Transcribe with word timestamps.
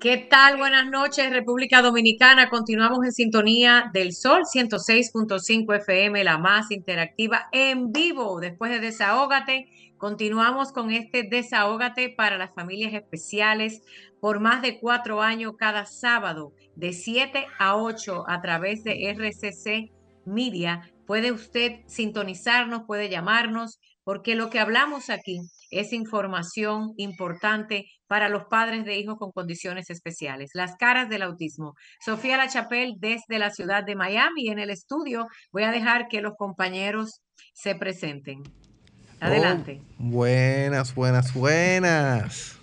¿Qué 0.00 0.16
tal? 0.16 0.58
Buenas 0.58 0.86
noches, 0.86 1.28
República 1.28 1.82
Dominicana. 1.82 2.48
Continuamos 2.48 3.04
en 3.04 3.10
sintonía 3.10 3.90
del 3.92 4.12
Sol 4.12 4.44
106.5 4.44 5.74
FM, 5.74 6.22
la 6.22 6.38
más 6.38 6.70
interactiva, 6.70 7.48
en 7.50 7.90
vivo. 7.90 8.38
Después 8.38 8.70
de 8.70 8.78
Desahógate, 8.78 9.66
continuamos 9.96 10.70
con 10.70 10.92
este 10.92 11.24
Desahógate 11.24 12.10
para 12.10 12.38
las 12.38 12.54
familias 12.54 12.94
especiales 12.94 13.82
por 14.20 14.38
más 14.38 14.62
de 14.62 14.78
cuatro 14.78 15.20
años 15.20 15.54
cada 15.58 15.84
sábado, 15.84 16.52
de 16.76 16.92
7 16.92 17.48
a 17.58 17.76
8 17.76 18.24
a 18.28 18.40
través 18.40 18.84
de 18.84 19.10
RCC 19.10 19.90
Media. 20.24 20.92
Puede 21.08 21.32
usted 21.32 21.80
sintonizarnos, 21.86 22.84
puede 22.86 23.08
llamarnos, 23.08 23.80
porque 24.04 24.36
lo 24.36 24.48
que 24.48 24.60
hablamos 24.60 25.10
aquí 25.10 25.40
es 25.70 25.92
información 25.92 26.92
importante 26.96 27.86
para 28.06 28.28
los 28.28 28.44
padres 28.44 28.84
de 28.84 28.98
hijos 28.98 29.16
con 29.18 29.32
condiciones 29.32 29.90
especiales. 29.90 30.50
Las 30.54 30.76
caras 30.76 31.08
del 31.08 31.22
autismo. 31.22 31.74
Sofía 32.04 32.36
La 32.36 32.48
Chapelle 32.48 32.94
desde 32.98 33.38
la 33.38 33.50
ciudad 33.50 33.84
de 33.84 33.96
Miami 33.96 34.48
en 34.48 34.58
el 34.58 34.70
estudio. 34.70 35.26
Voy 35.52 35.64
a 35.64 35.70
dejar 35.70 36.08
que 36.08 36.20
los 36.20 36.34
compañeros 36.36 37.20
se 37.52 37.74
presenten. 37.74 38.42
Adelante. 39.20 39.80
Oh, 39.82 39.94
buenas, 39.98 40.94
buenas, 40.94 41.34
buenas. 41.34 42.58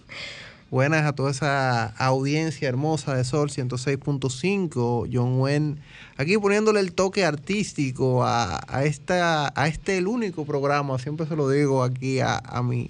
Buenas 0.76 1.06
a 1.06 1.14
toda 1.14 1.32
esa 1.32 1.86
audiencia 1.86 2.68
hermosa 2.68 3.16
de 3.16 3.24
Sol 3.24 3.50
106.5. 3.50 5.08
John 5.10 5.40
Wen, 5.40 5.80
aquí 6.18 6.38
poniéndole 6.38 6.82
el 6.82 6.92
toque 6.92 7.24
artístico 7.24 8.26
a, 8.26 8.60
esta, 8.84 9.54
a 9.56 9.68
este 9.70 9.98
el 9.98 10.08
único 10.08 10.44
programa, 10.44 11.00
siempre 11.00 11.28
se 11.28 11.38
lo 11.38 11.48
digo 11.48 11.82
aquí 11.82 12.20
a, 12.20 12.40
a 12.40 12.62
mi 12.62 12.90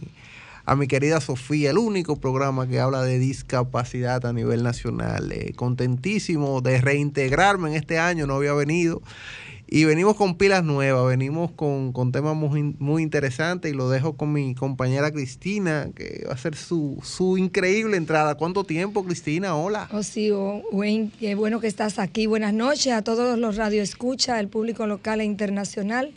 a 0.65 0.75
mi 0.75 0.87
querida 0.87 1.21
Sofía, 1.21 1.69
el 1.69 1.77
único 1.77 2.15
programa 2.15 2.67
que 2.67 2.79
habla 2.79 3.03
de 3.03 3.19
discapacidad 3.19 4.25
a 4.25 4.33
nivel 4.33 4.63
nacional. 4.63 5.31
Eh, 5.31 5.53
contentísimo 5.55 6.61
de 6.61 6.81
reintegrarme 6.81 7.69
en 7.69 7.75
este 7.75 7.99
año, 7.99 8.25
no 8.25 8.33
había 8.33 8.53
venido. 8.53 9.03
Y 9.67 9.85
venimos 9.85 10.15
con 10.15 10.37
pilas 10.37 10.63
nuevas, 10.63 11.07
venimos 11.07 11.51
con, 11.51 12.11
temas 12.11 12.35
muy, 12.35 12.75
muy, 12.77 13.01
interesantes 13.01 13.71
y 13.71 13.75
lo 13.75 13.89
dejo 13.89 14.15
con 14.15 14.31
mi 14.31 14.53
compañera 14.53 15.11
Cristina, 15.11 15.89
que 15.95 16.23
va 16.25 16.31
a 16.31 16.35
hacer 16.35 16.55
su, 16.55 16.99
su 17.03 17.37
increíble 17.37 17.97
entrada. 17.97 18.35
¿Cuánto 18.35 18.63
tiempo, 18.63 19.03
Cristina? 19.03 19.55
Hola. 19.55 19.89
Oh, 19.91 20.03
sí, 20.03 20.29
oh, 20.31 20.61
qué 21.19 21.33
bueno 21.33 21.59
que 21.59 21.67
estás 21.67 21.97
aquí. 21.97 22.27
Buenas 22.27 22.53
noches 22.53 22.93
a 22.93 23.01
todos 23.01 23.39
los 23.39 23.55
radioescuchas, 23.55 24.39
el 24.39 24.49
público 24.49 24.85
local 24.85 25.19
e 25.19 25.25
internacional. 25.25 26.13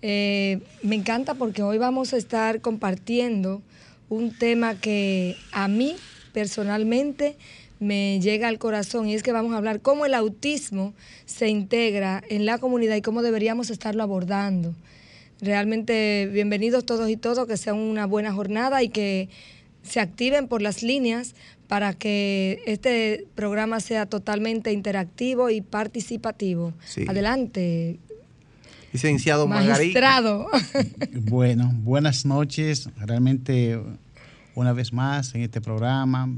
Eh, 0.00 0.60
me 0.82 0.96
encanta 0.96 1.34
porque 1.34 1.62
hoy 1.62 1.76
vamos 1.76 2.14
a 2.14 2.16
estar 2.16 2.62
compartiendo 2.62 3.60
un 4.08 4.32
tema 4.32 4.76
que 4.76 5.36
a 5.52 5.68
mí 5.68 5.96
personalmente 6.32 7.36
me 7.80 8.20
llega 8.20 8.48
al 8.48 8.58
corazón 8.58 9.08
y 9.08 9.14
es 9.14 9.22
que 9.22 9.32
vamos 9.32 9.52
a 9.54 9.58
hablar 9.58 9.80
cómo 9.80 10.06
el 10.06 10.14
autismo 10.14 10.94
se 11.26 11.48
integra 11.48 12.22
en 12.28 12.46
la 12.46 12.58
comunidad 12.58 12.96
y 12.96 13.02
cómo 13.02 13.22
deberíamos 13.22 13.70
estarlo 13.70 14.02
abordando. 14.02 14.74
Realmente 15.40 16.28
bienvenidos 16.32 16.84
todos 16.84 17.08
y 17.08 17.16
todos, 17.16 17.46
que 17.46 17.56
sea 17.56 17.74
una 17.74 18.06
buena 18.06 18.32
jornada 18.32 18.82
y 18.82 18.88
que 18.88 19.28
se 19.82 20.00
activen 20.00 20.48
por 20.48 20.62
las 20.62 20.82
líneas 20.82 21.34
para 21.68 21.92
que 21.94 22.62
este 22.66 23.26
programa 23.34 23.80
sea 23.80 24.06
totalmente 24.06 24.72
interactivo 24.72 25.50
y 25.50 25.60
participativo. 25.60 26.72
Adelante, 27.06 27.98
licenciado 28.92 29.46
Magistrado. 29.46 30.48
Bueno, 31.12 31.70
buenas 31.74 32.24
noches. 32.24 32.88
Realmente, 32.96 33.78
una 34.54 34.72
vez 34.72 34.92
más 34.92 35.34
en 35.34 35.42
este 35.42 35.60
programa, 35.60 36.28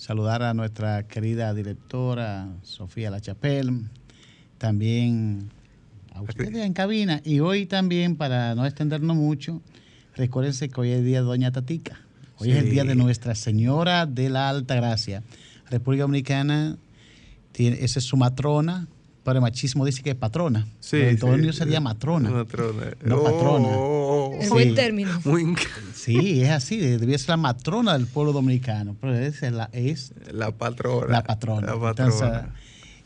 saludar 0.00 0.42
a 0.42 0.54
nuestra 0.54 1.02
querida 1.02 1.52
directora 1.52 2.48
Sofía 2.62 3.10
Lachapelle, 3.10 3.82
también 4.56 5.50
a 6.14 6.22
ustedes 6.22 6.56
en 6.56 6.72
cabina. 6.72 7.20
Y 7.22 7.40
hoy 7.40 7.66
también, 7.66 8.16
para 8.16 8.54
no 8.54 8.64
extendernos 8.64 9.14
mucho, 9.14 9.60
recuérdense 10.16 10.70
que 10.70 10.80
hoy 10.80 10.90
es 10.92 11.00
el 11.00 11.04
día 11.04 11.20
de 11.20 11.26
Doña 11.26 11.52
Tatica. 11.52 12.00
Hoy 12.38 12.52
es 12.52 12.56
el 12.56 12.70
día 12.70 12.84
de 12.84 12.94
Nuestra 12.94 13.34
Señora 13.34 14.06
de 14.06 14.30
la 14.30 14.48
Alta 14.48 14.74
Gracia. 14.74 15.22
República 15.68 16.04
Dominicana, 16.04 16.78
tiene, 17.52 17.84
esa 17.84 17.98
es 17.98 18.06
su 18.06 18.16
matrona, 18.16 18.88
pero 19.24 19.36
el 19.36 19.42
machismo 19.42 19.84
dice 19.84 20.02
que 20.02 20.10
es 20.10 20.16
patrona. 20.16 20.66
Sí, 20.80 20.96
en 20.96 21.18
todo 21.18 21.34
el 21.34 21.38
mundo 21.38 21.52
sería 21.52 21.80
matrona. 21.80 22.30
Matrona. 22.30 22.84
No 23.02 23.22
patrona. 23.22 23.68
Oh, 23.68 24.36
es 24.40 24.48
buen 24.48 24.74
término. 24.74 25.10
Sí, 25.94 26.42
es 26.42 26.50
así. 26.50 26.78
Debía 26.78 27.18
ser 27.18 27.30
la 27.30 27.36
matrona 27.36 27.92
del 27.92 28.06
pueblo 28.06 28.32
dominicano. 28.32 28.96
Pero 29.00 29.14
es 29.14 29.42
la, 29.42 29.68
es 29.72 30.14
la 30.32 30.52
patrona. 30.52 31.12
La 31.12 31.22
patrona. 31.22 31.66
La 31.66 31.78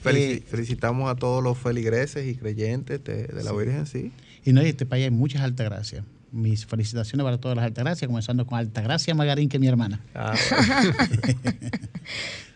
eh, 0.06 0.42
felicitamos 0.46 1.10
a 1.10 1.16
todos 1.16 1.42
los 1.42 1.58
feligreses 1.58 2.26
y 2.26 2.34
creyentes 2.34 3.02
de, 3.02 3.28
la 3.42 3.52
Virgen, 3.52 3.86
sí. 3.86 4.12
Y 4.44 4.52
no, 4.52 4.60
en 4.60 4.66
este 4.66 4.86
país 4.86 5.04
hay 5.04 5.10
muchas 5.10 5.42
altagracias. 5.42 6.04
Mis 6.30 6.66
felicitaciones 6.66 7.24
para 7.24 7.38
todas 7.38 7.56
las 7.56 7.64
altagracias, 7.64 8.08
comenzando 8.08 8.44
con 8.44 8.58
Altagracia 8.58 9.14
Magarín, 9.14 9.48
que 9.48 9.56
es 9.56 9.60
mi 9.60 9.68
hermana. 9.68 10.00
Ah, 10.14 10.34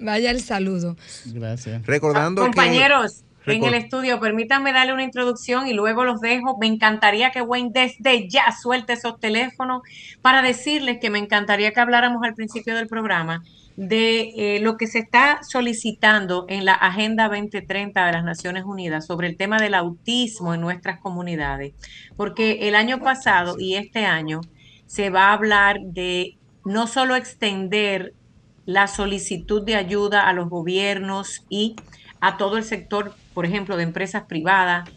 Vaya 0.00 0.30
el 0.30 0.42
saludo. 0.42 0.96
Gracias. 1.26 1.86
Recordando 1.86 2.42
Compañeros, 2.42 3.22
en 3.50 3.64
el 3.64 3.74
estudio. 3.74 4.20
Permítanme 4.20 4.72
darle 4.72 4.92
una 4.92 5.04
introducción 5.04 5.66
y 5.66 5.72
luego 5.72 6.04
los 6.04 6.20
dejo. 6.20 6.56
Me 6.58 6.66
encantaría 6.66 7.30
que 7.30 7.42
Wayne 7.42 7.70
desde 7.72 8.28
ya 8.28 8.52
suelte 8.52 8.94
esos 8.94 9.18
teléfonos 9.20 9.82
para 10.22 10.42
decirles 10.42 10.98
que 11.00 11.10
me 11.10 11.18
encantaría 11.18 11.72
que 11.72 11.80
habláramos 11.80 12.22
al 12.22 12.34
principio 12.34 12.74
del 12.76 12.88
programa 12.88 13.42
de 13.76 14.56
eh, 14.56 14.60
lo 14.60 14.76
que 14.76 14.88
se 14.88 14.98
está 14.98 15.38
solicitando 15.42 16.46
en 16.48 16.64
la 16.64 16.74
Agenda 16.74 17.28
2030 17.28 18.06
de 18.06 18.12
las 18.12 18.24
Naciones 18.24 18.64
Unidas 18.64 19.06
sobre 19.06 19.28
el 19.28 19.36
tema 19.36 19.58
del 19.58 19.74
autismo 19.74 20.52
en 20.52 20.60
nuestras 20.60 20.98
comunidades. 20.98 21.74
Porque 22.16 22.68
el 22.68 22.74
año 22.74 22.98
pasado 22.98 23.56
y 23.58 23.76
este 23.76 24.04
año 24.04 24.40
se 24.86 25.10
va 25.10 25.26
a 25.26 25.34
hablar 25.34 25.78
de 25.80 26.36
no 26.64 26.88
solo 26.88 27.14
extender 27.14 28.14
la 28.66 28.86
solicitud 28.86 29.62
de 29.62 29.76
ayuda 29.76 30.28
a 30.28 30.32
los 30.32 30.50
gobiernos 30.50 31.44
y 31.48 31.76
a 32.20 32.36
todo 32.36 32.58
el 32.58 32.64
sector 32.64 33.14
por 33.38 33.46
ejemplo, 33.46 33.76
de 33.76 33.84
empresas 33.84 34.24
privadas, 34.24 34.90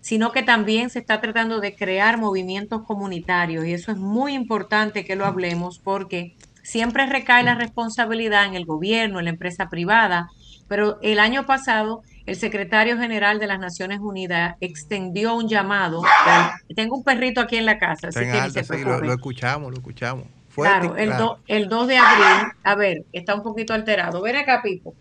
sino 0.00 0.30
que 0.30 0.44
también 0.44 0.88
se 0.88 1.00
está 1.00 1.20
tratando 1.20 1.58
de 1.58 1.74
crear 1.74 2.16
movimientos 2.16 2.82
comunitarios 2.82 3.66
y 3.66 3.72
eso 3.72 3.90
es 3.90 3.98
muy 3.98 4.34
importante 4.34 5.04
que 5.04 5.16
lo 5.16 5.26
hablemos 5.26 5.80
porque 5.80 6.36
siempre 6.62 7.06
recae 7.06 7.42
la 7.42 7.56
responsabilidad 7.56 8.44
en 8.46 8.54
el 8.54 8.66
gobierno, 8.66 9.18
en 9.18 9.24
la 9.24 9.32
empresa 9.32 9.68
privada, 9.68 10.30
pero 10.68 11.00
el 11.02 11.18
año 11.18 11.44
pasado 11.44 12.04
el 12.24 12.36
secretario 12.36 12.96
general 12.98 13.40
de 13.40 13.48
las 13.48 13.58
Naciones 13.58 13.98
Unidas 13.98 14.54
extendió 14.60 15.34
un 15.34 15.48
llamado. 15.48 16.00
Tengo 16.76 16.98
un 16.98 17.02
perrito 17.02 17.40
aquí 17.40 17.56
en 17.56 17.66
la 17.66 17.80
casa, 17.80 18.10
así 18.10 18.20
que 18.20 18.84
lo, 18.84 19.12
escuchamos, 19.12 19.72
lo 19.72 19.78
escuchamos. 19.78 20.26
claro, 20.54 20.96
el, 20.96 21.12
el 21.48 21.68
2 21.68 21.88
de 21.88 21.98
abril, 21.98 22.52
a 22.62 22.76
ver, 22.76 23.06
está 23.12 23.34
un 23.34 23.42
poquito 23.42 23.74
alterado. 23.74 24.22
Ven 24.22 24.36
acá, 24.36 24.62
Pipo 24.62 24.94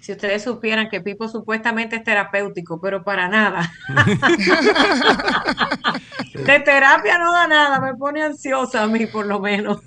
si 0.00 0.12
ustedes 0.12 0.42
supieran 0.42 0.88
que 0.88 1.02
Pipo 1.02 1.28
supuestamente 1.28 1.96
es 1.96 2.04
terapéutico, 2.04 2.80
pero 2.80 3.04
para 3.04 3.28
nada. 3.28 3.70
de 6.34 6.60
terapia 6.60 7.18
no 7.18 7.32
da 7.32 7.46
nada, 7.46 7.80
me 7.80 7.94
pone 7.94 8.22
ansiosa 8.22 8.82
a 8.82 8.86
mí 8.86 9.06
por 9.06 9.26
lo 9.26 9.40
menos. 9.40 9.80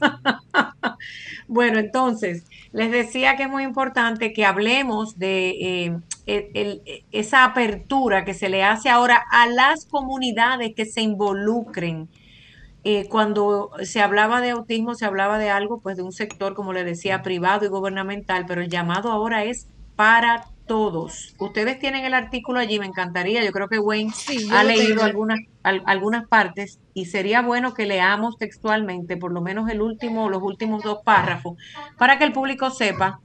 bueno, 1.48 1.80
entonces, 1.80 2.46
les 2.72 2.92
decía 2.92 3.36
que 3.36 3.44
es 3.44 3.50
muy 3.50 3.64
importante 3.64 4.34
que 4.34 4.46
hablemos 4.46 5.18
de 5.18 5.98
eh, 6.26 7.04
esa 7.12 7.44
apertura 7.44 8.24
que 8.24 8.36
se 8.36 8.50
le 8.50 8.64
hace 8.64 8.90
ahora 8.90 9.24
a 9.32 9.48
las 9.48 9.86
comunidades 9.86 10.74
que 10.76 10.86
se 10.86 11.02
involucren. 11.02 12.08
Eh, 12.86 13.08
cuando 13.10 13.72
se 13.84 14.02
hablaba 14.02 14.42
de 14.42 14.52
autismo, 14.52 14.94
se 14.94 15.06
hablaba 15.06 15.40
de 15.40 15.50
algo, 15.50 15.80
pues 15.80 15.98
de 15.98 16.04
un 16.04 16.12
sector, 16.12 16.54
como 16.54 16.74
le 16.74 16.84
decía, 16.84 17.24
privado 17.24 17.66
y 17.66 17.70
gubernamental, 17.70 18.46
pero 18.46 18.62
el 18.62 18.70
llamado 18.70 19.12
ahora 19.12 19.46
es 19.46 19.70
para 19.96 20.46
todos. 20.66 21.36
Ustedes 21.40 21.80
tienen 21.80 22.06
el 22.06 22.14
artículo 22.14 22.60
allí, 22.60 22.80
me 22.80 22.86
encantaría. 22.86 23.44
Yo 23.44 23.52
creo 23.52 23.68
que 23.68 23.80
Wayne 23.80 24.14
ha 24.52 24.64
leído 24.64 25.04
algunas, 25.04 25.40
algunas 25.64 26.28
partes 26.28 26.80
y 26.94 27.06
sería 27.06 27.42
bueno 27.42 27.74
que 27.74 27.86
leamos 27.86 28.38
textualmente 28.38 29.18
por 29.18 29.32
lo 29.34 29.42
menos 29.42 29.70
el 29.70 29.82
último, 29.82 30.30
los 30.30 30.42
últimos 30.42 30.84
dos 30.84 31.00
párrafos, 31.04 31.58
para 31.98 32.18
que 32.18 32.24
el 32.24 32.34
público 32.34 32.70
sepa 32.70 33.20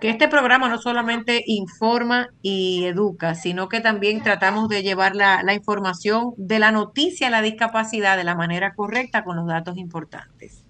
que 0.00 0.10
este 0.10 0.28
programa 0.28 0.68
no 0.68 0.78
solamente 0.78 1.42
informa 1.46 2.28
y 2.40 2.84
educa, 2.84 3.34
sino 3.34 3.68
que 3.68 3.80
también 3.80 4.22
tratamos 4.22 4.68
de 4.68 4.82
llevar 4.82 5.16
la, 5.16 5.42
la 5.42 5.54
información 5.54 6.34
de 6.36 6.60
la 6.60 6.70
noticia 6.70 7.26
a 7.26 7.30
la 7.30 7.42
discapacidad 7.42 8.16
de 8.16 8.24
la 8.24 8.36
manera 8.36 8.74
correcta 8.74 9.24
con 9.24 9.36
los 9.36 9.46
datos 9.46 9.76
importantes. 9.78 10.61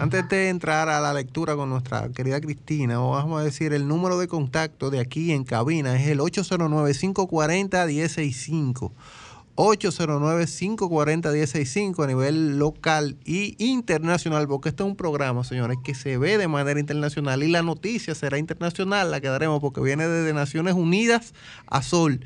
Antes 0.00 0.28
de 0.30 0.48
entrar 0.48 0.88
a 0.88 0.98
la 0.98 1.12
lectura 1.12 1.54
con 1.56 1.68
nuestra 1.68 2.08
querida 2.08 2.40
Cristina, 2.40 2.98
vamos 2.98 3.38
a 3.38 3.44
decir 3.44 3.74
el 3.74 3.86
número 3.86 4.18
de 4.18 4.28
contacto 4.28 4.88
de 4.88 4.98
aquí 4.98 5.32
en 5.32 5.44
cabina 5.44 5.94
es 5.94 6.08
el 6.08 6.20
809-540-165. 6.20 8.92
809-540-165 9.60 12.02
a 12.02 12.06
nivel 12.06 12.58
local 12.58 13.18
y 13.26 13.62
internacional, 13.62 14.48
porque 14.48 14.70
este 14.70 14.82
es 14.82 14.88
un 14.88 14.96
programa, 14.96 15.44
señores, 15.44 15.76
que 15.84 15.94
se 15.94 16.16
ve 16.16 16.38
de 16.38 16.48
manera 16.48 16.80
internacional 16.80 17.42
y 17.42 17.48
la 17.48 17.62
noticia 17.62 18.14
será 18.14 18.38
internacional, 18.38 19.10
la 19.10 19.20
que 19.20 19.28
daremos 19.28 19.60
porque 19.60 19.82
viene 19.82 20.08
desde 20.08 20.32
Naciones 20.32 20.72
Unidas 20.74 21.34
a 21.66 21.82
Sol 21.82 22.24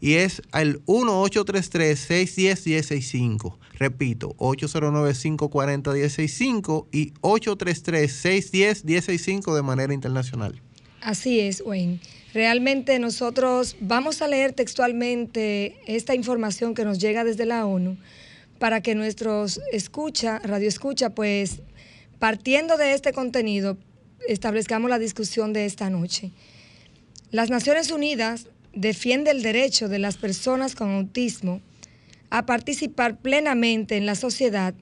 y 0.00 0.14
es 0.14 0.40
el 0.54 0.82
1833-610-165. 0.86 3.58
Repito, 3.74 4.34
809-540-165 4.38 6.86
y 6.92 7.12
833-610-165 7.20 9.54
de 9.54 9.62
manera 9.62 9.92
internacional. 9.92 10.62
Así 11.02 11.40
es, 11.40 11.62
Wayne. 11.64 12.00
Realmente 12.32 12.98
nosotros 13.00 13.76
vamos 13.80 14.22
a 14.22 14.28
leer 14.28 14.52
textualmente 14.52 15.76
esta 15.86 16.14
información 16.14 16.74
que 16.74 16.84
nos 16.84 16.98
llega 17.00 17.24
desde 17.24 17.44
la 17.44 17.66
ONU 17.66 17.96
para 18.60 18.82
que 18.82 18.94
nuestros 18.94 19.60
escucha, 19.72 20.38
radio 20.38 20.68
escucha, 20.68 21.10
pues 21.10 21.60
partiendo 22.20 22.76
de 22.76 22.92
este 22.92 23.12
contenido, 23.12 23.78
establezcamos 24.28 24.90
la 24.90 25.00
discusión 25.00 25.52
de 25.52 25.64
esta 25.64 25.90
noche. 25.90 26.30
Las 27.32 27.50
Naciones 27.50 27.90
Unidas 27.90 28.46
defiende 28.74 29.32
el 29.32 29.42
derecho 29.42 29.88
de 29.88 29.98
las 29.98 30.16
personas 30.16 30.76
con 30.76 30.90
autismo 30.90 31.60
a 32.28 32.46
participar 32.46 33.18
plenamente 33.18 33.96
en 33.96 34.06
la 34.06 34.14
sociedad 34.14 34.74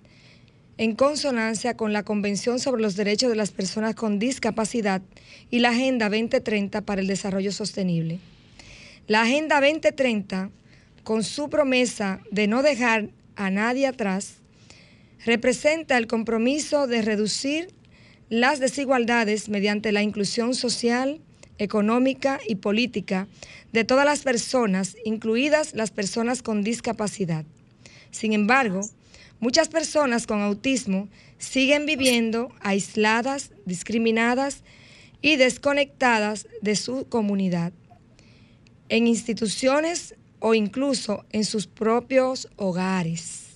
en 0.78 0.94
consonancia 0.94 1.76
con 1.76 1.92
la 1.92 2.04
Convención 2.04 2.60
sobre 2.60 2.80
los 2.80 2.94
Derechos 2.94 3.28
de 3.28 3.36
las 3.36 3.50
Personas 3.50 3.96
con 3.96 4.20
Discapacidad 4.20 5.02
y 5.50 5.58
la 5.58 5.70
Agenda 5.70 6.08
2030 6.08 6.82
para 6.82 7.00
el 7.00 7.08
Desarrollo 7.08 7.50
Sostenible. 7.50 8.20
La 9.08 9.22
Agenda 9.22 9.60
2030, 9.60 10.50
con 11.02 11.24
su 11.24 11.50
promesa 11.50 12.20
de 12.30 12.46
no 12.46 12.62
dejar 12.62 13.08
a 13.34 13.50
nadie 13.50 13.88
atrás, 13.88 14.34
representa 15.26 15.98
el 15.98 16.06
compromiso 16.06 16.86
de 16.86 17.02
reducir 17.02 17.70
las 18.30 18.60
desigualdades 18.60 19.48
mediante 19.48 19.90
la 19.90 20.02
inclusión 20.02 20.54
social, 20.54 21.18
económica 21.58 22.38
y 22.46 22.54
política 22.54 23.26
de 23.72 23.82
todas 23.82 24.04
las 24.04 24.20
personas, 24.20 24.96
incluidas 25.04 25.74
las 25.74 25.90
personas 25.90 26.40
con 26.40 26.62
discapacidad. 26.62 27.44
Sin 28.12 28.32
embargo, 28.32 28.88
muchas 29.40 29.68
personas 29.68 30.26
con 30.26 30.40
autismo 30.40 31.08
siguen 31.38 31.86
viviendo 31.86 32.52
aisladas, 32.60 33.52
discriminadas 33.64 34.62
y 35.22 35.36
desconectadas 35.36 36.46
de 36.62 36.76
su 36.76 37.06
comunidad, 37.08 37.72
en 38.88 39.06
instituciones 39.06 40.14
o 40.40 40.54
incluso 40.54 41.24
en 41.30 41.44
sus 41.44 41.66
propios 41.66 42.48
hogares. 42.56 43.48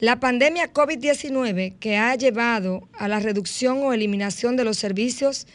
La 0.00 0.18
pandemia 0.18 0.72
COVID-19 0.72 1.74
que 1.78 1.96
ha 1.96 2.14
llevado 2.14 2.88
a 2.94 3.06
la 3.06 3.20
reducción 3.20 3.82
o 3.82 3.92
eliminación 3.92 4.56
de 4.56 4.64
los 4.64 4.78
servicios 4.78 5.46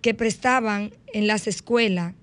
que 0.00 0.14
prestaban 0.14 0.92
en 1.12 1.26
las 1.26 1.46
escuelas, 1.46 2.14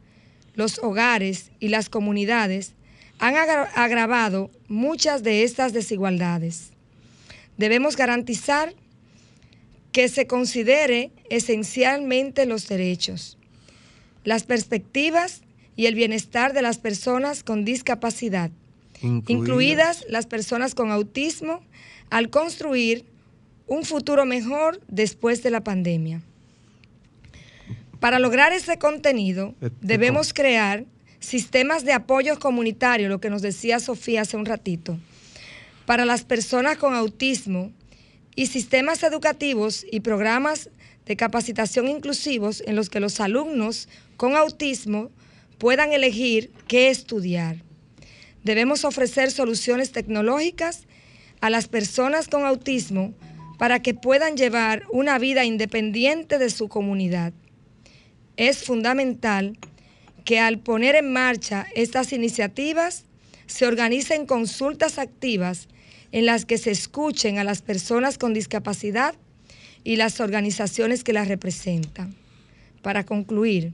los 0.56 0.80
hogares 0.80 1.52
y 1.60 1.70
las 1.70 1.88
comunidades 1.88 2.74
han 3.20 3.36
agravado 3.36 4.50
muchas 4.68 5.24
de 5.24 5.44
estas 5.44 5.74
desigualdades. 5.74 6.72
Debemos 7.58 7.98
garantizar 7.98 8.74
que 9.92 10.08
se 10.08 10.26
considere 10.26 11.12
esencialmente 11.30 12.46
los 12.46 12.68
derechos, 12.68 13.38
las 14.24 14.44
perspectivas 14.44 15.42
y 15.76 15.88
el 15.88 15.96
bienestar 15.96 16.54
de 16.54 16.62
las 16.62 16.78
personas 16.78 17.44
con 17.44 17.66
discapacidad, 17.66 18.52
incluidas 19.02 20.06
las 20.10 20.26
personas 20.26 20.74
con 20.74 20.92
autismo, 20.92 21.62
al 22.10 22.30
construir 22.30 23.06
un 23.68 23.84
futuro 23.84 24.26
mejor 24.26 24.82
después 24.88 25.44
de 25.44 25.52
la 25.52 25.64
pandemia. 25.64 26.22
Para 28.00 28.20
lograr 28.20 28.54
ese 28.54 28.78
contenido, 28.78 29.54
este 29.62 29.76
debemos 29.82 30.34
crear 30.34 30.86
sistemas 31.20 31.86
de 31.86 31.94
apoyo 31.94 32.40
comunitario, 32.40 33.10
lo 33.10 33.20
que 33.20 33.30
nos 33.30 33.42
decía 33.42 33.80
Sofía 33.80 34.22
hace 34.22 34.38
un 34.38 34.46
ratito, 34.46 34.98
para 35.86 36.06
las 36.06 36.24
personas 36.24 36.78
con 36.78 36.94
autismo 36.94 37.72
y 38.36 38.48
sistemas 38.48 39.04
educativos 39.04 39.86
y 39.92 40.00
programas 40.00 40.70
de 41.06 41.16
capacitación 41.16 41.88
inclusivos 41.88 42.64
en 42.66 42.76
los 42.76 42.90
que 42.90 43.00
los 43.00 43.20
alumnos 43.20 43.90
con 44.18 44.36
autismo 44.36 45.10
puedan 45.58 45.92
elegir 45.92 46.52
qué 46.68 46.90
estudiar. 46.90 47.64
Debemos 48.44 48.86
ofrecer 48.86 49.32
soluciones 49.32 49.92
tecnológicas 49.92 50.86
a 51.42 51.50
las 51.50 51.68
personas 51.68 52.28
con 52.28 52.46
autismo 52.46 53.14
para 53.58 53.82
que 53.82 53.94
puedan 53.94 54.38
llevar 54.38 54.84
una 54.92 55.20
vida 55.20 55.44
independiente 55.44 56.38
de 56.38 56.50
su 56.50 56.70
comunidad 56.70 57.34
es 58.40 58.64
fundamental 58.64 59.58
que 60.24 60.40
al 60.40 60.60
poner 60.60 60.96
en 60.96 61.12
marcha 61.12 61.68
estas 61.76 62.14
iniciativas 62.14 63.06
se 63.48 63.66
organicen 63.66 64.26
consultas 64.26 65.00
activas 65.00 65.68
en 66.12 66.26
las 66.26 66.46
que 66.46 66.58
se 66.58 66.72
escuchen 66.72 67.38
a 67.38 67.44
las 67.44 67.62
personas 67.62 68.18
con 68.18 68.34
discapacidad 68.34 69.16
y 69.84 69.96
las 69.96 70.20
organizaciones 70.20 71.04
que 71.04 71.14
las 71.14 71.28
representan. 71.28 72.16
Para 72.82 73.06
concluir, 73.06 73.74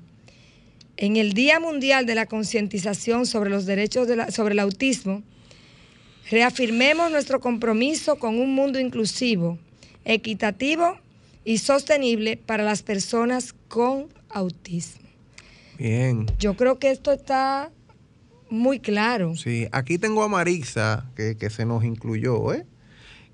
en 0.98 1.18
el 1.18 1.34
Día 1.34 1.60
Mundial 1.60 2.06
de 2.06 2.16
la 2.16 2.26
Concientización 2.26 3.26
sobre 3.26 3.50
los 3.50 3.66
Derechos 3.66 4.08
sobre 4.34 4.54
el 4.54 4.60
Autismo, 4.60 5.24
reafirmemos 6.30 7.12
nuestro 7.12 7.40
compromiso 7.40 8.18
con 8.18 8.40
un 8.40 8.56
mundo 8.56 8.80
inclusivo, 8.80 9.60
equitativo 10.06 10.98
y 11.44 11.58
sostenible 11.60 12.38
para 12.38 12.64
las 12.64 12.82
personas 12.82 13.54
con 13.68 14.08
autismo. 14.30 15.05
Bien. 15.78 16.26
Yo 16.40 16.56
creo 16.56 16.80
que 16.80 16.92
esto 16.92 17.12
está 17.12 17.72
muy 18.50 18.80
claro. 18.80 19.36
Sí, 19.36 19.68
aquí 19.72 19.98
tengo 19.98 20.24
a 20.24 20.28
Marixa, 20.28 21.06
que, 21.16 21.50
se 21.50 21.66
nos 21.66 21.84
incluyó, 21.84 22.54
¿eh? 22.54 22.66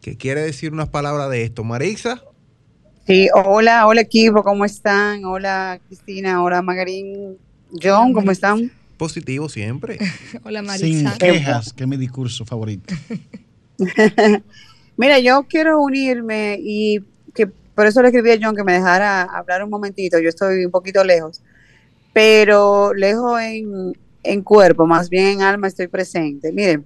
que 0.02 0.18
quiere 0.18 0.42
decir 0.42 0.74
unas 0.74 0.90
palabras 0.90 1.30
de 1.30 1.44
esto. 1.44 1.64
Marixa. 1.64 2.24
Sí, 3.06 3.28
hola, 3.34 3.88
hola 3.88 4.02
equipo, 4.02 4.44
¿cómo 4.44 4.66
están? 4.66 5.26
Hola 5.26 5.80
Cristina, 5.88 6.44
hola 6.44 6.62
Magarín, 6.62 7.38
John, 7.82 8.14
¿cómo 8.14 8.32
están? 8.32 8.72
Positivo 8.98 9.50
siempre. 9.50 9.98
hola 10.44 10.62
Marixa. 10.62 11.12
Sin 11.12 11.18
quejas, 11.18 11.74
que 11.74 11.84
es 11.84 11.90
mi 11.90 11.98
discurso 11.98 12.46
favorito. 12.46 12.94
Mira, 14.98 15.20
yo 15.20 15.44
quiero 15.44 15.82
unirme 15.82 16.58
y 16.62 17.00
que 17.34 17.48
por 17.48 17.88
eso 17.88 18.02
le 18.02 18.10
escribí 18.10 18.32
a 18.32 18.40
John 18.42 18.56
que 18.56 18.64
me 18.64 18.74
dejara 18.74 19.24
hablar 19.24 19.64
un 19.64 19.70
momentito, 19.70 20.20
yo 20.20 20.30
estoy 20.30 20.66
un 20.66 20.72
poquito 20.72 21.04
lejos, 21.04 21.42
pero 22.14 22.94
lejos 22.94 23.40
en, 23.42 24.44
cuerpo, 24.44 24.86
más 24.86 25.10
bien 25.10 25.28
en 25.28 25.42
alma 25.42 25.68
estoy 25.68 25.88
presente. 25.88 26.52
Miren, 26.52 26.86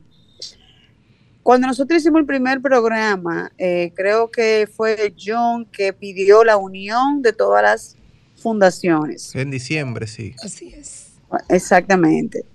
cuando 1.44 1.68
nosotros 1.68 2.02
hicimos 2.02 2.22
el 2.22 2.26
primer 2.26 2.62
programa, 2.62 3.52
eh, 3.58 3.92
creo 3.96 4.32
que 4.32 4.68
fue 4.72 5.14
John 5.20 5.66
que 5.66 5.94
pidió 5.94 6.44
la 6.44 6.58
unión 6.58 7.22
de 7.22 7.34
todas 7.34 7.64
las 7.64 7.98
fundaciones. 8.36 9.34
En 9.36 9.52
diciembre, 9.52 10.08
sí. 10.08 10.36
Así 10.44 10.74
es. 10.74 11.14
Exactamente. 11.50 12.46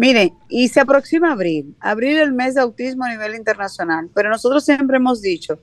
Miren, 0.00 0.32
y 0.48 0.68
se 0.68 0.80
aproxima 0.80 1.32
abril, 1.32 1.76
abril 1.78 2.18
el 2.18 2.32
mes 2.32 2.54
de 2.54 2.62
autismo 2.62 3.04
a 3.04 3.10
nivel 3.10 3.34
internacional, 3.34 4.08
pero 4.14 4.30
nosotros 4.30 4.64
siempre 4.64 4.96
hemos 4.96 5.20
dicho 5.20 5.58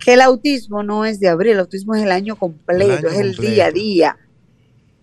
que 0.00 0.14
el 0.14 0.20
autismo 0.20 0.82
no 0.82 1.04
es 1.04 1.20
de 1.20 1.28
abril, 1.28 1.52
el 1.52 1.60
autismo 1.60 1.94
es 1.94 2.02
el 2.02 2.10
año 2.10 2.34
completo, 2.34 3.06
es 3.06 3.20
el 3.20 3.36
día 3.36 3.66
a 3.66 3.70
día. 3.70 4.16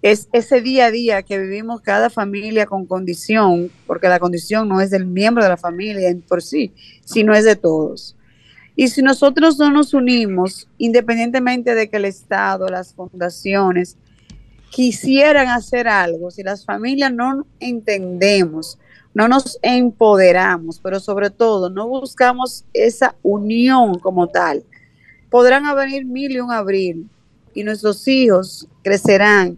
Es 0.02 0.30
ese 0.32 0.62
día 0.62 0.86
a 0.86 0.92
día 0.92 1.24
que 1.24 1.38
vivimos 1.38 1.82
cada 1.82 2.10
familia 2.10 2.66
con 2.66 2.86
condición, 2.86 3.70
porque 3.86 4.08
la 4.08 4.20
condición 4.20 4.70
no 4.70 4.80
es 4.80 4.92
del 4.92 5.06
miembro 5.06 5.44
de 5.44 5.50
la 5.50 5.58
familia 5.58 6.08
en 6.08 6.22
por 6.22 6.42
sí, 6.42 6.72
sino 7.04 7.34
es 7.34 7.44
de 7.44 7.58
todos. 7.58 8.16
Y 8.78 8.88
si 8.88 9.02
nosotros 9.02 9.60
no 9.60 9.70
nos 9.72 9.94
unimos, 9.94 10.70
independientemente 10.78 11.76
de 11.76 11.90
que 11.90 11.98
el 11.98 12.06
Estado, 12.06 12.70
las 12.70 12.94
fundaciones 12.94 13.98
quisieran 14.70 15.50
hacer 15.50 15.90
algo, 15.90 16.32
si 16.32 16.44
las 16.44 16.64
familias 16.64 17.12
no 17.12 17.46
entendemos, 17.60 18.80
no 19.14 19.28
nos 19.28 19.60
empoderamos, 19.62 20.80
pero 20.80 21.02
sobre 21.02 21.30
todo 21.30 21.70
no 21.70 21.90
buscamos 21.90 22.64
esa 22.74 23.16
unión 23.22 24.00
como 24.00 24.28
tal, 24.28 24.64
podrán 25.30 25.64
venir 25.76 26.06
mil 26.06 26.32
y 26.32 26.40
un 26.40 26.52
abril 26.52 27.10
y 27.54 27.64
nuestros 27.64 28.08
hijos 28.08 28.66
crecerán 28.82 29.58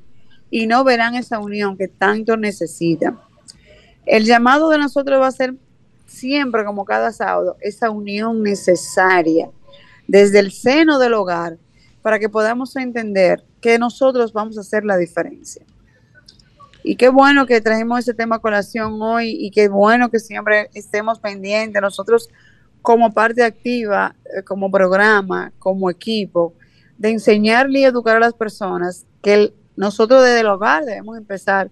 y 0.51 0.67
no 0.67 0.83
verán 0.83 1.15
esa 1.15 1.39
unión 1.39 1.77
que 1.77 1.87
tanto 1.87 2.37
necesitan. 2.37 3.19
El 4.05 4.25
llamado 4.25 4.69
de 4.69 4.77
nosotros 4.77 5.19
va 5.19 5.27
a 5.27 5.31
ser 5.31 5.55
siempre, 6.05 6.65
como 6.65 6.85
cada 6.85 7.11
sábado, 7.11 7.57
esa 7.61 7.89
unión 7.89 8.43
necesaria 8.43 9.49
desde 10.07 10.39
el 10.39 10.51
seno 10.51 10.99
del 10.99 11.13
hogar 11.13 11.57
para 12.01 12.19
que 12.19 12.29
podamos 12.29 12.75
entender 12.75 13.43
que 13.61 13.79
nosotros 13.79 14.33
vamos 14.33 14.57
a 14.57 14.61
hacer 14.61 14.83
la 14.83 14.97
diferencia. 14.97 15.65
Y 16.83 16.95
qué 16.95 17.09
bueno 17.09 17.45
que 17.45 17.61
trajimos 17.61 17.99
ese 17.99 18.13
tema 18.13 18.37
a 18.37 18.39
colación 18.39 19.01
hoy 19.01 19.37
y 19.39 19.51
qué 19.51 19.69
bueno 19.69 20.09
que 20.09 20.19
siempre 20.19 20.69
estemos 20.73 21.19
pendientes 21.19 21.81
nosotros 21.81 22.27
como 22.81 23.13
parte 23.13 23.43
activa, 23.43 24.15
eh, 24.25 24.41
como 24.41 24.71
programa, 24.71 25.53
como 25.59 25.89
equipo, 25.89 26.55
de 26.97 27.11
enseñarle 27.11 27.79
y 27.79 27.83
educar 27.83 28.17
a 28.17 28.19
las 28.19 28.33
personas 28.33 29.05
que 29.21 29.53
nosotros 29.75 30.23
desde 30.23 30.41
el 30.41 30.47
hogar 30.47 30.85
debemos 30.85 31.17
empezar 31.17 31.69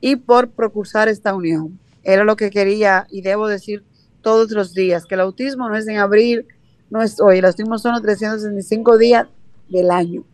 y 0.00 0.16
por 0.16 0.50
procurar 0.50 1.08
esta 1.08 1.34
unión. 1.34 1.78
Era 2.02 2.24
lo 2.24 2.36
que 2.36 2.50
quería 2.50 3.06
y 3.10 3.20
debo 3.22 3.48
decir 3.48 3.84
todos 4.22 4.50
los 4.50 4.74
días, 4.74 5.06
que 5.06 5.14
el 5.14 5.20
autismo 5.20 5.68
no 5.68 5.76
es 5.76 5.86
en 5.88 5.96
abril, 5.96 6.46
no 6.90 7.02
es 7.02 7.20
hoy, 7.20 7.38
el 7.38 7.44
autismo 7.44 7.78
son 7.78 7.92
los 7.92 8.02
365 8.02 8.98
días 8.98 9.26
del 9.68 9.90
año. 9.90 10.24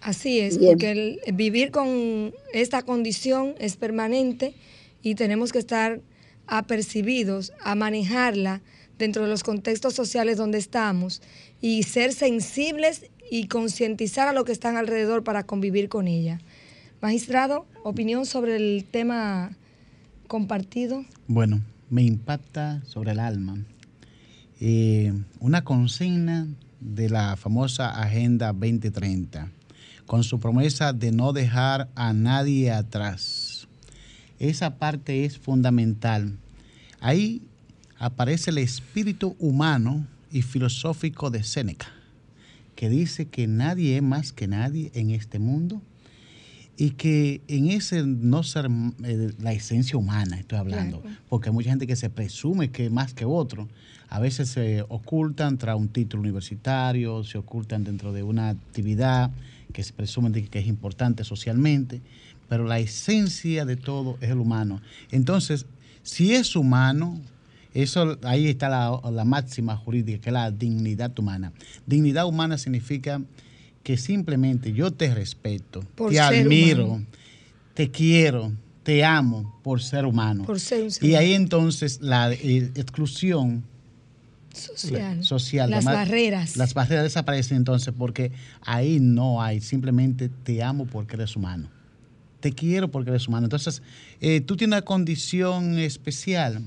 Así 0.00 0.40
es, 0.40 0.58
porque 0.58 1.18
el 1.24 1.34
vivir 1.34 1.70
con 1.70 2.32
esta 2.54 2.82
condición 2.82 3.54
es 3.58 3.76
permanente 3.76 4.54
y 5.02 5.14
tenemos 5.14 5.52
que 5.52 5.58
estar 5.58 6.00
apercibidos 6.46 7.52
a 7.60 7.74
manejarla 7.74 8.62
dentro 8.98 9.24
de 9.24 9.28
los 9.28 9.42
contextos 9.42 9.94
sociales 9.94 10.36
donde 10.36 10.58
estamos 10.58 11.22
y 11.60 11.82
ser 11.82 12.12
sensibles 12.12 13.10
y 13.30 13.46
concientizar 13.46 14.28
a 14.28 14.32
lo 14.32 14.44
que 14.44 14.52
están 14.52 14.76
alrededor 14.76 15.24
para 15.24 15.44
convivir 15.44 15.88
con 15.88 16.08
ella. 16.08 16.40
Magistrado, 17.00 17.66
opinión 17.84 18.26
sobre 18.26 18.56
el 18.56 18.84
tema 18.84 19.56
compartido. 20.26 21.04
Bueno, 21.26 21.62
me 21.88 22.02
impacta 22.02 22.82
sobre 22.84 23.12
el 23.12 23.20
alma. 23.20 23.58
Eh, 24.60 25.12
una 25.38 25.64
consigna 25.64 26.46
de 26.80 27.08
la 27.08 27.36
famosa 27.36 27.90
Agenda 27.90 28.52
2030, 28.52 29.50
con 30.06 30.24
su 30.24 30.40
promesa 30.40 30.92
de 30.92 31.12
no 31.12 31.32
dejar 31.32 31.88
a 31.94 32.12
nadie 32.12 32.70
atrás. 32.70 33.68
Esa 34.38 34.76
parte 34.76 35.24
es 35.24 35.38
fundamental. 35.38 36.36
Ahí 37.00 37.42
aparece 37.98 38.50
el 38.50 38.58
espíritu 38.58 39.36
humano 39.38 40.06
y 40.32 40.42
filosófico 40.42 41.30
de 41.30 41.42
Séneca, 41.42 41.88
que 42.80 42.88
dice 42.88 43.26
que 43.26 43.46
nadie 43.46 43.98
es 43.98 44.02
más 44.02 44.32
que 44.32 44.48
nadie 44.48 44.90
en 44.94 45.10
este 45.10 45.38
mundo 45.38 45.82
y 46.78 46.92
que 46.92 47.42
en 47.46 47.68
ese 47.68 48.06
no 48.06 48.42
ser 48.42 48.70
eh, 49.04 49.34
la 49.38 49.52
esencia 49.52 49.98
humana, 49.98 50.38
estoy 50.38 50.56
hablando, 50.56 51.02
porque 51.28 51.50
hay 51.50 51.52
mucha 51.52 51.68
gente 51.68 51.86
que 51.86 51.94
se 51.94 52.08
presume 52.08 52.70
que 52.70 52.86
es 52.86 52.90
más 52.90 53.12
que 53.12 53.26
otro, 53.26 53.68
a 54.08 54.18
veces 54.18 54.48
se 54.48 54.80
ocultan 54.88 55.58
tras 55.58 55.76
un 55.76 55.88
título 55.88 56.22
universitario, 56.22 57.22
se 57.22 57.36
ocultan 57.36 57.84
dentro 57.84 58.14
de 58.14 58.22
una 58.22 58.48
actividad 58.48 59.30
que 59.74 59.82
se 59.82 59.92
presume 59.92 60.32
que 60.32 60.58
es 60.58 60.66
importante 60.66 61.22
socialmente, 61.22 62.00
pero 62.48 62.64
la 62.64 62.78
esencia 62.78 63.66
de 63.66 63.76
todo 63.76 64.16
es 64.22 64.30
el 64.30 64.38
humano. 64.38 64.80
Entonces, 65.10 65.66
si 66.02 66.32
es 66.32 66.56
humano, 66.56 67.20
eso 67.74 68.18
ahí 68.22 68.48
está 68.48 68.68
la, 68.68 69.24
máxima 69.24 69.76
jurídica, 69.76 70.20
que 70.20 70.30
es 70.30 70.32
la 70.32 70.50
dignidad 70.50 71.16
humana. 71.18 71.52
Dignidad 71.86 72.26
humana 72.26 72.58
significa 72.58 73.20
que 73.82 73.96
simplemente 73.96 74.72
yo 74.72 74.90
te 74.90 75.14
respeto, 75.14 75.84
te 76.08 76.20
admiro, 76.20 77.02
te 77.74 77.90
quiero, 77.90 78.52
te 78.82 79.04
amo 79.04 79.58
por 79.62 79.80
ser 79.82 80.04
humano. 80.04 80.44
Por 80.44 80.58
ser 80.58 80.88
y 81.00 81.14
ahí 81.14 81.34
entonces 81.34 82.00
la 82.00 82.32
eh, 82.32 82.70
exclusión 82.74 83.64
social, 84.52 85.70
las 85.70 85.84
barreras. 85.84 86.56
Las 86.56 86.74
barreras 86.74 87.04
desaparecen 87.04 87.58
entonces 87.58 87.94
porque 87.96 88.32
ahí 88.62 88.98
no 89.00 89.40
hay, 89.42 89.60
simplemente 89.60 90.28
te 90.28 90.62
amo 90.62 90.86
porque 90.86 91.14
eres 91.14 91.36
humano. 91.36 91.70
Te 92.40 92.52
quiero 92.52 92.90
porque 92.90 93.10
eres 93.10 93.28
humano. 93.28 93.46
Entonces, 93.46 93.82
eh, 94.20 94.40
tú 94.40 94.56
tienes 94.56 94.78
una 94.78 94.82
condición 94.82 95.78
especial 95.78 96.62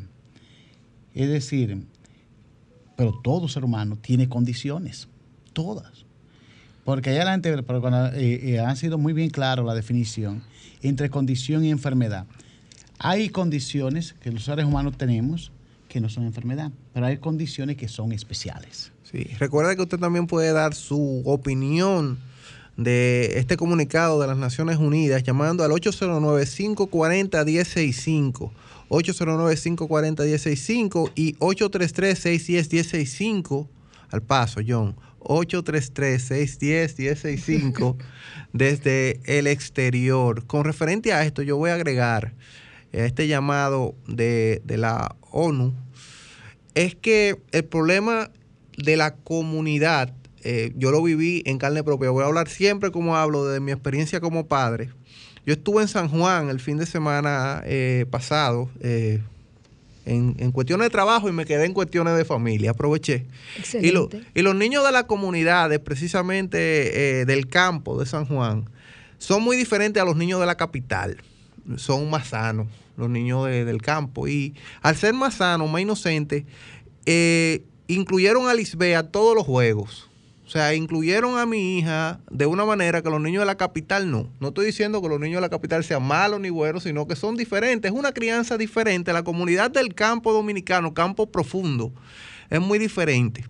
es 1.14 1.30
decir, 1.30 1.86
pero 2.96 3.14
todo 3.24 3.48
ser 3.48 3.64
humano 3.64 3.98
tiene 3.98 4.30
condiciones, 4.30 5.08
todas. 5.54 6.06
Porque 6.84 7.12
allá 7.12 7.22
adelante, 7.22 7.64
pero 7.64 7.88
eh, 8.14 8.40
eh, 8.44 8.60
han 8.60 8.76
sido 8.76 8.98
muy 8.98 9.14
bien 9.14 9.30
claro 9.30 9.64
la 9.64 9.74
definición 9.74 10.44
entre 10.82 11.10
condición 11.10 11.64
y 11.64 11.72
enfermedad. 11.72 12.26
Hay 13.00 13.30
condiciones 13.30 14.16
que 14.22 14.32
los 14.32 14.44
seres 14.44 14.66
humanos 14.66 14.98
tenemos 14.98 15.52
que 15.88 16.02
no 16.02 16.10
son 16.10 16.26
enfermedad, 16.26 16.72
pero 16.94 17.06
hay 17.06 17.18
condiciones 17.18 17.78
que 17.78 17.88
son 17.88 18.12
especiales. 18.12 18.92
Sí, 19.04 19.26
recuerda 19.38 19.76
que 19.76 19.84
usted 19.84 20.00
también 20.00 20.26
puede 20.26 20.52
dar 20.52 20.74
su 20.74 21.22
opinión 21.26 22.18
de 22.78 23.38
este 23.38 23.58
comunicado 23.58 24.20
de 24.20 24.26
las 24.28 24.38
Naciones 24.38 24.78
Unidas 24.78 25.22
llamando 25.24 25.64
al 25.64 25.72
809-540-165. 25.72 28.52
809-540-165 28.94 31.12
y 31.16 31.34
833-610-165 31.36 33.68
al 34.10 34.22
paso, 34.22 34.62
John. 34.66 34.96
833-610-165 35.22 37.98
desde 38.54 39.20
el 39.26 39.48
exterior. 39.48 40.46
Con 40.46 40.64
referente 40.64 41.12
a 41.14 41.26
esto, 41.26 41.42
yo 41.42 41.58
voy 41.58 41.72
a 41.72 41.76
agregar 41.76 42.34
este 42.92 43.28
llamado 43.28 43.96
de, 44.08 44.62
de 44.64 44.78
la 44.78 45.18
ONU, 45.32 45.74
es 46.76 46.96
que 46.96 47.42
el 47.52 47.66
problema 47.66 48.30
de 48.78 48.96
la 48.98 49.16
comunidad, 49.16 50.14
eh, 50.44 50.72
yo 50.76 50.92
lo 50.92 51.02
viví 51.02 51.42
en 51.46 51.58
carne 51.58 51.84
propia, 51.84 52.12
voy 52.12 52.24
a 52.24 52.28
hablar 52.28 52.50
siempre 52.50 52.92
como 52.92 53.16
hablo 53.16 53.46
de 53.46 53.60
mi 53.60 53.72
experiencia 53.72 54.20
como 54.20 54.48
padre, 54.48 54.92
yo 55.46 55.54
estuve 55.54 55.82
en 55.82 55.88
San 55.88 56.08
Juan 56.08 56.50
el 56.50 56.60
fin 56.60 56.78
de 56.78 56.86
semana 56.86 57.62
eh, 57.66 58.06
pasado 58.10 58.70
eh, 58.80 59.22
en, 60.06 60.52
cuestiones 60.52 60.86
de 60.86 60.90
trabajo 60.90 61.30
y 61.30 61.32
me 61.32 61.46
quedé 61.46 61.66
en 61.66 61.74
cuestiones 61.74 62.16
de 62.18 62.26
familia, 62.26 62.72
aproveché. 62.72 63.26
Y, 63.82 63.88
y 63.88 64.42
los 64.42 64.56
niños 64.56 64.86
de 64.86 64.92
la 64.92 65.08
comunidad, 65.08 65.82
precisamente 65.82 67.22
eh, 67.22 67.26
del 67.26 67.48
campo 67.48 68.00
de 68.00 68.06
San 68.06 68.26
Juan, 68.26 68.70
son 69.18 69.44
muy 69.44 69.56
diferentes 69.56 70.02
a 70.02 70.06
los 70.06 70.16
niños 70.16 70.40
de 70.40 70.46
la 70.46 70.56
capital. 70.56 71.18
Son 71.78 72.10
más 72.10 72.28
sanos 72.28 72.68
los 72.98 73.10
niños 73.10 73.46
del 73.48 73.82
campo. 73.82 74.28
Y 74.28 74.54
al 74.82 74.98
ser 74.98 75.14
más 75.14 75.36
sanos, 75.36 75.72
más 75.72 75.82
inocentes, 75.82 76.44
incluyeron 77.88 78.50
a 78.50 78.54
Lisbea 78.54 79.00
a 79.00 79.04
todos 79.04 79.36
los 79.36 79.46
juegos. 79.46 80.10
O 80.46 80.50
sea, 80.50 80.74
incluyeron 80.76 81.38
a 81.38 81.46
mi 81.46 81.78
hija 81.78 82.20
de 82.30 82.46
una 82.46 82.66
manera 82.66 83.02
que 83.02 83.10
los 83.10 83.22
niños 83.22 83.42
de 83.42 83.46
la 83.46 83.56
capital 83.56 84.12
no. 84.12 84.30
No 84.40 84.50
estoy 84.50 84.66
diciendo 84.66 85.02
que 85.02 85.08
los 85.08 85.20
niños 85.20 85.38
de 85.38 85.42
la 85.42 85.50
capital 85.50 85.84
sean 85.84 86.04
malos 86.04 86.42
ni 86.42 86.50
buenos, 86.50 86.84
sino 86.84 87.08
que 87.08 87.16
son 87.16 87.38
diferentes. 87.38 87.92
Es 87.92 87.98
una 87.98 88.12
crianza 88.12 88.58
diferente. 88.58 89.14
La 89.14 89.24
comunidad 89.24 89.72
del 89.72 89.96
campo 89.96 90.34
dominicano, 90.34 90.94
campo 90.94 91.32
profundo, 91.32 91.94
es 92.50 92.60
muy 92.60 92.78
diferente. 92.78 93.46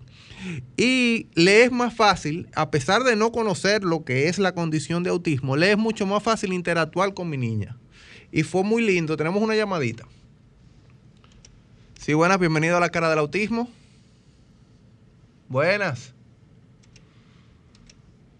Y 0.76 1.26
le 1.34 1.64
es 1.64 1.72
más 1.72 1.94
fácil, 1.94 2.48
a 2.54 2.70
pesar 2.70 3.02
de 3.02 3.16
no 3.16 3.32
conocer 3.32 3.82
lo 3.82 4.04
que 4.04 4.28
es 4.28 4.38
la 4.38 4.52
condición 4.52 5.02
de 5.02 5.10
autismo, 5.10 5.56
le 5.56 5.72
es 5.72 5.78
mucho 5.78 6.06
más 6.06 6.22
fácil 6.22 6.52
interactuar 6.52 7.12
con 7.12 7.28
mi 7.28 7.36
niña. 7.36 7.76
Y 8.30 8.44
fue 8.44 8.62
muy 8.62 8.84
lindo. 8.84 9.16
Tenemos 9.16 9.42
una 9.42 9.56
llamadita. 9.56 10.06
Sí, 11.98 12.14
buenas, 12.14 12.38
bienvenido 12.38 12.76
a 12.76 12.80
la 12.80 12.90
cara 12.90 13.10
del 13.10 13.18
autismo. 13.18 13.68
Buenas. 15.48 16.13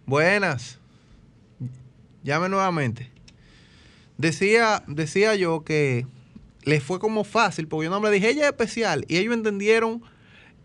Buenas. 0.06 0.78
Llame 2.22 2.48
nuevamente. 2.48 3.10
Decía, 4.18 4.84
decía 4.86 5.34
yo 5.34 5.64
que 5.64 6.06
les 6.64 6.82
fue 6.82 6.98
como 6.98 7.24
fácil, 7.24 7.68
porque 7.68 7.86
yo 7.86 7.90
no 7.90 8.00
le 8.00 8.10
dije, 8.10 8.30
ella 8.30 8.42
es 8.42 8.48
especial, 8.48 9.04
y 9.08 9.16
ellos 9.16 9.34
entendieron 9.34 10.02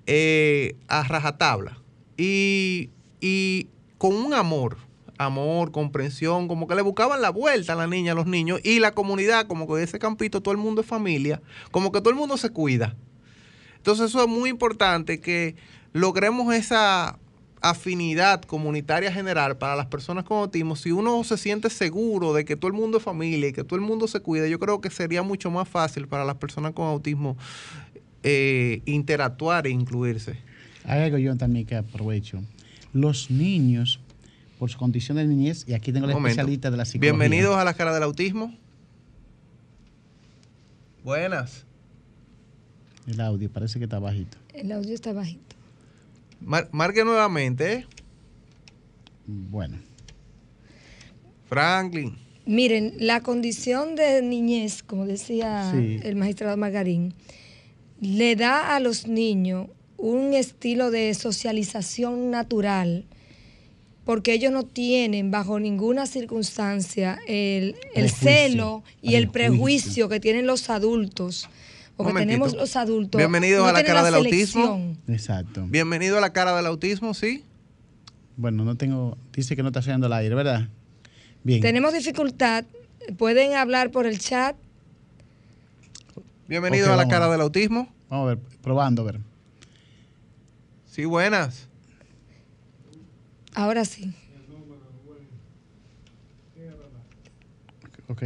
eh, 0.08 0.76
a 0.88 1.04
rajatabla. 1.04 1.82
Y, 2.18 2.90
y 3.22 3.68
con 3.98 4.14
un 4.14 4.34
amor, 4.34 4.78
amor, 5.18 5.72
comprensión, 5.72 6.48
como 6.48 6.68
que 6.68 6.76
le 6.76 6.82
buscaban 6.82 7.22
la 7.22 7.30
vuelta 7.30 7.74
a 7.74 7.76
la 7.76 7.88
niña, 7.88 8.12
a 8.12 8.16
los 8.16 8.28
niños, 8.28 8.60
y 8.64 8.80
la 8.80 8.92
comunidad, 8.92 9.48
como 9.48 9.68
que 9.68 9.84
ese 9.84 10.00
campito 10.00 10.42
todo 10.42 10.54
el 10.54 10.58
mundo 10.58 10.82
es 10.82 10.88
familia, 10.88 11.42
como 11.72 11.92
que 11.92 12.00
todo 12.00 12.10
el 12.10 12.16
mundo 12.16 12.38
se 12.38 12.50
cuida. 12.50 12.96
Entonces 13.78 14.10
eso 14.10 14.22
es 14.22 14.28
muy 14.28 14.50
importante 14.50 15.22
que 15.22 15.56
logremos 15.94 16.54
esa 16.54 17.18
afinidad 17.62 18.42
comunitaria 18.42 19.12
general 19.12 19.58
para 19.58 19.76
las 19.76 19.88
personas 19.88 20.24
con 20.24 20.40
autismo, 20.40 20.76
si 20.76 20.92
uno 20.92 21.24
se 21.24 21.38
siente 21.38 21.70
seguro 21.70 22.34
de 22.34 22.46
que 22.46 22.56
todo 22.56 22.68
el 22.68 22.74
mundo 22.74 22.98
es 22.98 23.04
familia 23.04 23.50
y 23.50 23.54
que 23.54 23.64
todo 23.64 23.76
el 23.76 23.86
mundo 23.86 24.08
se 24.08 24.20
cuida, 24.22 24.48
yo 24.48 24.60
creo 24.60 24.82
que 24.82 24.90
sería 24.90 25.24
mucho 25.24 25.52
más 25.52 25.68
fácil 25.68 26.08
para 26.08 26.24
las 26.26 26.36
personas 26.36 26.74
con 26.74 26.88
autismo 26.88 27.38
eh, 28.24 28.82
interactuar 28.86 29.68
e 29.68 29.70
incluirse. 29.70 30.38
Hay 30.86 31.04
algo 31.04 31.18
yo 31.18 31.36
también 31.36 31.66
que 31.66 31.76
aprovecho. 31.76 32.42
Los 32.94 33.30
niños 33.30 34.00
por 34.58 34.70
su 34.70 34.78
condición 34.78 35.18
de 35.18 35.26
niñez 35.26 35.66
y 35.68 35.74
aquí 35.74 35.94
tengo 35.94 36.08
la 36.08 36.14
especialista 36.14 36.72
de 36.72 36.78
la 36.78 36.86
psicología. 36.86 37.12
Bienvenidos 37.12 37.56
a 37.58 37.64
la 37.64 37.74
cara 37.74 37.94
del 37.94 38.04
autismo. 38.04 38.54
Buenas. 41.04 41.66
El 43.08 43.22
audio 43.22 43.50
parece 43.50 43.80
que 43.80 43.86
está 43.86 44.00
bajito. 44.00 44.38
El 44.54 44.72
audio 44.72 44.94
está 44.94 45.14
bajito. 45.14 45.56
Marque 46.42 47.04
nuevamente. 47.04 47.74
¿eh? 47.74 47.86
Bueno. 49.26 49.78
Franklin. 51.48 52.16
Miren, 52.46 52.94
la 52.98 53.22
condición 53.22 53.96
de 53.96 54.22
niñez, 54.22 54.82
como 54.82 55.06
decía 55.06 55.72
el 55.72 56.16
magistrado 56.16 56.58
Margarín, 56.58 57.14
le 58.02 58.36
da 58.36 58.76
a 58.76 58.80
los 58.80 59.08
niños 59.08 59.68
un 59.98 60.34
estilo 60.34 60.90
de 60.90 61.14
socialización 61.14 62.32
natural, 62.32 63.06
porque 64.06 64.34
ellos 64.34 64.52
no 64.52 64.64
tienen 64.64 65.30
bajo 65.30 65.60
ninguna 65.60 66.08
circunstancia 66.08 67.20
el, 67.28 67.76
celo 68.10 68.84
y 69.02 69.16
el 69.16 69.30
prejuicio 69.30 70.10
que 70.10 70.20
tienen 70.20 70.48
los 70.48 70.70
adultos. 70.70 71.50
O 72.02 72.06
que 72.06 72.14
tenemos 72.14 72.56
los 72.56 72.78
adultos. 72.78 73.20
Bienvenido 73.20 73.66
a 73.66 73.74
la 73.74 73.84
cara 73.84 74.04
del 74.04 74.16
autismo. 74.16 74.96
Exacto. 75.10 75.66
Bienvenido 75.68 76.18
a 76.18 76.22
la 76.22 76.32
cara 76.32 76.56
del 76.56 76.66
autismo, 76.66 77.14
¿sí? 77.14 77.44
Bueno, 78.38 78.64
no 78.64 78.76
tengo. 78.76 79.18
Dice 79.34 79.58
que 79.58 79.64
no 79.64 79.68
está 79.68 79.82
haciendo 79.82 80.08
el 80.08 80.14
aire, 80.14 80.34
¿verdad? 80.34 80.70
Bien. 81.44 81.60
Tenemos 81.60 81.92
dificultad. 81.92 82.64
Pueden 83.18 83.54
hablar 83.54 83.92
por 83.92 84.06
el 84.06 84.18
chat. 84.18 84.56
Bienvenido 86.48 86.94
a 86.94 86.96
la 86.96 87.10
cara 87.10 87.30
del 87.30 87.42
autismo. 87.42 87.94
Vamos 88.10 88.28
a 88.28 88.36
ver, 88.36 88.40
probando, 88.62 89.02
a 89.02 89.06
ver. 89.12 89.20
Sí, 90.86 91.04
buenas. 91.04 91.68
Ahora 93.54 93.84
sí. 93.84 94.14
Ok. 98.08 98.24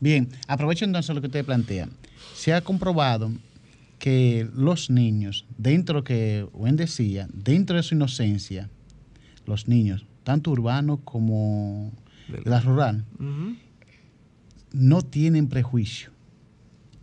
Bien, 0.00 0.30
aprovecho 0.48 0.86
entonces 0.86 1.14
lo 1.14 1.20
que 1.20 1.26
usted 1.26 1.44
plantea. 1.44 1.90
Se 2.34 2.52
ha 2.52 2.60
comprobado 2.60 3.30
que 3.98 4.48
los 4.54 4.90
niños, 4.90 5.46
dentro 5.58 5.94
de 5.94 6.00
lo 6.00 6.04
que 6.04 6.46
Wen 6.52 6.76
decía, 6.76 7.28
dentro 7.32 7.76
de 7.76 7.82
su 7.82 7.94
inocencia, 7.94 8.68
los 9.46 9.68
niños, 9.68 10.06
tanto 10.24 10.50
urbanos 10.50 11.00
como 11.04 11.92
de 12.28 12.42
la 12.50 12.60
rural, 12.60 13.04
no 14.72 15.02
tienen 15.02 15.48
prejuicio 15.48 16.10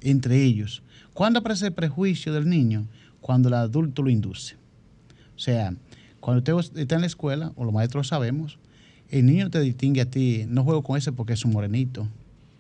entre 0.02 0.44
ellos. 0.44 0.84
¿Cuándo 1.14 1.40
aparece 1.40 1.68
el 1.68 1.74
prejuicio 1.74 2.34
del 2.34 2.50
niño? 2.50 2.88
Cuando 3.22 3.50
el 3.50 3.56
adulto 3.56 4.02
lo 4.02 4.10
induce. 4.10 4.56
O 5.36 5.40
sea, 5.40 5.74
cuando 6.20 6.58
usted 6.58 6.82
está 6.82 6.96
en 6.96 7.02
la 7.02 7.08
escuela, 7.08 7.52
o 7.56 7.64
los 7.64 7.74
maestros 7.74 8.08
sabemos, 8.08 8.60
el 9.10 9.26
niño 9.26 9.50
te 9.50 9.60
distingue 9.60 10.02
a 10.02 10.10
ti, 10.10 10.46
no 10.48 10.64
juego 10.64 10.84
con 10.84 10.98
ese 10.98 11.12
porque 11.12 11.34
es 11.34 11.46
un 11.46 11.52
morenito, 11.52 12.08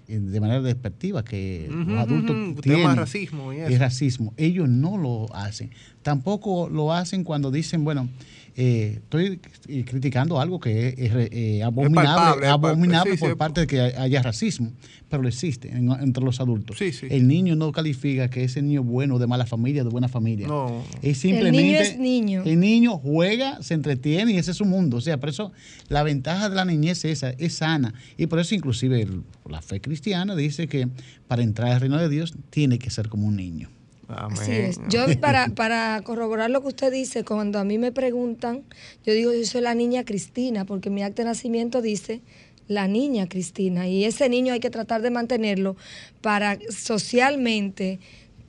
de 0.09 0.39
manera 0.39 0.61
despectiva 0.61 1.23
que 1.23 1.67
los 1.69 1.99
adultos 1.99 2.61
tienen 2.61 2.95
racismo 2.95 3.53
y, 3.53 3.77
racismo. 3.77 4.33
Ellos 4.37 4.67
no 4.67 4.97
lo 4.97 5.33
hacen. 5.35 5.71
Tampoco 6.01 6.69
lo 6.69 6.93
hacen 6.93 7.23
cuando 7.23 7.51
dicen, 7.51 7.83
bueno, 7.83 8.09
eh, 8.55 8.99
estoy 9.03 9.39
criticando 9.85 10.39
algo 10.39 10.59
que 10.59 10.89
es, 10.89 11.11
eh, 11.31 11.63
abominable, 11.63 12.47
abominable 12.47 13.17
por 13.17 13.37
parte 13.37 13.61
de 13.61 13.67
que 13.67 13.79
haya 13.79 14.21
racismo, 14.21 14.71
pero 15.09 15.23
lo 15.23 15.29
existe 15.29 15.69
entre 15.69 16.23
los 16.23 16.39
adultos. 16.39 16.81
El 16.81 17.27
niño 17.27 17.55
no 17.55 17.71
califica 17.71 18.29
que 18.29 18.43
ese 18.43 18.61
niño 18.61 18.83
bueno, 18.83 19.19
de 19.19 19.27
mala 19.27 19.45
familia, 19.45 19.83
de 19.83 19.89
buena 19.89 20.07
familia. 20.07 20.47
No. 20.47 20.83
Es 21.01 21.19
simplemente, 21.19 21.59
el 21.59 21.65
niño 21.65 21.79
es 21.79 21.99
niño. 21.99 22.43
El 22.45 22.59
niño 22.59 22.97
juega, 22.97 23.61
se 23.61 23.73
entretiene 23.73 24.33
y 24.33 24.37
ese 24.37 24.51
es 24.51 24.57
su 24.57 24.65
mundo. 24.65 24.97
O 24.97 25.01
sea, 25.01 25.19
por 25.19 25.29
eso 25.29 25.51
la 25.87 26.03
ventaja 26.03 26.49
de 26.49 26.55
la 26.55 26.65
niñez 26.65 27.05
es 27.05 27.23
esa, 27.23 27.29
es 27.31 27.53
sana. 27.53 27.93
Y 28.17 28.27
por 28.27 28.39
eso 28.39 28.55
inclusive 28.55 29.07
la 29.47 29.61
fe 29.61 29.81
cristiana 29.81 30.35
dice 30.35 30.67
que 30.67 30.87
para 31.27 31.43
entrar 31.43 31.71
al 31.71 31.81
reino 31.81 31.97
de 31.97 32.09
Dios 32.09 32.33
tiene 32.49 32.79
que 32.79 32.89
ser 32.89 33.09
como 33.09 33.27
un 33.27 33.35
niño. 33.35 33.69
Así 34.09 34.51
es. 34.51 34.79
Yo 34.89 35.05
para, 35.19 35.47
para 35.55 36.01
corroborar 36.03 36.49
lo 36.49 36.61
que 36.61 36.67
usted 36.67 36.91
dice, 36.91 37.23
cuando 37.23 37.59
a 37.59 37.63
mí 37.63 37.77
me 37.77 37.91
preguntan, 37.91 38.63
yo 39.05 39.13
digo, 39.13 39.33
yo 39.33 39.45
soy 39.45 39.61
la 39.61 39.75
niña 39.75 40.03
Cristina, 40.03 40.65
porque 40.65 40.89
mi 40.89 41.03
acta 41.03 41.23
de 41.23 41.29
nacimiento 41.29 41.81
dice 41.81 42.21
la 42.67 42.87
niña 42.87 43.27
Cristina. 43.27 43.87
Y 43.87 44.05
ese 44.05 44.29
niño 44.29 44.53
hay 44.53 44.59
que 44.59 44.69
tratar 44.69 45.01
de 45.01 45.11
mantenerlo 45.11 45.75
para 46.21 46.57
socialmente 46.69 47.99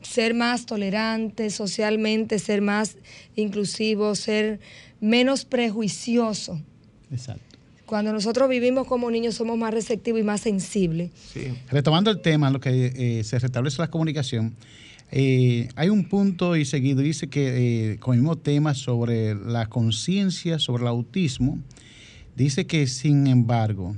ser 0.02 0.34
más 0.34 0.66
tolerante, 0.66 1.50
socialmente 1.50 2.38
ser 2.38 2.62
más 2.62 2.96
inclusivo, 3.36 4.14
ser 4.14 4.60
menos 5.00 5.44
prejuicioso. 5.44 6.60
Exacto. 7.10 7.49
Cuando 7.90 8.12
nosotros 8.12 8.48
vivimos 8.48 8.86
como 8.86 9.10
niños 9.10 9.34
somos 9.34 9.58
más 9.58 9.74
receptivos 9.74 10.20
y 10.20 10.22
más 10.22 10.42
sensibles. 10.42 11.10
Sí. 11.32 11.48
Retomando 11.70 12.12
el 12.12 12.20
tema, 12.20 12.48
lo 12.48 12.60
que 12.60 12.92
eh, 12.94 13.24
se 13.24 13.36
restablece 13.40 13.82
la 13.82 13.90
comunicación, 13.90 14.54
eh, 15.10 15.68
hay 15.74 15.88
un 15.88 16.08
punto 16.08 16.54
y 16.54 16.64
seguido, 16.64 17.02
dice 17.02 17.28
que 17.28 17.94
eh, 17.94 17.98
con 17.98 18.14
el 18.14 18.20
mismo 18.20 18.38
tema 18.38 18.74
sobre 18.74 19.34
la 19.34 19.66
conciencia, 19.66 20.60
sobre 20.60 20.84
el 20.84 20.86
autismo, 20.86 21.58
dice 22.36 22.64
que 22.64 22.86
sin 22.86 23.26
embargo, 23.26 23.96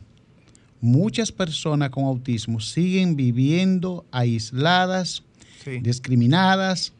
muchas 0.81 1.31
personas 1.31 1.91
con 1.91 2.05
autismo 2.05 2.61
siguen 2.61 3.15
viviendo 3.15 4.07
aisladas, 4.11 5.23
discriminadas, 5.83 6.95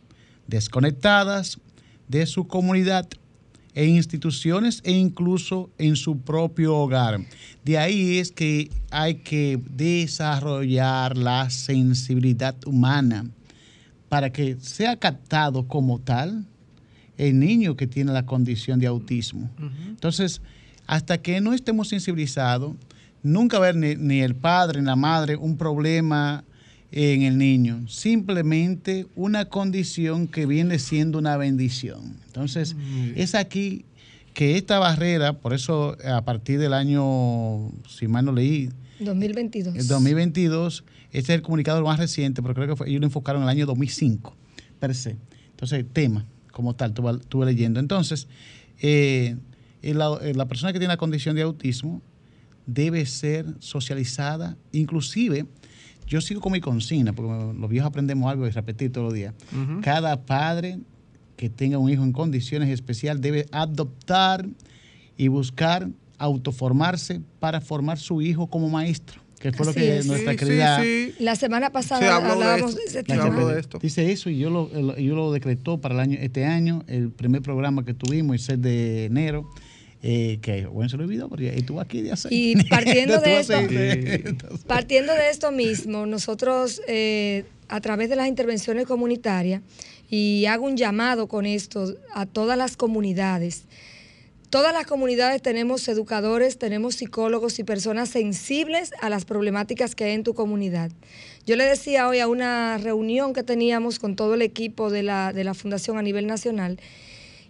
desconectadas 0.47 1.59
de 2.07 2.27
su 2.27 2.47
comunidad 2.47 3.09
e 3.75 3.87
instituciones 3.87 4.81
e 4.85 4.93
incluso 4.93 5.71
en 5.79 5.97
su 5.97 6.21
propio 6.21 6.77
hogar. 6.77 7.21
De 7.65 7.79
ahí 7.79 8.19
es 8.19 8.31
que 8.31 8.71
hay 8.91 9.17
que 9.17 9.61
desarrollar 9.71 11.17
la 11.17 11.49
sensibilidad 11.51 12.57
humana 12.67 13.27
para 14.09 14.31
que 14.31 14.57
sea 14.61 14.97
captado 14.97 15.67
como 15.67 15.99
tal 15.99 16.45
el 17.17 17.39
niño 17.39 17.77
que 17.77 17.87
tiene 17.87 18.13
la 18.13 18.27
condición 18.27 18.79
de 18.79 18.87
autismo. 18.87 19.51
Entonces, 19.89 20.43
hasta 20.87 21.19
que 21.19 21.41
no 21.41 21.53
estemos 21.53 21.89
sensibilizados, 21.89 22.75
nunca 23.23 23.59
va 23.59 23.67
a 23.67 23.69
haber 23.71 23.99
ni, 23.99 24.21
el 24.21 24.35
padre 24.35 24.81
ni 24.81 24.87
la 24.87 24.97
madre 24.97 25.37
un 25.37 25.57
problema 25.57 26.45
en 26.93 27.23
el 27.23 27.39
niño, 27.39 27.89
simplemente 27.89 29.07
una 29.17 29.47
condición 29.47 30.29
que 30.29 30.45
viene 30.45 30.79
siendo 30.79 31.19
una 31.19 31.39
bendición. 31.39 32.17
Entonces, 32.27 32.77
es 33.17 33.35
aquí 33.35 33.87
que 34.35 34.57
esta 34.57 34.79
barrera, 34.79 35.33
por 35.33 35.55
eso 35.55 35.97
a 36.05 36.25
partir 36.25 36.59
del 36.59 36.75
año, 36.75 37.71
si 37.89 38.09
mal 38.09 38.27
no 38.27 38.33
leí, 38.33 38.71
2022. 39.01 39.75
El 39.75 39.89
2022, 39.89 40.85
este 41.11 41.33
es 41.33 41.37
el 41.37 41.43
comunicado 41.43 41.83
más 41.83 41.99
reciente, 41.99 42.43
pero 42.43 42.55
creo 42.55 42.69
que 42.69 42.77
fue, 42.77 42.89
ellos 42.89 43.01
lo 43.01 43.07
enfocaron 43.07 43.43
en 43.43 43.49
el 43.49 43.51
año 43.51 43.67
2005, 43.67 44.37
per 44.79 44.95
se. 44.95 45.17
Entonces, 45.51 45.79
el 45.79 45.87
tema 45.87 46.27
como 46.53 46.75
tal, 46.75 46.91
estuve, 46.91 47.47
leyendo. 47.47 47.81
Entonces, 47.81 48.29
eh, 48.81 49.37
la, 49.83 50.19
eh, 50.23 50.35
la, 50.35 50.47
persona 50.47 50.73
que 50.73 50.79
tiene 50.79 50.93
la 50.93 50.99
condición 50.99 51.35
de 51.35 51.43
autismo 51.43 52.03
debe 52.67 53.05
ser 53.07 53.47
socializada, 53.59 54.57
inclusive, 54.71 55.47
yo 56.07 56.21
sigo 56.21 56.41
con 56.41 56.53
mi 56.53 56.61
consigna, 56.61 57.13
porque 57.13 57.59
los 57.59 57.71
viejos 57.71 57.89
aprendemos 57.89 58.31
algo 58.31 58.47
y 58.47 58.51
repetir 58.51 58.93
todos 58.93 59.07
los 59.07 59.15
días. 59.15 59.35
Cada 59.83 60.23
padre 60.23 60.79
que 61.37 61.49
tenga 61.49 61.79
un 61.79 61.91
hijo 61.91 62.05
en 62.05 62.13
condiciones 62.13 62.69
especiales 62.69 63.23
debe 63.23 63.47
adoptar 63.51 64.47
y 65.17 65.29
buscar 65.29 65.89
autoformarse 66.19 67.21
para 67.41 67.61
formar 67.61 67.99
su 67.99 68.23
hijo 68.23 68.47
como 68.47 68.69
maestro 68.69 69.23
que 69.43 69.53
fue 69.53 69.67
lo 69.67 69.75
que 69.75 70.03
nuestra 70.05 70.37
querida... 70.37 70.81
La 71.19 71.35
semana 71.35 71.71
pasada 71.71 72.15
hablábamos 72.15 72.77
de, 72.77 72.83
ese 72.87 73.03
tema. 73.03 73.29
Dice 73.81 74.13
eso 74.13 74.31
y 74.31 74.39
yo 74.39 74.51
lo, 74.51 74.97
yo 74.97 75.17
lo 75.17 75.33
decretó 75.33 75.81
para 75.81 75.95
el 75.95 76.01
año 76.01 76.19
este 76.21 76.45
año, 76.45 76.85
el 76.87 77.11
primer 77.11 77.43
programa 77.43 77.85
que 77.85 77.93
tuvimos, 77.93 78.35
el 78.35 78.41
6 78.41 78.63
de 78.63 79.05
enero, 79.07 79.51
eh, 80.03 80.39
que 80.43 80.67
bueno, 80.67 80.89
se 80.89 80.97
lo 80.97 81.05
olvidó 81.05 81.29
porque 81.29 81.57
estuvo 81.57 81.81
aquí 81.81 82.03
de. 82.03 82.15
Y 82.31 82.63
partiendo 82.65 83.21
de 83.23 83.41
esto, 83.41 83.55
partiendo 84.67 85.15
de 85.15 85.31
esto 85.31 85.53
mismo, 85.53 86.07
nosotros 86.07 86.83
eh, 86.89 87.45
a 87.69 87.81
través 87.81 88.11
de 88.11 88.17
las 88.17 88.29
intervenciones 88.29 88.87
comunitarias, 88.87 89.63
y 90.11 90.45
hago 90.47 90.67
un 90.67 90.77
llamado 90.77 91.29
con 91.29 91.47
esto 91.47 91.95
a 92.15 92.27
todas 92.27 92.59
las 92.59 92.77
comunidades, 92.77 93.65
Todas 94.53 94.75
las 94.75 94.85
comunidades 94.85 95.41
tenemos 95.41 95.89
educadores, 95.89 96.59
tenemos 96.59 96.97
psicólogos 96.97 97.59
y 97.59 97.65
personas 97.65 98.11
sensibles 98.11 98.93
a 99.01 99.09
las 99.09 99.25
problemáticas 99.25 99.95
que 99.95 100.05
hay 100.05 100.13
en 100.13 100.25
tu 100.25 100.35
comunidad. 100.35 100.91
Yo 101.47 101.57
le 101.57 101.65
decía 101.65 102.07
hoy 102.07 102.19
a 102.19 102.29
una 102.29 102.77
reunión 102.77 103.33
que 103.33 103.45
teníamos 103.45 103.99
con 103.99 104.15
todo 104.15 104.35
el 104.35 104.43
equipo 104.43 104.91
de 104.91 105.05
la, 105.05 105.33
de 105.33 105.45
la 105.45 105.55
Fundación 105.55 105.97
a 105.97 106.03
nivel 106.03 106.27
nacional, 106.27 106.79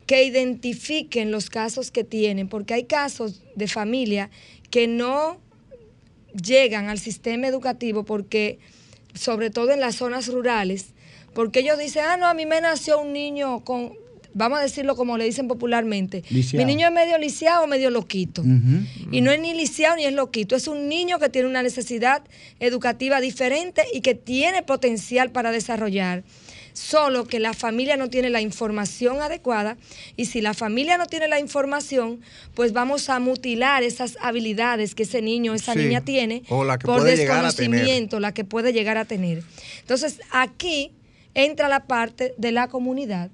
que 0.06 0.24
identifiquen 0.24 1.30
los 1.30 1.50
casos 1.50 1.90
que 1.90 2.04
tienen, 2.04 2.48
porque 2.48 2.74
hay 2.74 2.84
casos 2.84 3.42
de 3.54 3.68
familia 3.68 4.30
que 4.70 4.86
no 4.86 5.40
llegan 6.32 6.88
al 6.88 6.98
sistema 6.98 7.46
educativo 7.46 8.04
porque, 8.04 8.58
sobre 9.14 9.50
todo 9.50 9.72
en 9.72 9.80
las 9.80 9.96
zonas 9.96 10.28
rurales, 10.28 10.86
porque 11.34 11.60
ellos 11.60 11.78
dicen, 11.78 12.04
ah, 12.06 12.16
no, 12.16 12.26
a 12.26 12.34
mí 12.34 12.46
me 12.46 12.60
nació 12.60 13.00
un 13.00 13.12
niño 13.12 13.64
con 13.64 13.92
vamos 14.34 14.58
a 14.58 14.62
decirlo 14.62 14.96
como 14.96 15.18
le 15.18 15.24
dicen 15.24 15.48
popularmente, 15.48 16.22
mi 16.30 16.64
niño 16.64 16.86
es 16.86 16.92
medio 16.92 17.18
lisiado 17.18 17.64
o 17.64 17.66
medio 17.66 17.90
loquito. 17.90 18.42
Y 19.10 19.20
no 19.20 19.30
es 19.30 19.40
ni 19.40 19.54
lisiado 19.54 19.96
ni 19.96 20.04
es 20.04 20.12
loquito, 20.12 20.56
es 20.56 20.68
un 20.68 20.88
niño 20.88 21.18
que 21.18 21.28
tiene 21.28 21.48
una 21.48 21.62
necesidad 21.62 22.22
educativa 22.60 23.20
diferente 23.20 23.82
y 23.92 24.00
que 24.00 24.14
tiene 24.14 24.62
potencial 24.62 25.30
para 25.30 25.50
desarrollar 25.50 26.24
solo 26.72 27.26
que 27.26 27.40
la 27.40 27.54
familia 27.54 27.96
no 27.96 28.08
tiene 28.08 28.30
la 28.30 28.40
información 28.40 29.20
adecuada 29.20 29.76
y 30.16 30.26
si 30.26 30.40
la 30.40 30.54
familia 30.54 30.98
no 30.98 31.06
tiene 31.06 31.28
la 31.28 31.38
información, 31.38 32.20
pues 32.54 32.72
vamos 32.72 33.08
a 33.08 33.18
mutilar 33.18 33.82
esas 33.82 34.16
habilidades 34.20 34.94
que 34.94 35.04
ese 35.04 35.22
niño 35.22 35.52
o 35.52 35.54
esa 35.54 35.74
niña 35.74 36.02
tiene 36.02 36.42
por 36.48 37.02
desconocimiento, 37.02 38.20
la 38.20 38.32
que 38.32 38.44
puede 38.44 38.72
llegar 38.72 38.98
a 38.98 39.04
tener. 39.04 39.42
Entonces, 39.80 40.20
aquí 40.30 40.92
entra 41.34 41.68
la 41.68 41.86
parte 41.86 42.34
de 42.38 42.52
la 42.52 42.68
comunidad. 42.68 43.30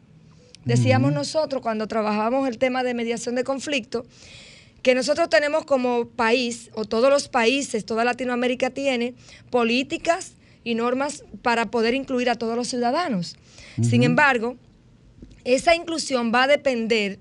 Decíamos 0.64 1.12
nosotros 1.12 1.62
cuando 1.62 1.88
trabajábamos 1.88 2.48
el 2.48 2.58
tema 2.58 2.82
de 2.82 2.92
mediación 2.92 3.34
de 3.34 3.44
conflicto, 3.44 4.04
que 4.82 4.94
nosotros 4.94 5.28
tenemos 5.28 5.64
como 5.64 6.06
país, 6.06 6.70
o 6.74 6.84
todos 6.84 7.10
los 7.10 7.28
países, 7.28 7.84
toda 7.84 8.04
Latinoamérica 8.04 8.70
tiene, 8.70 9.14
políticas 9.50 10.32
y 10.68 10.74
normas 10.74 11.24
para 11.40 11.70
poder 11.70 11.94
incluir 11.94 12.28
a 12.28 12.34
todos 12.34 12.54
los 12.54 12.68
ciudadanos. 12.68 13.36
Sin 13.80 14.02
embargo, 14.02 14.58
esa 15.44 15.74
inclusión 15.74 16.30
va 16.30 16.42
a 16.42 16.46
depender 16.46 17.20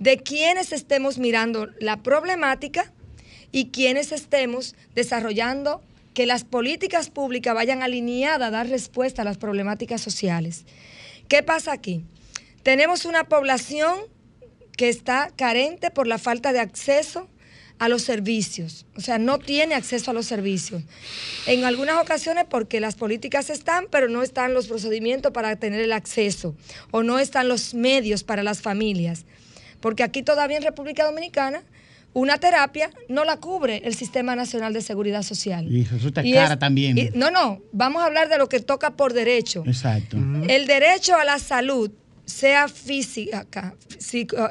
de 0.00 0.16
quienes 0.16 0.72
estemos 0.72 1.16
mirando 1.18 1.68
la 1.78 2.02
problemática 2.02 2.92
y 3.52 3.66
quienes 3.66 4.10
estemos 4.10 4.74
desarrollando 4.96 5.80
que 6.12 6.26
las 6.26 6.42
políticas 6.42 7.08
públicas 7.08 7.54
vayan 7.54 7.84
alineadas 7.84 8.48
a 8.48 8.50
dar 8.50 8.68
respuesta 8.68 9.22
a 9.22 9.24
las 9.24 9.38
problemáticas 9.38 10.00
sociales. 10.00 10.64
¿Qué 11.28 11.44
pasa 11.44 11.70
aquí? 11.70 12.02
Tenemos 12.64 13.04
una 13.04 13.28
población 13.28 13.96
que 14.76 14.88
está 14.88 15.30
carente 15.36 15.92
por 15.92 16.08
la 16.08 16.18
falta 16.18 16.52
de 16.52 16.58
acceso 16.58 17.28
a 17.78 17.88
los 17.88 18.02
servicios, 18.02 18.86
o 18.96 19.00
sea, 19.00 19.18
no 19.18 19.38
tiene 19.38 19.74
acceso 19.74 20.10
a 20.10 20.14
los 20.14 20.26
servicios. 20.26 20.82
En 21.46 21.64
algunas 21.64 22.02
ocasiones 22.02 22.44
porque 22.48 22.80
las 22.80 22.96
políticas 22.96 23.50
están, 23.50 23.86
pero 23.90 24.08
no 24.08 24.22
están 24.22 24.54
los 24.54 24.66
procedimientos 24.66 25.32
para 25.32 25.54
tener 25.56 25.80
el 25.80 25.92
acceso, 25.92 26.56
o 26.90 27.02
no 27.02 27.18
están 27.18 27.48
los 27.48 27.74
medios 27.74 28.24
para 28.24 28.42
las 28.42 28.60
familias. 28.62 29.26
Porque 29.80 30.02
aquí 30.02 30.22
todavía 30.22 30.56
en 30.56 30.64
República 30.64 31.04
Dominicana 31.04 31.62
una 32.14 32.38
terapia 32.38 32.90
no 33.08 33.24
la 33.24 33.36
cubre 33.36 33.82
el 33.84 33.94
Sistema 33.94 34.34
Nacional 34.34 34.72
de 34.72 34.82
Seguridad 34.82 35.22
Social. 35.22 35.70
Y 35.70 35.84
resulta 35.84 36.22
cara 36.22 36.58
también. 36.58 37.12
no, 37.14 37.30
no, 37.30 37.62
vamos 37.72 38.02
a 38.02 38.06
hablar 38.06 38.28
de 38.28 38.38
lo 38.38 38.48
que 38.48 38.60
toca 38.60 38.96
por 38.96 39.12
derecho. 39.12 39.62
Exacto. 39.66 40.16
El 40.48 40.66
derecho 40.66 41.16
a 41.16 41.24
la 41.24 41.38
salud 41.38 41.92
sea 42.24 42.68
física, 42.68 43.46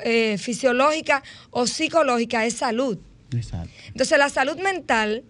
eh, 0.04 0.38
fisiológica 0.40 1.24
o 1.52 1.68
psicológica, 1.68 2.46
es 2.46 2.56
salud. 2.56 2.98
Entonces 3.88 4.18
la 4.18 4.30
salud 4.30 4.58
mental, 4.58 5.24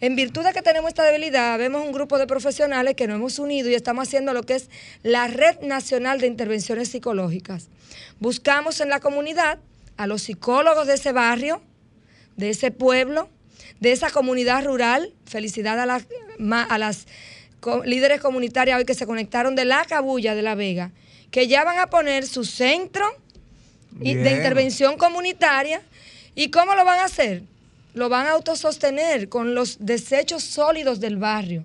en 0.00 0.16
virtud 0.16 0.44
de 0.44 0.52
que 0.52 0.62
tenemos 0.62 0.88
esta 0.88 1.04
debilidad, 1.04 1.58
vemos 1.58 1.84
un 1.84 1.92
grupo 1.92 2.18
de 2.18 2.26
profesionales 2.26 2.94
que 2.94 3.06
nos 3.06 3.16
hemos 3.16 3.38
unido 3.38 3.68
y 3.68 3.74
estamos 3.74 4.08
haciendo 4.08 4.32
lo 4.32 4.42
que 4.42 4.54
es 4.54 4.68
la 5.02 5.28
Red 5.28 5.60
Nacional 5.60 6.20
de 6.20 6.26
Intervenciones 6.26 6.88
Psicológicas. 6.88 7.68
Buscamos 8.18 8.80
en 8.80 8.88
la 8.88 9.00
comunidad 9.00 9.58
a 9.96 10.06
los 10.06 10.22
psicólogos 10.22 10.86
de 10.86 10.94
ese 10.94 11.12
barrio, 11.12 11.62
de 12.36 12.50
ese 12.50 12.70
pueblo, 12.70 13.28
de 13.80 13.92
esa 13.92 14.10
comunidad 14.10 14.64
rural. 14.64 15.12
Felicidad 15.26 15.78
a 15.78 15.86
las, 15.86 16.06
a 16.38 16.78
las 16.78 17.06
líderes 17.84 18.20
comunitarias 18.20 18.78
hoy 18.78 18.84
que 18.84 18.94
se 18.94 19.06
conectaron 19.06 19.54
de 19.54 19.64
la 19.64 19.84
Cabulla 19.84 20.34
de 20.34 20.42
La 20.42 20.54
Vega, 20.54 20.90
que 21.30 21.46
ya 21.46 21.64
van 21.64 21.78
a 21.78 21.88
poner 21.88 22.26
su 22.26 22.44
centro 22.44 23.04
de 23.92 24.10
intervención 24.10 24.96
comunitaria 24.96 25.82
¿Y 26.34 26.50
cómo 26.50 26.74
lo 26.74 26.84
van 26.84 27.00
a 27.00 27.04
hacer? 27.04 27.42
Lo 27.94 28.08
van 28.08 28.26
a 28.26 28.30
autosostener 28.32 29.28
con 29.28 29.54
los 29.54 29.78
desechos 29.80 30.42
sólidos 30.42 31.00
del 31.00 31.16
barrio. 31.16 31.64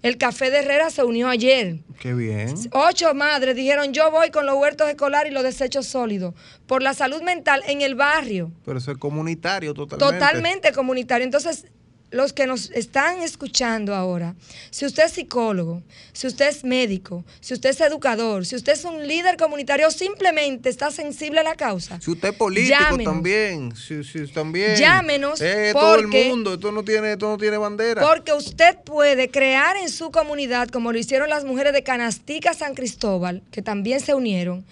El 0.00 0.16
Café 0.16 0.50
de 0.50 0.58
Herrera 0.58 0.90
se 0.90 1.02
unió 1.02 1.28
ayer. 1.28 1.80
Qué 1.98 2.14
bien. 2.14 2.54
Ocho 2.72 3.12
madres 3.14 3.56
dijeron, 3.56 3.92
yo 3.92 4.10
voy 4.12 4.30
con 4.30 4.46
los 4.46 4.56
huertos 4.56 4.88
escolares 4.88 5.32
y 5.32 5.34
los 5.34 5.42
desechos 5.42 5.86
sólidos 5.86 6.34
por 6.66 6.82
la 6.82 6.94
salud 6.94 7.20
mental 7.22 7.62
en 7.66 7.82
el 7.82 7.96
barrio. 7.96 8.52
Pero 8.64 8.78
eso 8.78 8.92
es 8.92 8.98
comunitario 8.98 9.74
totalmente. 9.74 10.18
Totalmente 10.18 10.72
comunitario. 10.72 11.24
Entonces, 11.24 11.66
los 12.10 12.32
que 12.32 12.46
nos 12.46 12.70
están 12.70 13.22
escuchando 13.22 13.94
ahora, 13.94 14.34
si 14.70 14.86
usted 14.86 15.04
es 15.04 15.12
psicólogo, 15.12 15.82
si 16.12 16.26
usted 16.26 16.48
es 16.48 16.64
médico, 16.64 17.24
si 17.40 17.54
usted 17.54 17.70
es 17.70 17.80
educador, 17.80 18.46
si 18.46 18.56
usted 18.56 18.72
es 18.72 18.84
un 18.84 19.06
líder 19.06 19.36
comunitario 19.36 19.90
simplemente 19.90 20.68
está 20.68 20.90
sensible 20.90 21.40
a 21.40 21.42
la 21.42 21.54
causa. 21.54 22.00
Si 22.00 22.10
usted 22.10 22.30
es 22.30 22.34
político 22.34 22.78
también, 23.04 23.74
si, 23.76 24.02
también. 24.32 24.76
Llámenos. 24.76 25.40
Eh, 25.40 25.70
todo 25.72 25.96
el 25.96 26.08
mundo, 26.08 26.54
esto 26.54 26.72
no, 26.72 26.82
tiene, 26.82 27.12
esto 27.12 27.28
no 27.28 27.36
tiene 27.36 27.58
bandera. 27.58 28.02
Porque 28.02 28.32
usted 28.32 28.78
puede 28.84 29.30
crear 29.30 29.76
en 29.76 29.90
su 29.90 30.10
comunidad, 30.10 30.68
como 30.68 30.92
lo 30.92 30.98
hicieron 30.98 31.28
las 31.28 31.44
mujeres 31.44 31.72
de 31.72 31.82
Canastica 31.82 32.54
San 32.54 32.74
Cristóbal, 32.74 33.42
que 33.50 33.60
también 33.60 34.00
se 34.00 34.14
unieron. 34.14 34.64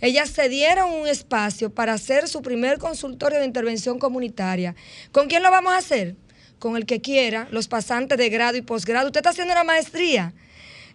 Ellas 0.00 0.30
se 0.30 0.48
dieron 0.48 0.92
un 0.92 1.06
espacio 1.06 1.70
para 1.70 1.94
hacer 1.94 2.28
su 2.28 2.42
primer 2.42 2.78
consultorio 2.78 3.38
de 3.38 3.46
intervención 3.46 3.98
comunitaria. 3.98 4.74
¿Con 5.10 5.26
quién 5.26 5.42
lo 5.42 5.50
vamos 5.50 5.72
a 5.72 5.78
hacer? 5.78 6.16
Con 6.58 6.76
el 6.76 6.86
que 6.86 7.00
quiera, 7.00 7.48
los 7.50 7.68
pasantes 7.68 8.18
de 8.18 8.28
grado 8.28 8.56
y 8.56 8.62
posgrado. 8.62 9.06
Usted 9.06 9.20
está 9.20 9.30
haciendo 9.30 9.52
una 9.52 9.64
maestría 9.64 10.32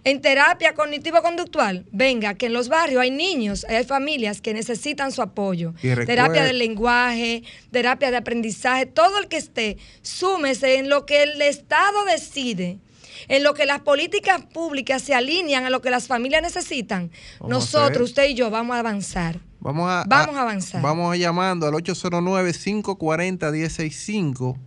en 0.03 0.21
terapia 0.21 0.73
cognitivo-conductual. 0.73 1.85
Venga, 1.91 2.33
que 2.33 2.47
en 2.47 2.53
los 2.53 2.69
barrios 2.69 3.01
hay 3.01 3.11
niños, 3.11 3.65
hay 3.69 3.83
familias 3.83 4.41
que 4.41 4.53
necesitan 4.53 5.11
su 5.11 5.21
apoyo. 5.21 5.73
Terapia 5.81 6.43
del 6.43 6.57
lenguaje, 6.57 7.43
terapia 7.71 8.09
de 8.11 8.17
aprendizaje, 8.17 8.85
todo 8.85 9.19
el 9.19 9.27
que 9.27 9.37
esté, 9.37 9.77
súmese 10.01 10.75
en 10.75 10.89
lo 10.89 11.05
que 11.05 11.23
el 11.23 11.41
Estado 11.41 12.05
decide 12.05 12.79
en 13.27 13.43
lo 13.43 13.53
que 13.53 13.67
las 13.67 13.81
políticas 13.81 14.41
públicas 14.51 15.03
se 15.03 15.13
alinean 15.13 15.65
a 15.65 15.69
lo 15.69 15.79
que 15.79 15.91
las 15.91 16.07
familias 16.07 16.41
necesitan, 16.41 17.11
nosotros, 17.47 18.09
usted 18.09 18.29
y 18.29 18.33
yo, 18.33 18.49
vamos 18.49 18.75
a 18.75 18.79
avanzar. 18.79 19.39
Vamos 19.59 19.91
a, 19.91 20.05
vamos 20.07 20.35
a 20.35 20.41
avanzar. 20.41 20.81
Vamos 20.81 21.13
a 21.13 21.17
llamando 21.17 21.67
al 21.67 21.75
809-540-165 21.75 24.57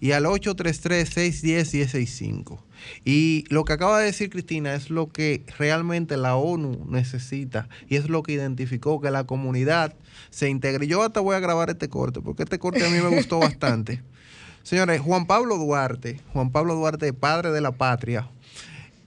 y 0.00 0.12
al 0.12 0.24
833-610-165. 0.24 2.58
Y 3.04 3.44
lo 3.50 3.64
que 3.64 3.74
acaba 3.74 3.98
de 3.98 4.06
decir 4.06 4.30
Cristina 4.30 4.74
es 4.74 4.88
lo 4.90 5.10
que 5.10 5.44
realmente 5.58 6.16
la 6.16 6.36
ONU 6.36 6.86
necesita 6.88 7.68
y 7.88 7.96
es 7.96 8.08
lo 8.08 8.22
que 8.22 8.32
identificó 8.32 8.98
que 9.00 9.10
la 9.10 9.24
comunidad 9.24 9.94
se 10.30 10.48
integre. 10.48 10.86
Yo 10.86 11.02
hasta 11.02 11.20
voy 11.20 11.36
a 11.36 11.40
grabar 11.40 11.68
este 11.70 11.90
corte 11.90 12.22
porque 12.22 12.44
este 12.44 12.58
corte 12.58 12.86
a 12.86 12.88
mí 12.88 12.98
me 12.98 13.14
gustó 13.14 13.38
bastante. 13.38 14.02
Señores, 14.62 15.00
Juan 15.00 15.26
Pablo 15.26 15.56
Duarte, 15.56 16.20
Juan 16.32 16.50
Pablo 16.50 16.74
Duarte, 16.74 17.12
padre 17.12 17.50
de 17.50 17.60
la 17.60 17.72
patria, 17.72 18.28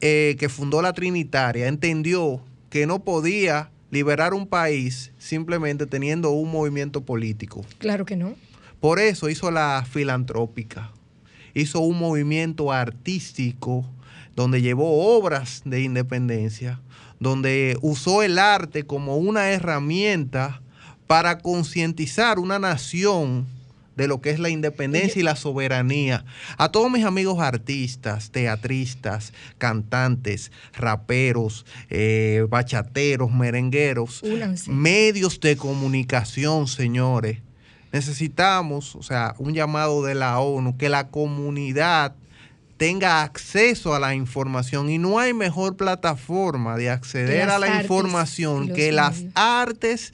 eh, 0.01 0.35
que 0.39 0.49
fundó 0.49 0.81
la 0.81 0.91
Trinitaria, 0.93 1.67
entendió 1.67 2.41
que 2.69 2.87
no 2.87 3.03
podía 3.03 3.69
liberar 3.91 4.33
un 4.33 4.47
país 4.47 5.11
simplemente 5.19 5.85
teniendo 5.85 6.31
un 6.31 6.51
movimiento 6.51 7.01
político. 7.01 7.63
Claro 7.77 8.05
que 8.05 8.15
no. 8.15 8.35
Por 8.83 8.99
eso 8.99 9.29
hizo 9.29 9.49
la 9.49 9.87
filantrópica, 9.89 10.91
hizo 11.53 11.79
un 11.79 11.97
movimiento 11.97 12.69
artístico 12.69 13.89
donde 14.35 14.61
llevó 14.61 15.15
obras 15.15 15.61
de 15.63 15.83
independencia, 15.83 16.81
donde 17.17 17.77
usó 17.81 18.23
el 18.23 18.37
arte 18.37 18.83
como 18.83 19.15
una 19.15 19.51
herramienta 19.51 20.61
para 21.07 21.37
concientizar 21.37 22.39
una 22.39 22.59
nación 22.59 23.47
de 23.95 24.09
lo 24.09 24.19
que 24.19 24.31
es 24.31 24.39
la 24.39 24.49
independencia 24.49 25.17
y 25.17 25.23
la 25.23 25.37
soberanía. 25.37 26.25
A 26.57 26.69
todos 26.69 26.91
mis 26.91 27.05
amigos 27.05 27.39
artistas, 27.39 28.31
teatristas, 28.31 29.31
cantantes, 29.59 30.51
raperos, 30.73 31.65
eh, 31.89 32.45
bachateros, 32.49 33.31
merengueros, 33.31 34.21
medios 34.67 35.39
de 35.39 35.55
comunicación, 35.55 36.67
señores 36.67 37.37
necesitamos, 37.93 38.95
o 38.95 39.03
sea, 39.03 39.35
un 39.37 39.53
llamado 39.53 40.03
de 40.03 40.15
la 40.15 40.39
ONU, 40.39 40.77
que 40.77 40.89
la 40.89 41.09
comunidad 41.09 42.15
tenga 42.75 43.21
acceso 43.21 43.93
a 43.93 43.99
la 43.99 44.15
información 44.15 44.89
y 44.89 44.97
no 44.97 45.19
hay 45.19 45.33
mejor 45.33 45.77
plataforma 45.77 46.75
de 46.75 46.89
acceder 46.89 47.49
a 47.49 47.59
la 47.59 47.81
información 47.81 48.73
que 48.73 48.91
las 48.91 49.23
artes 49.35 50.13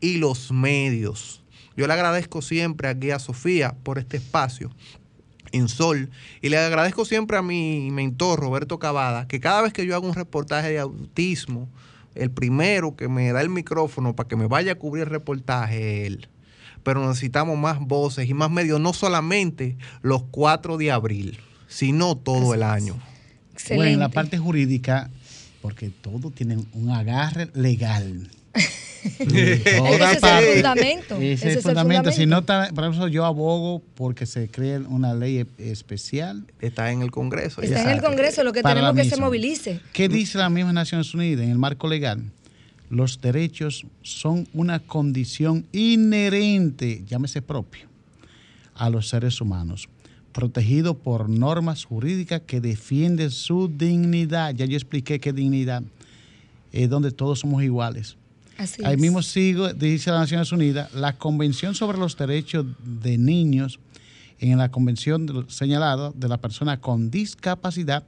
y 0.00 0.18
los 0.18 0.50
medios. 0.50 1.42
Yo 1.76 1.86
le 1.86 1.92
agradezco 1.92 2.42
siempre 2.42 2.88
aquí 2.88 3.12
a 3.12 3.20
Sofía 3.20 3.76
por 3.84 3.98
este 3.98 4.16
espacio 4.16 4.70
en 5.52 5.68
Sol 5.68 6.10
y 6.42 6.48
le 6.48 6.58
agradezco 6.58 7.04
siempre 7.04 7.36
a 7.36 7.42
mi 7.42 7.90
mentor 7.92 8.40
Roberto 8.40 8.80
Cavada 8.80 9.28
que 9.28 9.38
cada 9.38 9.62
vez 9.62 9.72
que 9.72 9.86
yo 9.86 9.94
hago 9.94 10.08
un 10.08 10.14
reportaje 10.14 10.70
de 10.70 10.80
autismo, 10.80 11.68
el 12.16 12.32
primero 12.32 12.96
que 12.96 13.08
me 13.08 13.32
da 13.32 13.40
el 13.40 13.50
micrófono 13.50 14.16
para 14.16 14.28
que 14.28 14.34
me 14.34 14.48
vaya 14.48 14.72
a 14.72 14.74
cubrir 14.74 15.04
el 15.04 15.10
reportaje 15.10 16.06
es 16.06 16.06
él 16.08 16.28
pero 16.82 17.06
necesitamos 17.06 17.58
más 17.58 17.80
voces 17.80 18.28
y 18.28 18.34
más 18.34 18.50
medios, 18.50 18.80
no 18.80 18.92
solamente 18.92 19.76
los 20.02 20.22
4 20.30 20.76
de 20.76 20.90
abril, 20.90 21.38
sino 21.68 22.16
todo 22.16 22.54
el 22.54 22.62
año. 22.62 22.96
Excelente. 23.52 23.76
Bueno, 23.76 23.92
en 23.92 24.00
la 24.00 24.08
parte 24.08 24.38
jurídica, 24.38 25.10
porque 25.60 25.90
todo 25.90 26.30
tiene 26.30 26.58
un 26.72 26.90
agarre 26.90 27.50
legal. 27.54 28.30
ese 29.02 29.62
es 29.62 30.22
el 30.22 30.54
fundamento. 30.54 31.16
Ese, 31.16 31.48
es 31.50 31.56
el 31.56 31.62
fundamento. 31.62 32.12
Si 32.12 32.26
no 32.26 32.44
por 32.44 32.84
eso 32.84 33.08
yo 33.08 33.24
abogo 33.24 33.82
porque 33.94 34.26
se 34.26 34.48
cree 34.48 34.78
una 34.78 35.14
ley 35.14 35.46
especial. 35.58 36.44
Está 36.60 36.90
en 36.90 37.02
el 37.02 37.10
Congreso. 37.10 37.62
Está 37.62 37.82
en 37.82 37.90
el 37.90 38.02
Congreso, 38.02 38.44
lo 38.44 38.52
que 38.52 38.62
tenemos 38.62 38.94
que 38.94 39.04
se 39.04 39.16
movilice. 39.16 39.80
¿Qué 39.92 40.08
dice 40.08 40.38
la 40.38 40.50
misma 40.50 40.72
Naciones 40.72 41.14
Unidas 41.14 41.44
en 41.44 41.50
el 41.50 41.58
marco 41.58 41.88
legal? 41.88 42.24
Los 42.90 43.20
derechos 43.20 43.86
son 44.02 44.46
una 44.52 44.80
condición 44.80 45.64
inherente, 45.72 47.04
llámese 47.06 47.40
propio, 47.40 47.86
a 48.74 48.90
los 48.90 49.08
seres 49.08 49.40
humanos 49.40 49.88
protegido 50.32 50.94
por 50.94 51.28
normas 51.28 51.84
jurídicas 51.84 52.42
que 52.46 52.60
defienden 52.60 53.30
su 53.30 53.68
dignidad. 53.68 54.54
Ya 54.54 54.64
yo 54.64 54.76
expliqué 54.76 55.20
qué 55.20 55.32
dignidad 55.32 55.82
es 56.72 56.88
donde 56.88 57.10
todos 57.10 57.40
somos 57.40 57.62
iguales. 57.62 58.16
Así 58.56 58.82
Ahí 58.84 58.96
mismo 58.96 59.22
sigo, 59.22 59.72
dice 59.72 60.10
las 60.10 60.20
Naciones 60.20 60.52
Unidas, 60.52 60.92
la 60.94 61.16
Convención 61.16 61.74
sobre 61.74 61.98
los 61.98 62.16
Derechos 62.16 62.66
de 62.84 63.16
Niños, 63.16 63.80
en 64.38 64.58
la 64.58 64.70
Convención 64.70 65.46
señalada 65.48 66.12
de 66.14 66.28
la 66.28 66.38
persona 66.38 66.80
con 66.80 67.10
discapacidad, 67.10 68.04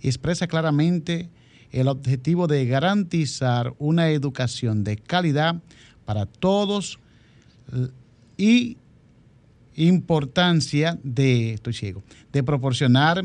expresa 0.00 0.46
claramente 0.46 1.28
el 1.72 1.88
objetivo 1.88 2.46
de 2.46 2.66
garantizar 2.66 3.74
una 3.78 4.10
educación 4.10 4.84
de 4.84 4.96
calidad 4.96 5.56
para 6.04 6.26
todos 6.26 6.98
y 8.36 8.76
importancia 9.74 10.98
de, 11.02 11.54
estoy 11.54 11.94
de 12.32 12.42
proporcionar 12.42 13.24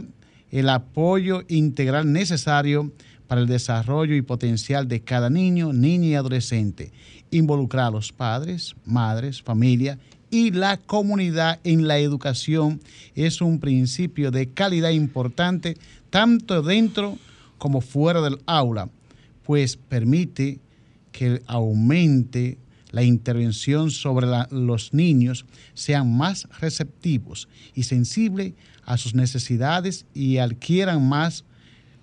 el 0.52 0.70
apoyo 0.70 1.44
integral 1.48 2.12
necesario 2.12 2.92
para 3.28 3.42
el 3.42 3.48
desarrollo 3.48 4.16
y 4.16 4.22
potencial 4.22 4.90
de 4.90 5.02
cada 5.02 5.30
niño, 5.30 5.72
niña 5.72 6.08
y 6.08 6.16
adolescente, 6.16 6.92
involucrar 7.30 7.86
a 7.86 7.92
los 7.92 8.12
padres, 8.12 8.76
madres, 8.84 9.42
familia 9.42 9.98
y 10.30 10.52
la 10.52 10.76
comunidad 10.76 11.60
en 11.64 11.88
la 11.88 12.00
educación. 12.00 12.82
Es 13.16 13.42
un 13.42 13.60
principio 13.62 14.32
de 14.32 14.50
calidad 14.50 14.90
importante 14.90 15.78
tanto 16.10 16.62
dentro 16.62 17.18
fuera 17.82 18.22
del 18.22 18.40
aula, 18.46 18.90
pues 19.44 19.78
permite 19.78 20.60
que 21.12 21.42
aumente 21.46 22.58
la 22.92 23.04
intervención 23.04 23.92
sobre 23.92 24.28
los 24.50 24.94
niños 24.94 25.46
sean 25.74 26.16
más 26.16 26.48
receptivos 26.60 27.48
y 27.74 27.84
sensibles 27.84 28.54
a 28.84 28.98
sus 28.98 29.16
necesidades 29.16 30.06
y 30.14 30.38
adquieran 30.38 31.08
más 31.08 31.46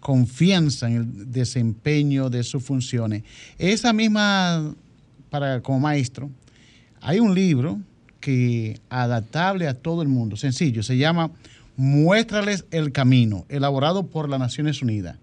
confianza 0.00 0.88
en 0.88 0.96
el 0.96 1.32
desempeño 1.32 2.30
de 2.30 2.42
sus 2.44 2.62
funciones. 2.62 3.24
Esa 3.58 3.92
misma, 3.92 4.74
para 5.28 5.60
como 5.60 5.80
maestro, 5.80 6.30
hay 7.00 7.20
un 7.20 7.34
libro 7.34 7.80
que 8.20 8.80
adaptable 8.88 9.68
a 9.68 9.74
todo 9.74 10.02
el 10.02 10.08
mundo, 10.08 10.36
sencillo, 10.36 10.82
se 10.82 10.96
llama 10.96 11.30
Muéstrales 11.76 12.64
el 12.70 12.90
camino, 12.92 13.46
elaborado 13.48 14.06
por 14.06 14.28
las 14.28 14.40
Naciones 14.40 14.82
Unidas. 14.82 15.16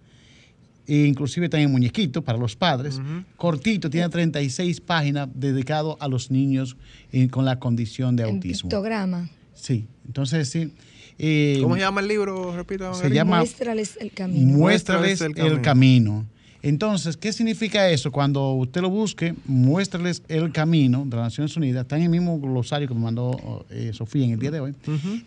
E 0.87 1.05
inclusive 1.05 1.49
también 1.49 1.71
muñequito 1.71 2.21
para 2.21 2.37
los 2.37 2.55
padres, 2.55 3.01
cortito, 3.37 3.89
tiene 3.89 4.07
36 4.07 4.81
páginas 4.81 5.27
dedicado 5.33 5.97
a 5.99 6.07
los 6.07 6.29
niños 6.29 6.77
eh, 7.11 7.27
con 7.29 7.43
la 7.43 7.59
condición 7.59 8.15
de 8.15 8.23
autismo. 8.23 8.69
Pictograma. 8.69 9.29
Sí, 9.55 9.87
entonces 10.05 10.49
sí. 10.49 10.71
Eh, 11.17 11.59
¿Cómo 11.61 11.75
se 11.75 11.81
llama 11.81 12.01
el 12.01 12.07
libro? 12.07 12.55
Repito. 12.55 12.93
Se 12.93 13.09
llama 13.09 13.37
Muéstrales 13.39 13.97
el 13.99 14.11
camino. 14.11 14.57
Muéstrales, 14.57 15.21
el, 15.21 15.61
camino. 15.61 16.25
Entonces, 16.61 17.15
¿qué 17.15 17.31
significa 17.31 17.89
eso? 17.89 18.11
Cuando 18.11 18.53
usted 18.53 18.81
lo 18.81 18.89
busque, 18.89 19.33
muéstrales 19.45 20.23
el 20.27 20.51
camino 20.51 21.05
de 21.05 21.15
las 21.15 21.25
Naciones 21.25 21.55
Unidas. 21.55 21.83
Está 21.83 21.97
en 21.97 22.03
el 22.03 22.09
mismo 22.09 22.39
glosario 22.39 22.87
que 22.87 22.93
me 22.93 23.01
mandó 23.01 23.65
eh, 23.69 23.91
Sofía 23.93 24.25
en 24.25 24.31
el 24.31 24.39
día 24.39 24.51
de 24.51 24.59
hoy. 24.59 24.75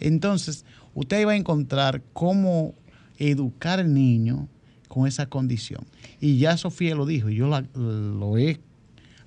Entonces, 0.01 0.65
usted 0.95 1.27
va 1.27 1.33
a 1.33 1.37
encontrar 1.37 2.03
cómo 2.13 2.75
educar 3.19 3.79
al 3.81 3.93
niño 3.93 4.49
con 4.89 5.07
esa 5.07 5.27
condición. 5.27 5.85
Y 6.21 6.39
ya 6.39 6.57
Sofía 6.57 6.95
lo 6.95 7.07
dijo, 7.07 7.29
yo 7.29 7.49
lo 7.75 8.39
he 8.39 8.61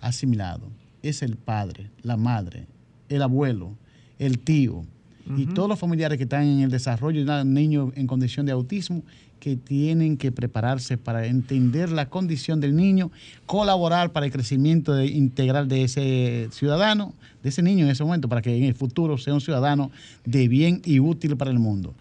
asimilado. 0.02 0.69
Es 1.02 1.21
el 1.21 1.38
padre, 1.38 1.89
la 2.02 2.17
madre, 2.17 2.67
el 3.10 3.21
abuelo, 3.21 3.76
el 4.19 4.39
tío 4.39 4.86
y 5.38 5.45
todos 5.45 5.69
los 5.69 5.80
familiares 5.80 6.17
que 6.17 6.24
están 6.24 6.43
en 6.43 6.62
el 6.62 6.71
desarrollo 6.71 7.24
de 7.24 7.41
un 7.41 7.54
niño 7.54 7.91
en 7.95 8.08
condición 8.08 8.45
de 8.45 8.52
autismo 8.52 9.04
que 9.39 9.56
tienen 9.56 10.17
que 10.17 10.32
prepararse 10.32 10.97
para 10.97 11.26
entender 11.26 11.91
la 11.91 12.10
condición 12.10 12.60
del 12.60 12.76
niño, 12.76 13.12
colaborar 13.47 14.12
para 14.12 14.28
el 14.28 14.32
crecimiento 14.32 15.02
integral 15.04 15.67
de 15.67 15.84
ese 15.84 16.50
ciudadano, 16.52 17.15
de 17.41 17.50
ese 17.50 17.63
niño 17.63 17.86
en 17.86 17.91
ese 17.91 18.04
momento, 18.04 18.30
para 18.30 18.43
que 18.43 18.56
en 18.56 18.65
el 18.65 18.76
futuro 18.76 19.17
sea 19.17 19.34
un 19.34 19.41
ciudadano 19.41 19.89
de 20.26 20.47
bien 20.47 20.82
y 20.86 21.00
útil 21.00 21.38
para 21.38 21.50
el 21.50 21.58
mundo. 21.58 21.95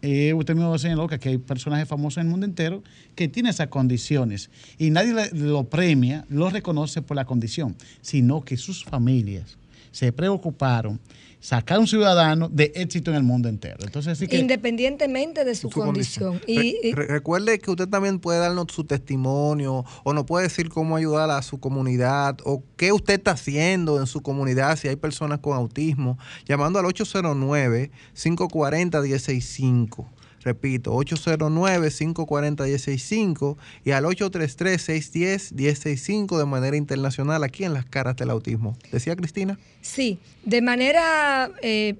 Eh, 0.00 0.32
usted 0.32 0.54
mismo 0.54 0.78
señaló 0.78 1.08
que 1.08 1.28
hay 1.28 1.38
personajes 1.38 1.88
famosos 1.88 2.18
en 2.18 2.26
el 2.26 2.30
mundo 2.30 2.46
entero 2.46 2.82
que 3.16 3.26
tienen 3.26 3.50
esas 3.50 3.66
condiciones 3.68 4.48
y 4.78 4.90
nadie 4.90 5.12
lo 5.32 5.64
premia, 5.64 6.24
lo 6.28 6.50
reconoce 6.50 7.02
por 7.02 7.16
la 7.16 7.24
condición, 7.24 7.74
sino 8.00 8.42
que 8.42 8.56
sus 8.56 8.84
familias 8.84 9.58
se 9.90 10.12
preocuparon 10.12 11.00
sacar 11.40 11.78
un 11.78 11.86
ciudadano 11.86 12.48
de 12.48 12.72
éxito 12.74 13.10
en 13.10 13.16
el 13.16 13.22
mundo 13.22 13.48
entero. 13.48 13.78
Entonces, 13.82 14.20
Independientemente 14.32 15.44
de 15.44 15.54
su, 15.54 15.70
condición. 15.70 16.40
Y, 16.46 16.92
recuerde 16.92 17.58
que 17.58 17.70
usted 17.70 17.88
también 17.88 18.18
puede 18.18 18.40
darnos 18.40 18.66
su 18.70 18.84
testimonio 18.84 19.84
o 20.04 20.12
nos 20.12 20.24
puede 20.24 20.44
decir 20.44 20.68
cómo 20.68 20.96
ayudar 20.96 21.30
a 21.30 21.42
su 21.42 21.58
comunidad 21.58 22.38
o 22.44 22.62
qué 22.76 22.92
usted 22.92 23.14
está 23.14 23.32
haciendo 23.32 23.98
en 24.00 24.06
su 24.06 24.20
comunidad 24.20 24.76
si 24.76 24.88
hay 24.88 24.96
personas 24.96 25.38
con 25.40 25.56
autismo, 25.56 26.18
llamando 26.46 26.78
al 26.78 26.86
809 26.86 27.90
540 28.14 29.02
165 29.02 30.17
Repito, 30.42 30.94
809-540-165 30.94 33.56
y 33.84 33.90
al 33.90 34.04
833-610-165 34.04 36.38
de 36.38 36.44
manera 36.44 36.76
internacional 36.76 37.42
aquí 37.44 37.64
en 37.64 37.74
las 37.74 37.84
caras 37.84 38.14
del 38.16 38.30
autismo. 38.30 38.76
¿Decía 38.92 39.16
Cristina? 39.16 39.58
Sí, 39.80 40.20
de 40.44 40.62
manera, 40.62 41.50
eh, 41.62 41.96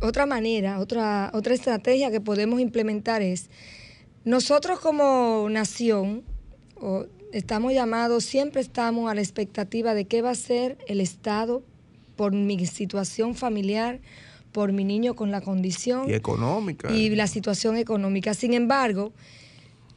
otra 0.00 0.26
manera, 0.26 0.80
otra, 0.80 1.30
otra 1.32 1.54
estrategia 1.54 2.10
que 2.10 2.20
podemos 2.20 2.60
implementar 2.60 3.22
es, 3.22 3.48
nosotros 4.24 4.80
como 4.80 5.46
nación, 5.50 6.24
estamos 7.32 7.72
llamados, 7.72 8.24
siempre 8.24 8.60
estamos 8.60 9.08
a 9.10 9.14
la 9.14 9.20
expectativa 9.20 9.94
de 9.94 10.06
qué 10.06 10.20
va 10.22 10.30
a 10.30 10.34
ser 10.34 10.78
el 10.88 11.00
Estado 11.00 11.62
por 12.16 12.32
mi 12.32 12.66
situación 12.66 13.36
familiar 13.36 14.00
por 14.52 14.72
mi 14.72 14.84
niño 14.84 15.14
con 15.14 15.30
la 15.30 15.40
condición. 15.40 16.08
Y 16.08 16.14
económica. 16.14 16.90
Y 16.92 17.10
la 17.10 17.26
situación 17.26 17.76
económica. 17.76 18.34
Sin 18.34 18.54
embargo, 18.54 19.12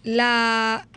la 0.03 0.87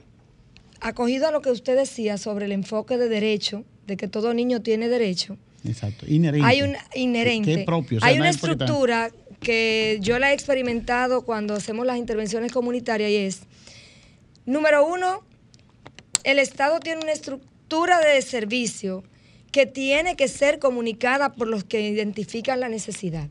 acogido 0.81 1.29
a 1.29 1.31
lo 1.31 1.41
que 1.41 1.51
usted 1.51 1.77
decía 1.77 2.19
sobre 2.19 2.45
el 2.45 2.53
enfoque 2.53 2.99
de 2.99 3.09
derecho, 3.09 3.65
de 3.87 3.97
que 3.97 4.07
todo 4.07 4.35
niño 4.35 4.61
tiene 4.61 4.89
derecho. 4.89 5.39
Exacto, 5.67 6.05
inherente. 6.07 6.47
Hay 6.47 6.63
un 6.63 6.77
inherente. 6.95 7.65
propio, 7.65 7.99
hay 8.03 8.19
una 8.19 8.29
estructura 8.29 9.11
que 9.41 9.99
yo 10.01 10.19
la 10.19 10.31
he 10.31 10.35
experimentado 10.35 11.23
cuando 11.23 11.55
hacemos 11.55 11.87
las 11.87 11.97
intervenciones 11.97 12.53
comunitarias 12.53 13.11
y 13.11 13.17
es, 13.17 13.41
número 14.45 14.87
uno, 14.87 15.23
el 16.23 16.39
Estado 16.39 16.81
tiene 16.81 17.03
una 17.03 17.13
estructura 17.13 17.99
de 18.01 18.21
servicio 18.21 19.05
que 19.53 19.67
tiene 19.67 20.17
que 20.17 20.29
ser 20.29 20.59
comunicada 20.59 21.33
por 21.33 21.49
los 21.49 21.65
que 21.65 21.81
identifican 21.81 22.61
la 22.61 22.69
necesidad. 22.69 23.29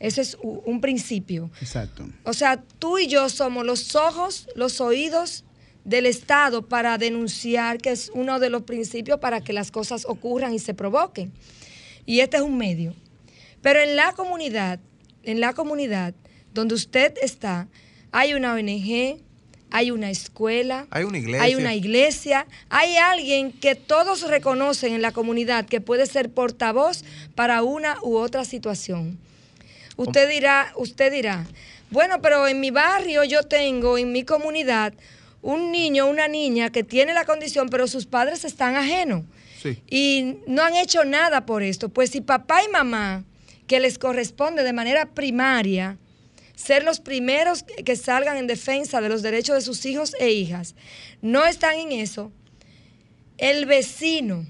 Eso 0.00 0.22
es 0.22 0.36
un 0.40 0.80
principio. 0.80 1.50
Exacto. 1.60 2.08
O 2.24 2.32
sea, 2.32 2.62
tú 2.78 2.98
y 2.98 3.06
yo 3.06 3.28
somos 3.28 3.66
los 3.66 3.94
ojos, 3.94 4.48
los 4.56 4.80
oídos 4.80 5.44
del 5.84 6.06
Estado 6.06 6.66
para 6.66 6.96
denunciar, 6.96 7.78
que 7.78 7.90
es 7.90 8.10
uno 8.14 8.40
de 8.40 8.48
los 8.48 8.62
principios 8.62 9.20
para 9.20 9.42
que 9.42 9.52
las 9.52 9.70
cosas 9.70 10.06
ocurran 10.06 10.54
y 10.54 10.58
se 10.58 10.72
provoquen. 10.72 11.32
Y 12.06 12.20
este 12.20 12.38
es 12.38 12.42
un 12.42 12.56
medio. 12.56 12.94
Pero 13.60 13.80
en 13.80 13.94
la 13.94 14.12
comunidad, 14.12 14.80
en 15.22 15.38
la 15.38 15.52
comunidad 15.52 16.14
donde 16.54 16.74
usted 16.74 17.14
está, 17.22 17.68
hay 18.10 18.32
una 18.32 18.54
ONG, 18.54 19.20
hay 19.70 19.90
una 19.90 20.10
escuela, 20.10 20.86
hay 20.90 21.04
una 21.04 21.18
iglesia, 21.18 21.44
hay, 21.44 21.54
una 21.54 21.74
iglesia, 21.74 22.46
hay 22.70 22.96
alguien 22.96 23.52
que 23.52 23.74
todos 23.74 24.22
reconocen 24.22 24.94
en 24.94 25.02
la 25.02 25.12
comunidad 25.12 25.66
que 25.66 25.80
puede 25.80 26.06
ser 26.06 26.30
portavoz 26.30 27.04
para 27.34 27.62
una 27.62 27.96
u 28.02 28.16
otra 28.16 28.44
situación. 28.44 29.18
Usted 30.00 30.30
dirá, 30.30 30.72
usted 30.76 31.12
dirá, 31.12 31.46
bueno, 31.90 32.22
pero 32.22 32.48
en 32.48 32.58
mi 32.58 32.70
barrio 32.70 33.22
yo 33.24 33.42
tengo, 33.42 33.98
en 33.98 34.12
mi 34.12 34.24
comunidad, 34.24 34.94
un 35.42 35.70
niño, 35.70 36.06
una 36.06 36.26
niña 36.26 36.70
que 36.70 36.82
tiene 36.84 37.12
la 37.12 37.26
condición, 37.26 37.68
pero 37.68 37.86
sus 37.86 38.06
padres 38.06 38.46
están 38.46 38.76
ajenos. 38.76 39.24
Y 39.90 40.38
no 40.46 40.62
han 40.62 40.74
hecho 40.74 41.04
nada 41.04 41.44
por 41.44 41.62
esto. 41.62 41.90
Pues 41.90 42.08
si 42.08 42.22
papá 42.22 42.64
y 42.64 42.68
mamá, 42.68 43.24
que 43.66 43.78
les 43.78 43.98
corresponde 43.98 44.62
de 44.62 44.72
manera 44.72 45.04
primaria, 45.04 45.98
ser 46.54 46.82
los 46.82 47.00
primeros 47.00 47.62
que 47.62 47.94
salgan 47.94 48.38
en 48.38 48.46
defensa 48.46 49.02
de 49.02 49.10
los 49.10 49.20
derechos 49.20 49.56
de 49.56 49.60
sus 49.60 49.84
hijos 49.84 50.14
e 50.18 50.30
hijas, 50.30 50.76
no 51.20 51.44
están 51.44 51.74
en 51.76 51.92
eso, 51.92 52.32
el 53.36 53.66
vecino, 53.66 54.46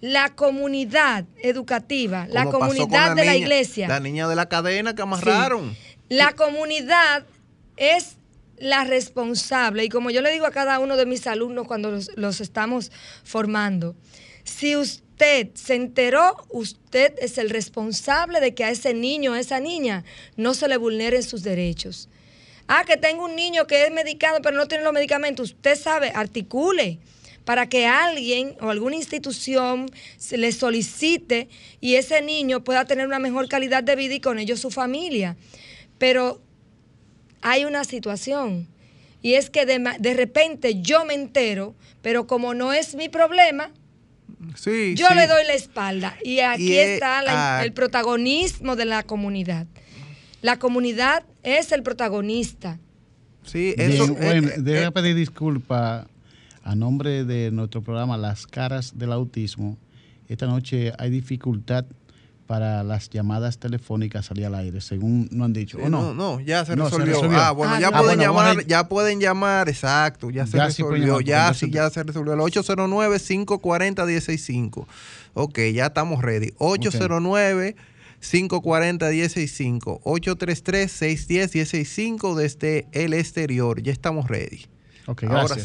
la 0.00 0.34
comunidad 0.34 1.24
educativa, 1.42 2.26
la 2.30 2.46
comunidad 2.46 3.14
de 3.14 3.24
la 3.24 3.36
iglesia. 3.36 3.88
La 3.88 4.00
niña 4.00 4.28
de 4.28 4.36
la 4.36 4.48
cadena 4.48 4.94
que 4.94 5.02
amarraron. 5.02 5.76
La 6.08 6.32
comunidad 6.32 7.26
es 7.76 8.16
la 8.58 8.84
responsable, 8.84 9.84
y 9.84 9.88
como 9.88 10.10
yo 10.10 10.20
le 10.20 10.32
digo 10.32 10.46
a 10.46 10.50
cada 10.50 10.78
uno 10.78 10.96
de 10.96 11.06
mis 11.06 11.26
alumnos 11.26 11.66
cuando 11.66 11.98
los, 12.16 12.40
estamos 12.40 12.92
formando, 13.24 13.94
si 14.44 14.76
usted 14.76 15.48
se 15.54 15.74
enteró, 15.74 16.36
usted 16.50 17.14
es 17.20 17.38
el 17.38 17.50
responsable 17.50 18.40
de 18.40 18.54
que 18.54 18.64
a 18.64 18.70
ese 18.70 18.92
niño 18.92 19.32
o 19.32 19.34
esa 19.34 19.60
niña 19.60 20.04
no 20.36 20.54
se 20.54 20.68
le 20.68 20.76
vulneren 20.76 21.22
sus 21.22 21.42
derechos. 21.42 22.08
Ah, 22.68 22.84
que 22.86 22.96
tengo 22.96 23.24
un 23.24 23.34
niño 23.34 23.66
que 23.66 23.84
es 23.84 23.90
medicado 23.90 24.40
pero 24.42 24.56
no 24.56 24.66
tiene 24.66 24.84
los 24.84 24.92
medicamentos. 24.92 25.50
Usted 25.50 25.76
sabe, 25.76 26.12
articule 26.14 27.00
para 27.50 27.68
que 27.68 27.84
alguien 27.84 28.54
o 28.60 28.70
alguna 28.70 28.94
institución 28.94 29.90
se 30.18 30.38
le 30.38 30.52
solicite 30.52 31.48
y 31.80 31.96
ese 31.96 32.22
niño 32.22 32.62
pueda 32.62 32.84
tener 32.84 33.08
una 33.08 33.18
mejor 33.18 33.48
calidad 33.48 33.82
de 33.82 33.96
vida 33.96 34.14
y 34.14 34.20
con 34.20 34.38
ello 34.38 34.56
su 34.56 34.70
familia. 34.70 35.36
Pero 35.98 36.40
hay 37.40 37.64
una 37.64 37.82
situación 37.82 38.68
y 39.20 39.34
es 39.34 39.50
que 39.50 39.66
de, 39.66 40.14
repente 40.14 40.80
yo 40.80 41.04
me 41.04 41.14
entero, 41.14 41.74
pero 42.02 42.28
como 42.28 42.54
no 42.54 42.72
es 42.72 42.94
mi 42.94 43.08
problema, 43.08 43.72
yo 44.94 45.08
le 45.12 45.26
doy 45.26 45.44
la 45.44 45.54
espalda. 45.54 46.16
Y 46.22 46.38
aquí 46.38 46.78
está 46.78 47.24
ah, 47.26 47.64
el 47.64 47.72
protagonismo 47.72 48.76
de 48.76 48.84
la 48.84 49.02
comunidad. 49.02 49.66
La 50.40 50.60
comunidad 50.60 51.24
es 51.42 51.72
el 51.72 51.82
protagonista. 51.82 52.78
Sí, 53.44 53.74
eso. 53.76 54.06
bueno, 54.06 54.50
eh, 54.50 54.54
debe 54.58 54.84
eh, 54.84 54.92
pedir 54.92 55.16
disculpas 55.16 56.06
a 56.62 56.74
nombre 56.74 57.24
de 57.24 57.50
nuestro 57.50 57.82
programa 57.82 58.16
Las 58.16 58.46
Caras 58.46 58.96
del 58.98 59.12
Autismo. 59.12 59.76
Esta 60.28 60.46
noche 60.46 60.94
hay 60.98 61.10
dificultad 61.10 61.84
para 62.46 62.82
las 62.82 63.10
llamadas 63.10 63.58
telefónicas 63.58 64.24
salir 64.26 64.46
al 64.46 64.54
aire, 64.56 64.80
según 64.80 65.28
nos 65.30 65.44
han 65.46 65.52
dicho. 65.52 65.78
¿O 65.78 65.88
no? 65.88 66.12
no, 66.14 66.40
ya 66.40 66.64
se, 66.64 66.74
resolvió. 66.74 67.20
Ah, 67.32 67.52
bueno, 67.52 67.74
ah, 67.74 67.80
ya 67.80 67.92
pueden 67.92 68.18
llamar, 68.18 68.66
ya 68.66 68.88
pueden 68.88 69.20
llamar, 69.20 69.68
exacto, 69.68 70.30
ya 70.30 70.48
se 70.48 70.58
resolvió, 70.58 71.20
ya 71.20 71.54
sí, 71.54 71.70
ya 71.70 71.88
se 71.90 72.02
resolvió. 72.02 72.32
El 72.34 72.40
809-540-165. 72.40 74.84
Ok, 75.34 75.60
ya 75.72 75.86
estamos 75.86 76.22
ready. 76.22 76.52
809 76.58 77.76
540-165, 78.20 80.02
833-610-165 80.02 82.34
desde 82.34 82.88
el 82.92 83.14
exterior. 83.14 83.80
Ya 83.80 83.92
estamos 83.92 84.28
ready. 84.28 84.66
Ok, 85.06 85.22
gracias. 85.22 85.50
Ahora 85.50 85.62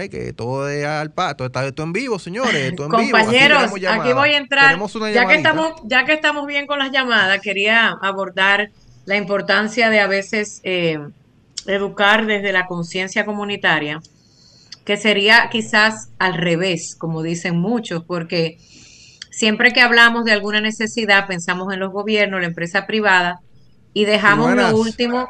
sí. 0.00 0.08
Que 0.08 0.32
todo 0.32 0.68
es 0.68 0.84
al 0.84 1.12
pato, 1.12 1.44
está 1.46 1.66
esto 1.66 1.82
en 1.82 1.92
vivo, 1.92 2.18
señores. 2.18 2.72
Compañeros, 2.76 3.72
aquí 3.88 4.12
voy 4.12 4.30
a 4.30 4.36
entrar. 4.36 4.78
Ya 5.12 5.26
que, 5.26 5.34
estamos, 5.34 5.72
ya 5.84 6.04
que 6.04 6.12
estamos 6.12 6.46
bien 6.46 6.66
con 6.66 6.78
las 6.78 6.90
llamadas, 6.90 7.40
quería 7.40 7.90
abordar 8.02 8.70
la 9.04 9.16
importancia 9.16 9.90
de 9.90 10.00
a 10.00 10.06
veces 10.06 10.60
eh, 10.62 10.98
educar 11.66 12.26
desde 12.26 12.52
la 12.52 12.66
conciencia 12.66 13.24
comunitaria, 13.24 14.00
que 14.84 14.96
sería 14.96 15.48
quizás 15.50 16.10
al 16.18 16.34
revés, 16.34 16.96
como 16.96 17.22
dicen 17.22 17.58
muchos, 17.58 18.04
porque 18.04 18.58
siempre 19.30 19.72
que 19.72 19.80
hablamos 19.80 20.24
de 20.24 20.32
alguna 20.32 20.60
necesidad, 20.60 21.26
pensamos 21.26 21.72
en 21.72 21.80
los 21.80 21.92
gobiernos, 21.92 22.40
la 22.40 22.46
empresa 22.46 22.86
privada, 22.86 23.40
y 23.92 24.04
dejamos 24.04 24.54
lo 24.54 24.76
último. 24.76 25.28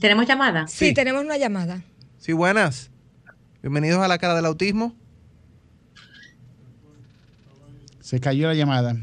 ¿Tenemos 0.00 0.26
llamada? 0.26 0.66
Sí, 0.68 0.94
tenemos 0.94 1.24
una 1.24 1.36
llamada. 1.36 1.82
Sí, 2.18 2.32
buenas. 2.32 2.90
Bienvenidos 3.60 4.00
a 4.00 4.06
la 4.06 4.18
cara 4.18 4.36
del 4.36 4.46
autismo. 4.46 4.94
Se 7.98 8.20
cayó 8.20 8.46
la 8.46 8.54
llamada. 8.54 8.94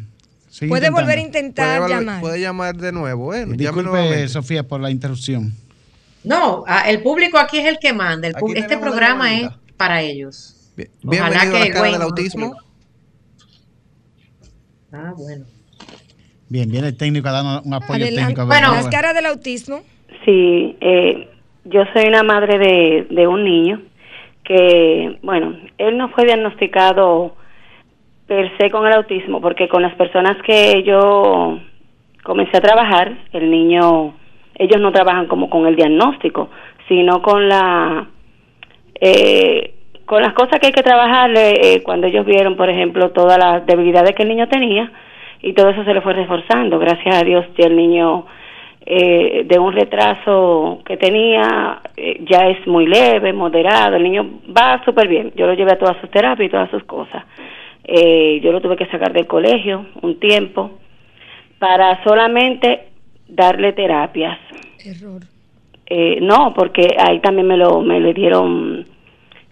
puede 0.69 0.89
volver 0.89 1.17
a 1.17 1.21
intentar 1.21 1.89
llamar. 1.89 2.21
Puede 2.21 2.39
llamar 2.39 2.77
de 2.77 2.93
nuevo. 2.93 3.33
¿eh? 3.33 3.45
Disculpe, 3.49 4.27
Sofía, 4.29 4.65
por 4.65 4.79
la 4.79 4.91
interrupción. 4.91 5.53
No, 6.23 6.63
ah, 6.67 6.89
el 6.89 7.01
público 7.03 7.37
aquí 7.37 7.57
es 7.57 7.65
el 7.65 7.79
que 7.79 7.91
manda. 7.91 8.29
este 8.29 8.77
programa 8.77 9.33
es 9.33 9.49
para 9.75 10.01
ellos. 10.01 10.71
bienvenido 11.03 11.25
a 11.25 11.29
la 11.45 11.69
cara 11.71 11.91
del 11.91 12.01
autismo. 12.01 12.55
Ah, 14.93 15.13
bueno. 15.17 15.45
Bien, 16.47 16.71
viene 16.71 16.87
el 16.87 16.95
técnico 16.95 17.27
a 17.27 17.31
dar 17.33 17.61
un 17.61 17.73
apoyo 17.73 18.05
técnico. 18.05 18.45
Bueno, 18.45 18.73
las 18.73 18.87
caras 18.87 19.13
del 19.13 19.25
autismo. 19.25 19.81
Sí, 20.23 20.77
eh, 20.79 21.29
yo 21.65 21.81
soy 21.93 22.07
una 22.07 22.23
madre 22.23 22.57
de, 22.57 23.07
de 23.13 23.27
un 23.27 23.43
niño 23.43 23.81
que, 24.45 25.17
bueno, 25.23 25.55
él 25.77 25.97
no 25.97 26.09
fue 26.09 26.25
diagnosticado 26.25 27.35
per 28.27 28.57
se 28.57 28.71
con 28.71 28.87
el 28.87 28.93
autismo, 28.93 29.41
porque 29.41 29.67
con 29.67 29.81
las 29.81 29.93
personas 29.95 30.37
que 30.43 30.83
yo 30.83 31.59
comencé 32.23 32.57
a 32.57 32.61
trabajar, 32.61 33.11
el 33.33 33.51
niño, 33.51 34.13
ellos 34.55 34.81
no 34.81 34.91
trabajan 34.91 35.27
como 35.27 35.49
con 35.49 35.67
el 35.67 35.75
diagnóstico, 35.75 36.49
sino 36.87 37.21
con 37.21 37.47
la, 37.47 38.07
eh, 38.99 39.73
con 40.05 40.21
las 40.21 40.33
cosas 40.33 40.59
que 40.59 40.67
hay 40.67 40.73
que 40.73 40.83
trabajarle 40.83 41.53
eh, 41.61 41.83
cuando 41.83 42.07
ellos 42.07 42.25
vieron, 42.25 42.55
por 42.55 42.69
ejemplo, 42.69 43.11
todas 43.11 43.37
las 43.37 43.65
debilidades 43.65 44.15
que 44.15 44.23
el 44.23 44.29
niño 44.29 44.47
tenía 44.47 44.91
y 45.41 45.53
todo 45.53 45.69
eso 45.69 45.83
se 45.83 45.93
le 45.93 46.01
fue 46.01 46.13
reforzando. 46.13 46.79
Gracias 46.79 47.15
a 47.15 47.23
Dios, 47.23 47.45
ya 47.57 47.67
el 47.67 47.75
niño 47.75 48.25
eh, 48.87 49.45
de 49.47 49.57
un 49.57 49.73
retraso 49.73 50.83
que 50.85 50.95
tenía 50.95 51.81
eh, 51.97 52.23
ya 52.29 52.47
es 52.49 52.67
muy 52.67 52.85
leve, 52.85 53.33
moderado, 53.33 53.95
el 53.95 54.03
niño 54.03 54.41
va 54.55 54.83
súper 54.85 55.07
bien. 55.07 55.33
Yo 55.35 55.47
lo 55.47 55.55
llevé 55.55 55.73
a 55.73 55.79
todas 55.79 55.99
sus 56.01 56.11
terapias 56.11 56.47
y 56.47 56.51
todas 56.51 56.69
sus 56.69 56.83
cosas. 56.83 57.23
Eh, 57.83 58.39
yo 58.43 58.51
lo 58.51 58.61
tuve 58.61 58.75
que 58.75 58.85
sacar 58.85 59.11
del 59.11 59.25
colegio 59.25 59.87
un 60.03 60.19
tiempo 60.19 60.77
para 61.57 62.03
solamente 62.03 62.89
darle 63.27 63.73
terapias. 63.73 64.37
Error. 64.85 65.21
no, 66.21 66.53
porque 66.53 66.95
ahí 66.99 67.19
también 67.21 67.47
me 67.47 67.57
lo 67.57 67.81
me 67.81 67.99
le 67.99 68.13
dieron, 68.13 68.85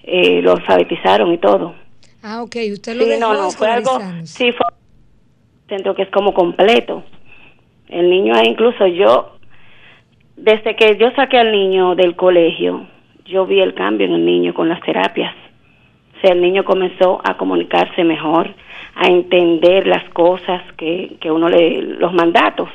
lo 0.06 0.52
alfabetizaron 0.52 1.34
y 1.34 1.40
todo. 1.40 1.74
Ah, 2.22 2.44
ok, 2.44 2.56
usted 2.72 2.96
lo 2.96 3.04
sí, 3.04 3.20
no, 3.20 3.34
no, 3.34 3.50
fue 3.50 3.68
algo, 3.68 4.00
sí, 4.26 4.52
fue 4.52 4.68
un 4.70 5.70
centro 5.70 5.96
que 5.96 6.04
es 6.04 6.10
como 6.12 6.36
completo. 6.36 7.04
El 7.94 8.10
niño, 8.10 8.34
incluso 8.44 8.88
yo, 8.88 9.34
desde 10.36 10.76
que 10.76 10.98
yo 10.98 11.12
saqué 11.12 11.38
al 11.38 11.52
niño 11.52 11.94
del 11.94 12.16
colegio, 12.16 12.88
yo 13.26 13.46
vi 13.46 13.60
el 13.60 13.76
cambio 13.76 14.08
en 14.08 14.14
el 14.14 14.26
niño 14.26 14.56
con 14.56 14.68
las 14.68 14.82
terapias. 14.82 15.36
O 16.18 16.22
sea, 16.22 16.34
el 16.34 16.42
niño 16.42 16.64
comenzó 16.64 17.22
a 17.24 17.38
comunicarse 17.38 18.04
mejor, 18.04 18.50
a 18.96 19.08
entender 19.10 19.86
las 19.86 20.04
cosas 20.10 20.64
que, 20.76 21.18
que 21.22 21.30
uno 21.30 21.48
le, 21.50 21.84
los 21.84 22.12
mandatos. 22.14 22.70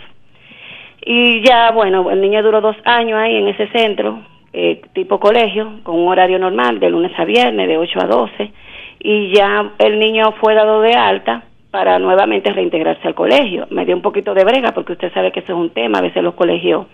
Y 1.05 1.43
ya, 1.43 1.73
bueno, 1.73 2.09
el 2.13 2.21
niño 2.21 2.41
duró 2.41 2.61
dos 2.61 2.77
años 2.85 3.19
ahí 3.19 3.35
en 3.35 3.49
ese 3.49 3.67
centro, 3.69 4.21
eh, 4.53 4.83
tipo 4.93 5.19
colegio, 5.19 5.81
con 5.83 5.97
un 5.97 6.07
horario 6.07 6.39
normal, 6.39 6.79
de 6.79 6.91
lunes 6.91 7.11
a 7.19 7.25
viernes, 7.25 7.67
de 7.67 7.77
8 7.77 7.99
a 8.03 8.07
12, 8.07 8.53
y 9.01 9.35
ya 9.35 9.73
el 9.79 9.99
niño 9.99 10.33
fue 10.41 10.55
dado 10.55 10.81
de 10.81 10.93
alta 10.93 11.43
para 11.71 11.99
nuevamente 11.99 12.53
reintegrarse 12.53 13.07
al 13.07 13.15
colegio. 13.15 13.67
Me 13.71 13.85
dio 13.85 13.95
un 13.95 14.03
poquito 14.03 14.35
de 14.35 14.45
brega 14.45 14.73
porque 14.73 14.93
usted 14.93 15.13
sabe 15.13 15.33
que 15.33 15.41
eso 15.41 15.53
es 15.53 15.59
un 15.59 15.71
tema, 15.71 15.99
a 15.99 16.03
veces 16.03 16.23
los 16.23 16.35
colegios 16.35 16.87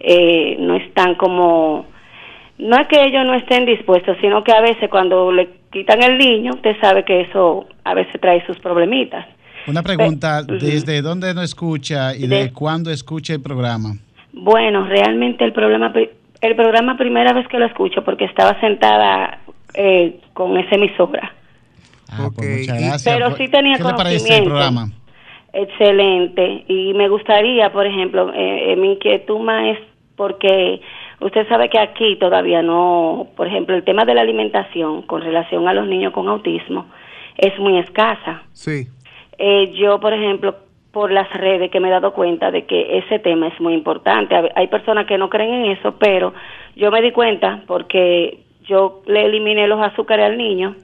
eh, 0.00 0.56
no 0.58 0.76
están 0.76 1.14
como, 1.14 1.86
no 2.58 2.76
es 2.78 2.86
que 2.88 3.02
ellos 3.02 3.26
no 3.26 3.34
estén 3.34 3.66
dispuestos, 3.66 4.16
sino 4.20 4.42
que 4.42 4.52
a 4.52 4.60
veces 4.60 4.88
cuando 4.88 5.32
le 5.32 5.48
quitan 5.70 6.02
el 6.02 6.18
niño, 6.18 6.52
usted 6.54 6.76
sabe 6.80 7.04
que 7.04 7.22
eso 7.22 7.66
a 7.84 7.94
veces 7.94 8.20
trae 8.20 8.44
sus 8.46 8.58
problemitas. 8.58 9.26
Una 9.66 9.82
pregunta, 9.82 10.42
¿desde 10.42 11.02
dónde 11.02 11.34
no 11.34 11.42
escucha 11.42 12.14
y 12.14 12.28
de, 12.28 12.52
cuándo 12.52 12.90
escucha 12.90 13.34
el 13.34 13.42
programa? 13.42 13.94
Bueno, 14.32 14.86
realmente 14.86 15.44
el 15.44 15.52
programa, 15.52 15.92
el 16.40 16.56
programa 16.56 16.96
primera 16.96 17.32
vez 17.32 17.48
que 17.48 17.58
lo 17.58 17.66
escucho 17.66 18.04
porque 18.04 18.26
estaba 18.26 18.58
sentada 18.60 19.40
eh, 19.74 20.20
con 20.34 20.56
esa 20.56 20.76
emisora. 20.76 21.32
Ah, 22.10 22.30
pues 22.34 22.60
muchas 22.60 22.78
gracias. 22.78 23.14
Pero 23.14 23.36
sí 23.36 23.48
tenía 23.48 23.76
¿Qué 23.76 23.84
le 23.84 23.94
parece 23.94 24.38
el 24.38 24.44
programa? 24.44 24.90
Excelente. 25.52 26.64
Y 26.68 26.92
me 26.94 27.08
gustaría, 27.08 27.72
por 27.72 27.86
ejemplo, 27.86 28.32
eh, 28.34 28.72
eh, 28.72 28.76
mi 28.76 28.92
inquietud 28.92 29.38
más 29.40 29.76
es 29.76 29.78
porque 30.14 30.80
usted 31.20 31.48
sabe 31.48 31.68
que 31.68 31.78
aquí 31.78 32.16
todavía 32.16 32.62
no, 32.62 33.28
por 33.36 33.46
ejemplo, 33.46 33.74
el 33.74 33.84
tema 33.84 34.04
de 34.04 34.14
la 34.14 34.20
alimentación 34.20 35.02
con 35.02 35.22
relación 35.22 35.66
a 35.68 35.72
los 35.72 35.86
niños 35.86 36.12
con 36.12 36.28
autismo 36.28 36.86
es 37.38 37.58
muy 37.58 37.78
escasa. 37.78 38.42
Sí. 38.52 38.88
Eh, 39.38 39.72
yo, 39.74 40.00
por 40.00 40.12
ejemplo, 40.12 40.56
por 40.92 41.12
las 41.12 41.30
redes 41.32 41.70
que 41.70 41.80
me 41.80 41.88
he 41.88 41.90
dado 41.90 42.12
cuenta 42.12 42.50
de 42.50 42.64
que 42.64 42.98
ese 42.98 43.18
tema 43.18 43.48
es 43.48 43.60
muy 43.60 43.74
importante. 43.74 44.34
Hay 44.54 44.66
personas 44.68 45.06
que 45.06 45.18
no 45.18 45.28
creen 45.28 45.64
en 45.64 45.72
eso, 45.72 45.94
pero 45.98 46.32
yo 46.74 46.90
me 46.90 47.02
di 47.02 47.12
cuenta 47.12 47.62
porque 47.66 48.40
yo 48.66 49.02
le 49.06 49.26
eliminé 49.26 49.66
los 49.68 49.80
azúcares 49.80 50.26
al 50.26 50.38
niño 50.38 50.74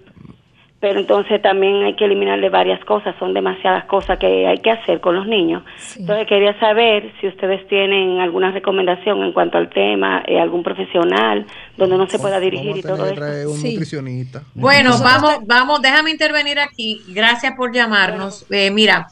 pero 0.82 0.98
entonces 0.98 1.40
también 1.40 1.84
hay 1.84 1.94
que 1.94 2.06
eliminarle 2.06 2.50
varias 2.50 2.84
cosas, 2.84 3.14
son 3.20 3.32
demasiadas 3.32 3.84
cosas 3.84 4.18
que 4.18 4.48
hay 4.48 4.58
que 4.58 4.72
hacer 4.72 5.00
con 5.00 5.14
los 5.14 5.28
niños. 5.28 5.62
Entonces 5.96 6.26
quería 6.26 6.58
saber 6.58 7.12
si 7.20 7.28
ustedes 7.28 7.68
tienen 7.68 8.18
alguna 8.18 8.50
recomendación 8.50 9.22
en 9.22 9.32
cuanto 9.32 9.58
al 9.58 9.70
tema, 9.70 10.24
eh, 10.26 10.40
algún 10.40 10.64
profesional 10.64 11.46
donde 11.76 11.94
uno 11.94 12.08
se 12.08 12.18
pueda 12.18 12.40
dirigir 12.40 12.78
y 12.78 12.82
todo 12.82 13.06
eso. 13.06 13.52
Un 13.52 13.62
nutricionista. 13.62 14.42
Bueno, 14.54 14.98
vamos, 14.98 15.46
vamos, 15.46 15.80
déjame 15.82 16.10
intervenir 16.10 16.58
aquí. 16.58 17.00
Gracias 17.10 17.54
por 17.56 17.72
llamarnos. 17.72 18.44
Eh, 18.50 18.72
mira, 18.72 19.06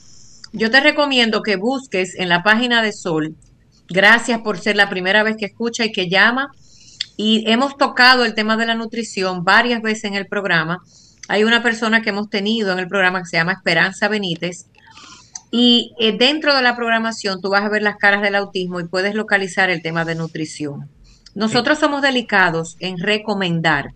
yo 0.52 0.72
te 0.72 0.80
recomiendo 0.80 1.40
que 1.42 1.54
busques 1.54 2.18
en 2.18 2.28
la 2.28 2.42
página 2.42 2.82
de 2.82 2.90
Sol. 2.90 3.36
Gracias 3.88 4.40
por 4.40 4.58
ser 4.58 4.74
la 4.74 4.90
primera 4.90 5.22
vez 5.22 5.36
que 5.36 5.44
escucha 5.44 5.84
y 5.84 5.92
que 5.92 6.08
llama. 6.08 6.50
Y 7.16 7.44
hemos 7.48 7.76
tocado 7.76 8.24
el 8.24 8.34
tema 8.34 8.56
de 8.56 8.66
la 8.66 8.74
nutrición 8.74 9.44
varias 9.44 9.82
veces 9.82 10.02
en 10.02 10.14
el 10.14 10.26
programa 10.26 10.82
hay 11.30 11.44
una 11.44 11.62
persona 11.62 12.02
que 12.02 12.10
hemos 12.10 12.28
tenido 12.28 12.72
en 12.72 12.80
el 12.80 12.88
programa 12.88 13.20
que 13.20 13.26
se 13.26 13.36
llama 13.36 13.52
Esperanza 13.52 14.08
Benítez. 14.08 14.66
Y 15.52 15.92
eh, 16.00 16.18
dentro 16.18 16.56
de 16.56 16.60
la 16.60 16.74
programación 16.74 17.40
tú 17.40 17.50
vas 17.50 17.62
a 17.62 17.68
ver 17.68 17.82
las 17.82 17.98
caras 17.98 18.20
del 18.20 18.34
autismo 18.34 18.80
y 18.80 18.88
puedes 18.88 19.14
localizar 19.14 19.70
el 19.70 19.80
tema 19.80 20.04
de 20.04 20.16
nutrición. 20.16 20.88
Nosotros 21.36 21.78
somos 21.78 22.02
delicados 22.02 22.76
en 22.80 22.98
recomendar. 22.98 23.92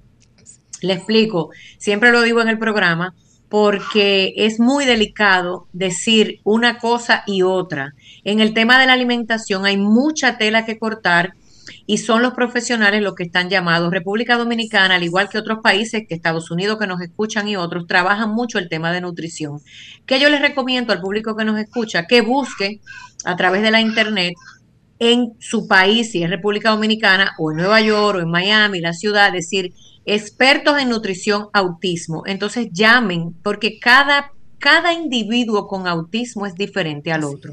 Le 0.81 0.93
explico, 0.93 1.51
siempre 1.77 2.13
lo 2.13 2.23
digo 2.23 2.41
en 2.41 2.49
el 2.49 2.59
programa, 2.61 3.17
porque 3.49 4.35
es 4.37 4.61
muy 4.61 4.85
delicado 4.85 5.67
decir 5.73 6.39
una 6.45 6.79
cosa 6.79 7.25
y 7.27 7.43
otra. 7.43 7.95
En 8.23 8.39
el 8.39 8.55
tema 8.55 8.79
de 8.79 8.87
la 8.87 8.93
alimentación 8.93 9.67
hay 9.67 9.77
mucha 9.77 10.39
tela 10.39 10.65
que 10.65 10.79
cortar 10.79 11.35
y 11.87 11.99
son 11.99 12.23
los 12.23 12.35
profesionales 12.35 13.03
los 13.03 13.15
que 13.15 13.25
están 13.25 13.51
llamados. 13.51 13.93
República 13.93 14.37
Dominicana, 14.37 14.97
al 14.97 15.03
igual 15.03 15.29
que 15.29 15.39
otros 15.39 15.59
países, 15.63 16.05
que 16.09 16.15
Estados 16.15 16.51
Unidos 16.51 16.79
que 16.79 16.87
nos 16.87 17.01
escuchan 17.01 17.49
y 17.49 17.57
otros, 17.57 17.87
trabajan 17.87 18.31
mucho 18.31 18.59
el 18.59 18.69
tema 18.69 18.93
de 18.93 19.01
nutrición. 19.01 19.61
Que 20.07 20.21
yo 20.21 20.29
les 20.31 20.41
recomiendo 20.41 20.93
al 20.93 21.01
público 21.01 21.37
que 21.37 21.45
nos 21.45 21.59
escucha 21.59 22.07
que 22.07 22.21
busque 22.21 22.81
a 23.25 23.37
través 23.37 23.63
de 23.63 23.71
la 23.71 23.81
internet 23.81 24.35
en 24.99 25.35
su 25.41 25.67
país, 25.67 26.13
si 26.13 26.23
es 26.23 26.31
República 26.31 26.71
Dominicana 26.71 27.33
o 27.39 27.51
en 27.51 27.59
Nueva 27.59 27.81
York 27.81 28.19
o 28.19 28.21
en 28.21 28.31
Miami, 28.31 28.81
la 28.81 28.93
ciudad, 28.93 29.33
decir 29.33 29.73
expertos 30.05 30.79
en 30.79 30.89
nutrición 30.89 31.49
autismo. 31.53 32.23
Entonces 32.27 32.69
llamen 32.73 33.35
porque 33.43 33.79
cada, 33.79 34.33
cada 34.59 34.93
individuo 34.93 35.67
con 35.67 35.87
autismo 35.87 36.47
es 36.47 36.55
diferente 36.55 37.13
al 37.13 37.25
otro. 37.25 37.53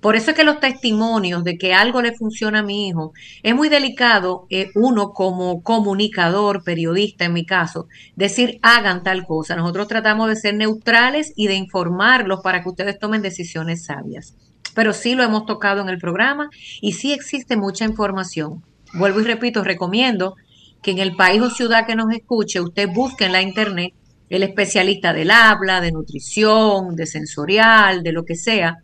Por 0.00 0.14
eso 0.14 0.30
es 0.30 0.36
que 0.36 0.44
los 0.44 0.60
testimonios 0.60 1.42
de 1.42 1.58
que 1.58 1.74
algo 1.74 2.00
le 2.02 2.14
funciona 2.14 2.60
a 2.60 2.62
mi 2.62 2.88
hijo 2.88 3.12
es 3.42 3.54
muy 3.54 3.68
delicado, 3.68 4.46
eh, 4.48 4.70
uno 4.76 5.12
como 5.12 5.62
comunicador, 5.62 6.62
periodista 6.62 7.24
en 7.24 7.32
mi 7.32 7.44
caso, 7.44 7.88
decir 8.14 8.60
hagan 8.62 9.02
tal 9.02 9.26
cosa. 9.26 9.56
Nosotros 9.56 9.88
tratamos 9.88 10.28
de 10.28 10.36
ser 10.36 10.54
neutrales 10.54 11.32
y 11.34 11.48
de 11.48 11.54
informarlos 11.54 12.40
para 12.44 12.62
que 12.62 12.68
ustedes 12.68 12.98
tomen 12.98 13.22
decisiones 13.22 13.86
sabias. 13.86 14.36
Pero 14.74 14.92
sí 14.92 15.16
lo 15.16 15.24
hemos 15.24 15.46
tocado 15.46 15.80
en 15.80 15.88
el 15.88 15.98
programa 15.98 16.48
y 16.80 16.92
sí 16.92 17.12
existe 17.12 17.56
mucha 17.56 17.84
información. 17.84 18.62
Vuelvo 18.94 19.20
y 19.20 19.24
repito, 19.24 19.64
recomiendo 19.64 20.36
que 20.80 20.92
en 20.92 20.98
el 20.98 21.16
país 21.16 21.42
o 21.42 21.50
ciudad 21.50 21.86
que 21.86 21.96
nos 21.96 22.12
escuche, 22.12 22.60
usted 22.60 22.88
busque 22.88 23.24
en 23.24 23.32
la 23.32 23.42
internet 23.42 23.94
el 24.30 24.44
especialista 24.44 25.12
del 25.12 25.30
habla, 25.30 25.80
de 25.80 25.90
nutrición, 25.90 26.94
de 26.94 27.06
sensorial, 27.06 28.02
de 28.02 28.12
lo 28.12 28.24
que 28.24 28.36
sea, 28.36 28.76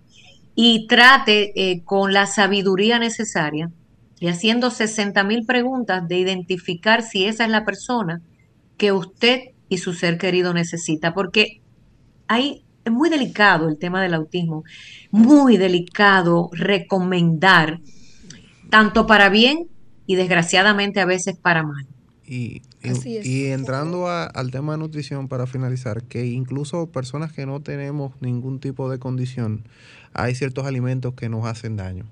y 0.55 0.87
trate 0.87 1.53
eh, 1.55 1.83
con 1.85 2.13
la 2.13 2.27
sabiduría 2.27 2.99
necesaria 2.99 3.71
y 4.21 4.29
haciendo 4.29 4.71
60 4.71 5.23
mil 5.25 5.45
preguntas 5.45 6.07
de 6.09 6.19
identificar 6.19 7.03
si 7.03 7.27
esa 7.27 7.45
es 7.45 7.51
la 7.51 7.65
persona 7.65 8.23
que 8.77 8.93
usted 8.93 9.41
y 9.69 9.79
su 9.79 9.93
ser 9.93 10.19
querido 10.19 10.55
necesita, 10.55 11.15
porque 11.15 11.61
ahí 12.29 12.65
es 12.85 12.93
muy 12.93 13.11
delicado 13.11 13.69
el 13.69 13.79
tema 13.79 14.03
del 14.03 14.15
autismo, 14.15 14.65
muy 15.11 15.57
delicado 15.57 16.51
recomendar, 16.53 17.81
tanto 18.71 19.07
para 19.07 19.29
bien 19.29 19.69
y 20.07 20.17
desgraciadamente 20.17 21.01
a 21.01 21.07
veces 21.07 21.37
para 21.37 21.63
mal. 21.63 21.87
Y, 22.27 22.63
y, 23.23 23.47
entrando 23.47 24.09
al 24.09 24.51
tema 24.51 24.73
de 24.73 24.79
nutrición 24.79 25.29
para 25.29 25.47
finalizar, 25.47 26.03
que 26.05 26.25
incluso 26.25 26.87
personas 26.91 27.33
que 27.33 27.45
no 27.45 27.61
tenemos 27.61 28.15
ningún 28.21 28.61
tipo 28.61 28.91
de 28.91 28.99
condición, 28.99 29.65
hay 30.15 30.35
ciertos 30.35 30.67
alimentos 30.67 31.15
que 31.15 31.29
nos 31.29 31.45
hacen 31.45 31.77
daño. 31.77 32.07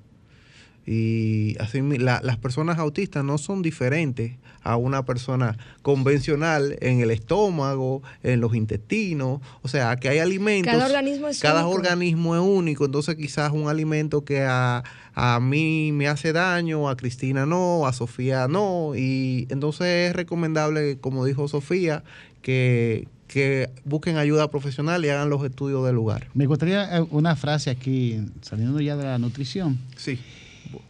Y 0.87 1.57
así 1.61 1.80
las 1.80 2.37
personas 2.39 2.78
autistas 2.78 3.24
no 3.24 3.39
son 3.39 3.62
diferentes 3.62 4.33
a 4.62 4.76
una 4.76 5.05
persona 5.05 5.57
convencional 5.83 6.76
en 6.80 7.01
el 7.01 7.11
estómago, 7.11 8.03
en 8.22 8.41
los 8.41 8.55
intestinos. 8.55 9.41
O 9.62 9.68
sea, 9.68 9.97
que 9.97 10.09
hay 10.09 10.18
alimentos. 10.18 10.72
Cada 10.72 10.87
organismo 10.87 11.28
es 11.28 11.41
cada 11.41 11.66
organismo 11.66 12.35
es 12.35 12.43
único. 12.43 12.85
Entonces, 12.85 13.16
quizás 13.16 13.53
un 13.53 13.68
alimento 13.68 14.24
que 14.24 14.43
a, 14.43 14.83
a 15.14 15.41
mí 15.41 15.91
me 15.93 16.09
hace 16.09 16.33
daño, 16.33 16.89
a 16.89 16.97
Cristina 16.97 17.47
no, 17.47 17.87
a 17.87 17.93
Sofía 17.93 18.49
no. 18.49 18.95
Y 18.97 19.47
entonces 19.51 20.11
es 20.11 20.16
recomendable, 20.16 20.99
como 20.99 21.24
dijo 21.24 21.49
Sofía, 21.49 22.05
que, 22.41 23.09
que 23.26 23.70
busquen 23.85 24.16
ayuda 24.16 24.51
profesional 24.51 25.05
y 25.05 25.09
hagan 25.09 25.30
los 25.30 25.45
estudios 25.45 25.85
del 25.85 25.95
lugar. 25.95 26.28
Me 26.35 26.47
gustaría 26.47 26.99
eh, 26.99 27.07
una 27.11 27.35
frase 27.37 27.70
aquí, 27.70 28.20
saliendo 28.43 28.80
ya 28.80 28.97
de 28.97 29.05
la 29.05 29.18
nutrición. 29.18 29.78
Sí. 29.97 30.18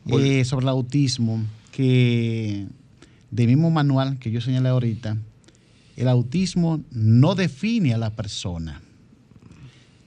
Eh, 0.07 0.45
sobre 0.45 0.65
el 0.65 0.69
autismo, 0.69 1.43
que 1.71 2.67
del 3.31 3.47
mismo 3.49 3.71
manual 3.71 4.19
que 4.19 4.31
yo 4.31 4.41
señalé 4.41 4.69
ahorita, 4.69 5.17
el 5.97 6.09
autismo 6.09 6.81
no 6.91 7.35
define 7.35 7.95
a 7.95 7.99
la 7.99 8.11
persona. 8.11 8.83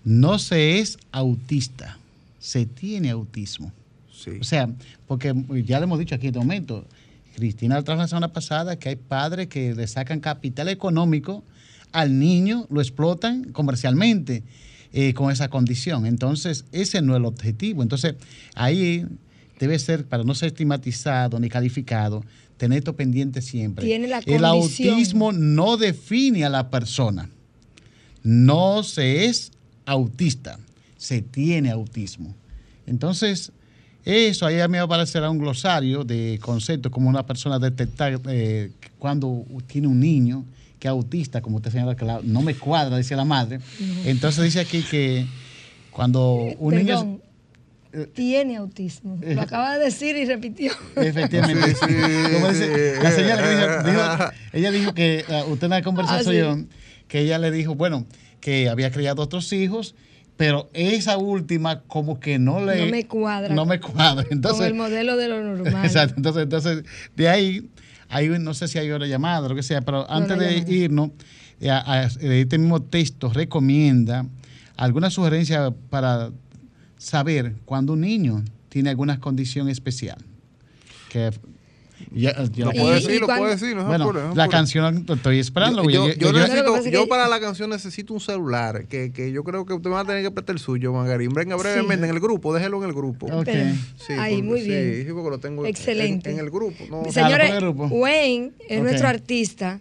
No 0.04 0.40
se 0.40 0.80
es 0.80 0.98
autista, 1.12 1.98
se 2.40 2.66
tiene 2.66 3.10
autismo. 3.10 3.72
O 4.40 4.44
sea, 4.44 4.70
porque 5.08 5.36
ya 5.66 5.80
le 5.80 5.84
hemos 5.84 6.00
dicho 6.00 6.16
aquí 6.16 6.28
en 6.28 6.30
este 6.30 6.40
momento, 6.40 6.86
Cristina 7.36 7.82
trajo 7.84 8.02
la 8.02 8.08
semana 8.08 8.34
pasada 8.34 8.78
que 8.80 8.90
hay 8.90 8.96
padres 8.96 9.48
que 9.48 9.76
le 9.76 9.88
sacan 9.88 10.20
capital 10.20 10.70
económico 10.70 11.44
al 11.96 12.20
niño 12.20 12.68
lo 12.70 12.82
explotan 12.82 13.46
comercialmente 13.54 14.44
eh, 14.92 15.14
con 15.14 15.32
esa 15.32 15.50
condición. 15.50 16.06
Entonces, 16.06 16.66
ese 16.74 17.02
no 17.02 17.14
es 17.14 17.18
el 17.18 17.26
objetivo. 17.26 17.84
Entonces, 17.84 18.16
ahí 18.54 19.06
debe 19.60 19.80
ser, 19.80 20.06
para 20.06 20.24
no 20.24 20.36
ser 20.36 20.48
estigmatizado 20.48 21.40
ni 21.40 21.50
calificado, 21.50 22.24
tener 22.58 22.80
esto 22.80 22.96
pendiente 22.96 23.42
siempre. 23.42 23.94
el 23.96 24.46
autismo 24.46 25.32
no 25.32 25.78
define 25.78 26.46
a 26.46 26.50
la 26.50 26.70
persona. 26.70 27.30
No 28.24 28.84
se 28.84 29.26
es 29.26 29.52
autista, 29.86 30.60
se 30.98 31.22
tiene 31.22 31.70
autismo. 31.70 32.36
Entonces, 32.88 33.52
eso 34.04 34.46
ahí 34.46 34.60
a 34.60 34.68
mí 34.68 34.74
me 34.74 34.80
aparecerá 34.80 35.30
un 35.30 35.38
glosario 35.38 36.04
de 36.04 36.40
conceptos 36.42 36.92
como 36.92 37.10
una 37.10 37.26
persona 37.26 37.60
detectar 37.60 38.20
eh, 38.28 38.72
cuando 39.00 39.46
tiene 39.68 39.88
un 39.88 40.00
niño 40.00 40.46
autista, 40.88 41.42
como 41.42 41.58
usted 41.58 41.72
señala, 41.72 41.96
que 41.96 42.06
no 42.24 42.42
me 42.42 42.56
cuadra, 42.56 42.98
decía 42.98 43.18
la 43.18 43.26
madre. 43.26 43.60
Entonces 44.06 44.44
dice 44.44 44.60
aquí 44.60 44.84
que 44.84 45.26
cuando 45.92 46.36
un 46.60 46.76
niño... 46.76 47.20
Tiene 48.14 48.58
autismo. 48.58 49.20
Lo 49.22 49.42
acaba 49.42 49.78
de 49.78 49.86
decir 49.86 50.16
y 50.18 50.26
repitió. 50.26 50.72
Efectivamente. 50.96 51.76
la 53.02 53.12
señora 53.12 53.84
dijo, 53.84 54.32
ella 54.54 54.72
dijo 54.72 54.94
que 54.94 55.26
uh, 55.28 55.52
usted 55.52 55.66
en 55.66 55.72
la 55.72 55.82
conversación, 55.82 56.70
ah, 56.70 56.76
que 57.08 57.20
ella 57.20 57.38
le 57.38 57.52
dijo, 57.52 57.76
bueno, 57.76 58.06
que 58.42 58.70
había 58.70 58.92
criado 58.92 59.22
otros 59.22 59.52
hijos, 59.54 59.96
pero 60.38 60.70
esa 60.74 61.18
última 61.18 61.82
como 61.84 62.20
que 62.20 62.40
no 62.40 62.64
le... 62.64 62.86
No 62.86 62.92
me 62.92 63.08
cuadra. 63.08 63.56
No 63.56 63.66
me 63.66 63.80
cuadra. 63.80 64.26
Entonces, 64.30 64.60
con 64.60 64.68
el 64.68 64.74
modelo 64.74 65.16
de 65.16 65.30
lo 65.30 65.42
normal. 65.42 65.86
Exacto. 65.86 66.16
Entonces, 66.18 66.44
entonces 66.44 66.84
de 67.16 67.30
ahí 67.30 67.70
hay, 68.10 68.30
no 68.40 68.54
sé 68.54 68.68
si 68.68 68.78
hay 68.78 68.92
hora 68.92 69.08
llamada, 69.08 69.48
lo 69.48 69.56
que 69.56 69.64
sea, 69.64 69.82
pero 69.82 70.10
antes 70.10 70.38
de 70.38 70.58
irnos, 70.68 71.12
eh, 71.60 71.70
a, 71.70 72.04
este 72.04 72.58
mismo 72.58 72.82
texto 72.82 73.32
recomienda 73.32 74.26
alguna 74.76 75.10
sugerencia 75.10 75.74
para 75.90 76.32
saber 76.98 77.56
cuando 77.66 77.94
un 77.94 78.02
niño 78.02 78.44
tiene 78.70 78.90
alguna 78.90 79.20
condición 79.20 79.70
especial. 79.70 80.18
Que 81.10 81.32
ya, 82.12 82.34
lo 82.34 82.72
puede 82.72 82.96
decir, 82.96 83.22
lo 83.22 83.28
puede 83.28 83.52
decir. 83.52 83.76
No 83.76 83.86
bueno, 83.86 84.34
la 84.36 84.48
canción 84.48 85.06
estoy 85.08 85.40
esperando. 85.40 85.90
Yo, 85.90 86.10
yo, 86.10 86.34
necesito, 86.34 86.90
yo, 86.90 87.08
para 87.08 87.28
la 87.28 87.40
canción 87.40 87.70
necesito 87.70 88.14
un 88.14 88.20
celular, 88.20 88.86
que, 88.88 89.12
que, 89.12 89.32
yo 89.32 89.44
creo 89.44 89.66
que 89.66 89.74
usted 89.74 89.90
va 89.90 90.02
a 90.02 90.06
tener 90.06 90.24
que 90.24 90.32
prestar 90.32 90.56
el 90.56 90.60
suyo, 90.60 90.94
Margarín. 90.94 91.34
Venga 91.34 91.56
brevemente 91.56 92.06
en 92.06 92.14
el 92.14 92.20
grupo, 92.20 92.54
déjelo 92.54 92.82
en 92.84 92.90
el 92.90 92.96
grupo. 92.96 93.28
Okay. 93.28 93.80
Sí, 94.06 94.14
Ahí, 94.14 94.42
muy 94.42 94.62
bien. 94.62 95.06
Sí, 95.06 95.14
porque 95.14 95.30
lo 95.30 95.40
tengo 95.40 95.66
Excelente. 95.66 96.32
En, 96.32 96.40
el 96.40 96.50
grupo. 96.50 97.10
Señores, 97.12 97.52
Wayne 97.90 98.52
es 98.68 98.82
nuestro 98.82 99.08
artista 99.08 99.80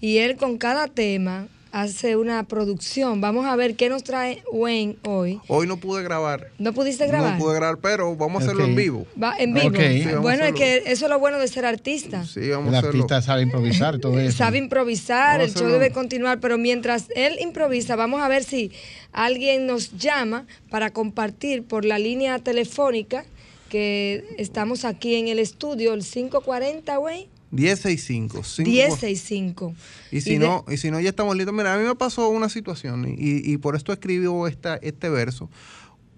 y 0.00 0.18
él 0.18 0.36
con 0.36 0.58
cada 0.58 0.88
tema 0.88 1.48
hace 1.74 2.14
una 2.14 2.44
producción. 2.44 3.20
Vamos 3.20 3.46
a 3.46 3.56
ver 3.56 3.74
qué 3.74 3.88
nos 3.88 4.04
trae 4.04 4.44
Wayne 4.52 4.96
hoy. 5.02 5.40
Hoy 5.48 5.66
no 5.66 5.76
pude 5.76 6.04
grabar. 6.04 6.52
¿No 6.56 6.72
pudiste 6.72 7.04
grabar? 7.08 7.32
No 7.32 7.38
pude 7.44 7.56
grabar, 7.56 7.78
pero 7.78 8.14
vamos 8.14 8.42
a 8.42 8.44
hacerlo 8.44 8.64
en 8.64 8.76
vivo. 8.76 9.06
Va, 9.20 9.34
en 9.36 9.52
vivo. 9.52 10.20
bueno, 10.22 10.44
es 10.44 10.52
que 10.54 10.84
eso 10.86 11.06
es 11.06 11.10
lo 11.10 11.18
bueno 11.18 11.40
de 11.40 11.48
ser 11.48 11.66
artista. 11.66 12.24
Sí, 12.26 12.48
vamos 12.48 12.68
El 12.68 12.76
a 12.76 12.78
hacerlo. 12.78 13.02
artista 13.02 13.22
sabe 13.22 13.42
improvisar 13.42 13.98
todo 13.98 14.20
eso. 14.20 14.38
Sabe 14.38 14.58
improvisar, 14.58 15.40
el 15.40 15.52
show 15.52 15.66
debe 15.66 15.90
continuar, 15.90 16.38
pero 16.38 16.58
mientras 16.58 17.06
él 17.16 17.38
improvisa, 17.40 17.96
vamos 17.96 18.22
a 18.22 18.28
ver 18.28 18.44
si 18.44 18.70
alguien 19.12 19.66
nos 19.66 19.98
llama 19.98 20.46
para 20.70 20.90
compartir 20.90 21.64
por 21.64 21.84
la 21.84 21.98
línea 21.98 22.38
telefónica 22.38 23.24
que 23.68 24.24
estamos 24.38 24.84
aquí 24.84 25.16
en 25.16 25.26
el 25.26 25.40
estudio, 25.40 25.92
el 25.92 26.04
540, 26.04 26.96
güey. 26.98 27.26
1065. 27.54 28.42
1065. 28.64 29.74
Y 30.10 30.20
si, 30.20 30.38
no, 30.38 30.64
y 30.68 30.76
si 30.76 30.90
no, 30.90 31.00
ya 31.00 31.10
estamos 31.10 31.36
listos. 31.36 31.54
Mira, 31.54 31.74
a 31.74 31.78
mí 31.78 31.84
me 31.84 31.94
pasó 31.94 32.28
una 32.28 32.48
situación 32.48 33.06
y, 33.08 33.14
y 33.18 33.56
por 33.58 33.76
esto 33.76 33.92
escribió 33.92 34.46
esta, 34.46 34.76
este 34.76 35.08
verso. 35.08 35.48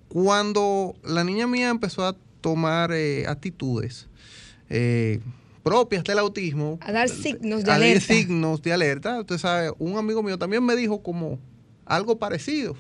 Cuando 0.09 0.95
la 1.05 1.25
niña 1.25 1.47
mía 1.47 1.69
empezó 1.69 2.07
a 2.07 2.17
tomar 2.41 2.93
eh, 2.93 3.27
actitudes 3.27 4.09
eh, 4.71 5.21
propias 5.63 6.05
del 6.05 6.19
autismo. 6.19 6.79
A 6.81 6.93
dar 6.93 7.09
signos 7.09 7.65
de 7.65 7.73
alerta. 7.73 8.05
A 8.05 8.09
dar 8.09 8.19
signos 8.19 8.63
de 8.63 8.73
alerta. 8.73 9.21
Usted 9.21 9.39
sabe, 9.39 9.73
un 9.79 9.99
amigo 9.99 10.23
mío 10.23 10.39
también 10.39 10.65
me 10.65 10.77
dijo 10.77 11.03
como 11.03 11.39
algo 11.85 12.19
parecido 12.19 12.77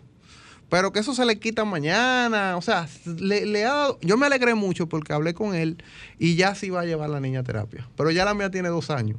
pero 0.68 0.92
que 0.92 1.00
eso 1.00 1.14
se 1.14 1.24
le 1.24 1.38
quita 1.38 1.64
mañana. 1.64 2.56
O 2.56 2.62
sea, 2.62 2.88
le, 3.04 3.46
le 3.46 3.64
ha 3.64 3.88
yo 4.00 4.16
me 4.16 4.26
alegré 4.26 4.54
mucho 4.54 4.88
porque 4.88 5.12
hablé 5.12 5.34
con 5.34 5.54
él 5.54 5.82
y 6.18 6.36
ya 6.36 6.54
sí 6.54 6.70
va 6.70 6.80
a 6.80 6.84
llevar 6.84 7.10
la 7.10 7.20
niña 7.20 7.40
a 7.40 7.44
terapia. 7.44 7.88
Pero 7.96 8.10
ya 8.10 8.24
la 8.24 8.34
mía 8.34 8.50
tiene 8.50 8.68
dos 8.68 8.90
años 8.90 9.18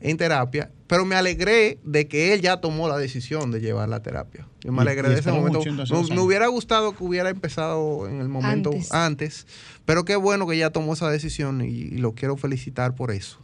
en 0.00 0.18
terapia, 0.18 0.70
pero 0.88 1.06
me 1.06 1.14
alegré 1.14 1.78
de 1.82 2.06
que 2.06 2.34
él 2.34 2.42
ya 2.42 2.58
tomó 2.58 2.86
la 2.86 2.98
decisión 2.98 3.50
de 3.50 3.60
llevar 3.60 3.88
la 3.88 4.02
terapia. 4.02 4.46
Yo 4.60 4.70
me 4.70 4.82
alegré 4.82 5.08
de 5.08 5.18
ese 5.18 5.32
momento. 5.32 5.60
Me, 5.64 6.20
hubiera 6.20 6.48
gustado 6.48 6.94
que 6.94 7.02
hubiera 7.02 7.30
empezado 7.30 8.06
en 8.06 8.20
el 8.20 8.28
momento 8.28 8.70
antes, 8.90 9.46
pero 9.86 10.04
qué 10.04 10.16
bueno 10.16 10.46
que 10.46 10.58
ya 10.58 10.70
tomó 10.70 10.92
esa 10.92 11.08
decisión 11.08 11.62
y, 11.62 11.68
y 11.68 11.96
lo 11.98 12.12
quiero 12.12 12.36
felicitar 12.36 12.94
por 12.94 13.10
eso. 13.10 13.38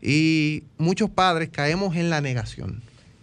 Y 0.00 0.64
muchos 0.78 1.10
padres 1.10 1.48
caemos 1.50 1.96
en 1.96 2.10
la 2.10 2.20
negación 2.20 2.82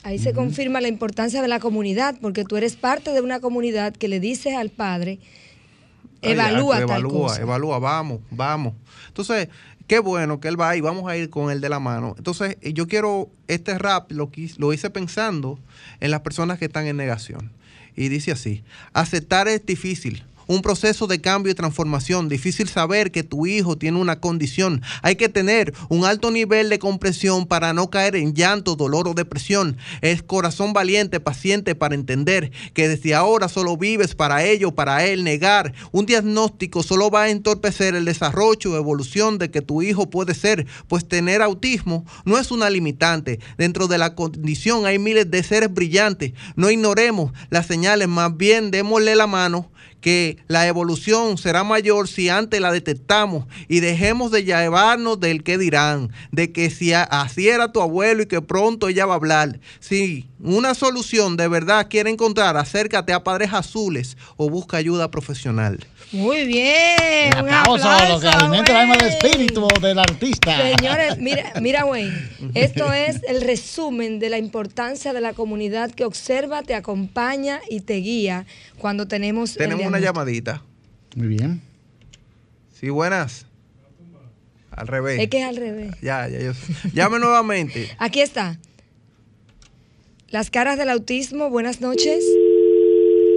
Ahí 0.09 0.17
se 0.17 0.33
confirma 0.33 0.81
la 0.81 0.87
importancia 0.87 1.39
de 1.39 1.47
la 1.47 1.59
comunidad, 1.59 2.15
porque 2.19 2.43
tú 2.43 2.57
eres 2.57 2.75
parte 2.75 3.11
de 3.11 3.21
una 3.21 3.39
comunidad 3.39 3.93
que 3.95 4.07
le 4.07 4.19
dices 4.19 4.55
al 4.55 4.71
padre, 4.71 5.19
evalúa 6.23 6.77
tal 6.77 6.83
evalúa, 6.85 7.11
cosa. 7.11 7.41
Evalúa, 7.43 7.77
vamos, 7.77 8.19
vamos. 8.31 8.73
Entonces, 9.09 9.49
qué 9.85 9.99
bueno 9.99 10.39
que 10.39 10.47
él 10.47 10.59
va 10.59 10.75
y 10.75 10.81
vamos 10.81 11.07
a 11.07 11.15
ir 11.15 11.29
con 11.29 11.51
él 11.51 11.61
de 11.61 11.69
la 11.69 11.79
mano. 11.79 12.15
Entonces, 12.17 12.57
yo 12.59 12.87
quiero, 12.87 13.29
este 13.47 13.77
rap 13.77 14.11
lo, 14.11 14.31
lo 14.57 14.73
hice 14.73 14.89
pensando 14.89 15.59
en 15.99 16.09
las 16.09 16.21
personas 16.21 16.57
que 16.57 16.65
están 16.65 16.87
en 16.87 16.97
negación. 16.97 17.51
Y 17.95 18.09
dice 18.09 18.31
así, 18.31 18.63
aceptar 18.93 19.47
es 19.47 19.63
difícil, 19.63 20.25
un 20.49 20.63
proceso 20.63 21.05
de 21.05 21.21
cambio 21.21 21.51
y 21.51 21.55
transformación. 21.55 22.27
Difícil 22.27 22.67
saber 22.67 23.11
que 23.11 23.21
tu 23.21 23.45
hijo 23.45 23.77
tiene 23.77 23.99
una 23.99 24.19
condición. 24.19 24.81
Hay 25.03 25.15
que 25.15 25.29
tener 25.29 25.73
un 25.89 26.05
alto 26.05 26.31
nivel 26.31 26.69
de 26.69 26.79
comprensión 26.79 27.45
para 27.45 27.71
no 27.71 27.91
caer 27.91 28.15
en 28.15 28.33
llanto, 28.33 28.75
dolor 28.75 29.07
o 29.07 29.13
depresión. 29.13 29.77
Es 30.01 30.23
corazón 30.23 30.73
valiente, 30.73 31.19
paciente 31.19 31.75
para 31.75 31.93
entender 31.93 32.51
que 32.73 32.87
desde 32.87 33.13
ahora 33.13 33.47
solo 33.47 33.77
vives 33.77 34.15
para 34.15 34.43
ello, 34.43 34.73
para 34.73 35.05
él. 35.05 35.23
Negar 35.23 35.73
un 35.91 36.07
diagnóstico 36.07 36.81
solo 36.81 37.11
va 37.11 37.23
a 37.23 37.29
entorpecer 37.29 37.93
el 37.93 38.05
desarrollo 38.05 38.71
o 38.71 38.75
evolución 38.75 39.37
de 39.37 39.51
que 39.51 39.61
tu 39.61 39.83
hijo 39.83 40.09
puede 40.09 40.33
ser, 40.33 40.65
pues 40.87 41.07
tener 41.07 41.43
autismo 41.43 42.05
no 42.25 42.39
es 42.39 42.49
una 42.49 42.71
limitante. 42.71 43.39
Dentro 43.59 43.87
de 43.87 43.99
la 43.99 44.15
condición 44.15 44.87
hay 44.87 44.97
miles 44.97 45.29
de 45.29 45.43
seres 45.43 45.71
brillantes. 45.71 46.33
No 46.55 46.71
ignoremos 46.71 47.33
las 47.51 47.67
señales, 47.67 48.07
más 48.07 48.35
bien 48.35 48.71
démosle 48.71 49.15
la 49.15 49.27
mano 49.27 49.69
que 50.01 50.37
la 50.47 50.67
evolución 50.67 51.37
será 51.37 51.63
mayor 51.63 52.07
si 52.07 52.29
antes 52.29 52.59
la 52.61 52.71
detectamos 52.71 53.45
y 53.67 53.79
dejemos 53.79 54.31
de 54.31 54.43
llevarnos 54.43 55.19
del 55.19 55.43
que 55.43 55.57
dirán, 55.57 56.11
de 56.31 56.51
que 56.51 56.69
si 56.69 56.93
así 56.93 57.49
era 57.49 57.71
tu 57.71 57.81
abuelo 57.81 58.23
y 58.23 58.27
que 58.27 58.41
pronto 58.41 58.87
ella 58.87 59.05
va 59.05 59.13
a 59.13 59.17
hablar. 59.17 59.59
Si 59.79 60.27
una 60.39 60.73
solución 60.73 61.37
de 61.37 61.47
verdad 61.47 61.87
quiere 61.89 62.09
encontrar, 62.09 62.57
acércate 62.57 63.13
a 63.13 63.23
Padres 63.23 63.53
Azules 63.53 64.17
o 64.37 64.49
busca 64.49 64.77
ayuda 64.77 65.11
profesional. 65.11 65.79
Muy 66.11 66.45
bien. 66.47 67.29
Un, 67.39 67.49
aplauso, 67.49 67.87
a 67.87 68.09
lo 68.09 68.19
que 68.19 68.27
alimenta 68.27 68.71
el 68.71 68.77
alma 68.77 68.97
del 68.97 69.09
espíritu 69.09 69.67
del 69.79 69.99
artista. 69.99 70.75
Señores, 70.75 71.17
mira, 71.19 71.53
mira, 71.61 71.85
Wayne, 71.85 72.29
esto 72.55 72.91
es 72.91 73.21
el 73.27 73.41
resumen 73.41 74.17
de 74.19 74.29
la 74.29 74.39
importancia 74.39 75.13
de 75.13 75.21
la 75.21 75.33
comunidad 75.33 75.91
que 75.91 76.05
observa, 76.05 76.63
te 76.63 76.73
acompaña 76.73 77.61
y 77.69 77.81
te 77.81 77.95
guía 77.95 78.47
cuando 78.79 79.07
tenemos. 79.07 79.53
Tenemos 79.53 79.85
una 79.85 79.99
llamadita. 79.99 80.63
Muy 81.15 81.27
bien. 81.27 81.61
Sí, 82.79 82.89
buenas. 82.89 83.45
Al 84.71 84.87
revés. 84.87 85.19
Es 85.19 85.29
que 85.29 85.41
es 85.41 85.45
al 85.45 85.57
revés. 85.57 85.93
Ya, 86.01 86.27
ya, 86.27 86.39
yo 86.39 86.53
Llame 86.93 87.19
nuevamente. 87.19 87.89
Aquí 87.99 88.21
está. 88.21 88.57
Las 90.29 90.49
caras 90.49 90.77
del 90.77 90.89
autismo, 90.89 91.49
buenas 91.49 91.81
noches. 91.81 92.23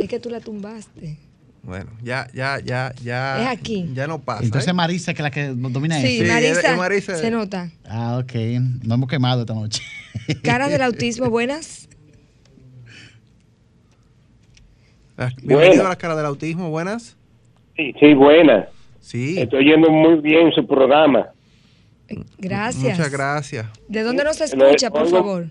Es 0.01 0.09
que 0.09 0.20
tú 0.20 0.31
la 0.31 0.41
tumbaste. 0.41 1.18
Bueno, 1.62 1.90
ya, 2.02 2.26
ya, 2.34 2.58
ya, 2.58 2.92
ya. 3.02 3.42
Es 3.42 3.58
aquí. 3.58 3.88
Ya 3.94 4.08
no 4.08 4.20
pasa. 4.20 4.44
Entonces 4.44 4.68
¿eh? 4.68 4.72
Marisa, 4.72 5.14
que 5.14 5.22
es 5.22 5.22
la 5.22 5.30
que 5.30 5.48
nos 5.48 5.72
domina 5.72 6.00
sí, 6.00 6.20
eso. 6.20 6.32
Marisa, 6.32 6.76
Marisa, 6.76 7.16
se 7.16 7.30
nota. 7.30 7.70
Ah, 7.88 8.18
ok. 8.18 8.32
Nos 8.82 8.94
hemos 8.96 9.08
quemado 9.08 9.42
esta 9.42 9.54
noche. 9.54 9.80
Caras 10.42 10.70
del 10.70 10.82
autismo, 10.82 11.30
buenas. 11.30 11.88
Bienvenido 15.42 15.86
a 15.86 15.90
las 15.90 15.96
caras 15.98 16.16
del 16.16 16.26
autismo, 16.26 16.70
buenas. 16.70 17.16
Sí, 17.76 17.94
sí, 18.00 18.14
buenas. 18.14 18.68
Sí. 19.00 19.38
Estoy 19.38 19.64
yendo 19.64 19.88
muy 19.90 20.20
bien 20.20 20.50
su 20.52 20.66
programa. 20.66 21.28
Gracias. 22.38 22.98
Muchas 22.98 23.12
gracias. 23.12 23.66
¿De 23.88 24.02
dónde 24.02 24.24
nos 24.24 24.40
escucha, 24.40 24.90
por 24.90 25.08
favor? 25.08 25.46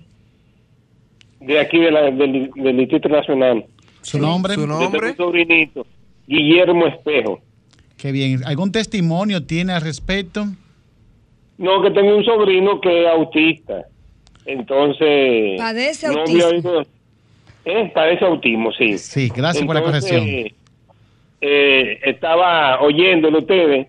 De 1.39 1.59
aquí, 1.59 1.79
de 1.79 1.91
la, 1.91 2.01
del, 2.11 2.51
del 2.53 2.77
Distrito 2.77 3.07
Nacional. 3.07 3.65
¿Su 4.01 4.19
nombre? 4.19 4.55
¿Su 4.55 4.67
nombre? 4.67 5.09
mi 5.09 5.15
sobrinito, 5.15 5.85
Guillermo 6.27 6.87
Espejo. 6.87 7.41
Qué 7.97 8.11
bien. 8.11 8.41
¿Algún 8.45 8.71
testimonio 8.71 9.43
tiene 9.43 9.73
al 9.73 9.81
respecto? 9.81 10.47
No, 11.57 11.81
que 11.83 11.91
tengo 11.91 12.15
un 12.17 12.25
sobrino 12.25 12.81
que 12.81 13.03
es 13.03 13.07
autista. 13.07 13.85
Entonces... 14.45 15.59
¿Padece 15.59 16.07
autismo? 16.07 16.81
¿eh? 17.65 17.91
Padece 17.93 18.25
autismo, 18.25 18.71
sí. 18.71 18.97
Sí, 18.97 19.31
gracias 19.35 19.65
por 19.65 19.75
la 19.75 19.83
corrección. 19.83 20.25
Eh, 21.41 21.99
estaba 22.03 22.81
oyéndolo 22.81 23.39
ustedes. 23.39 23.87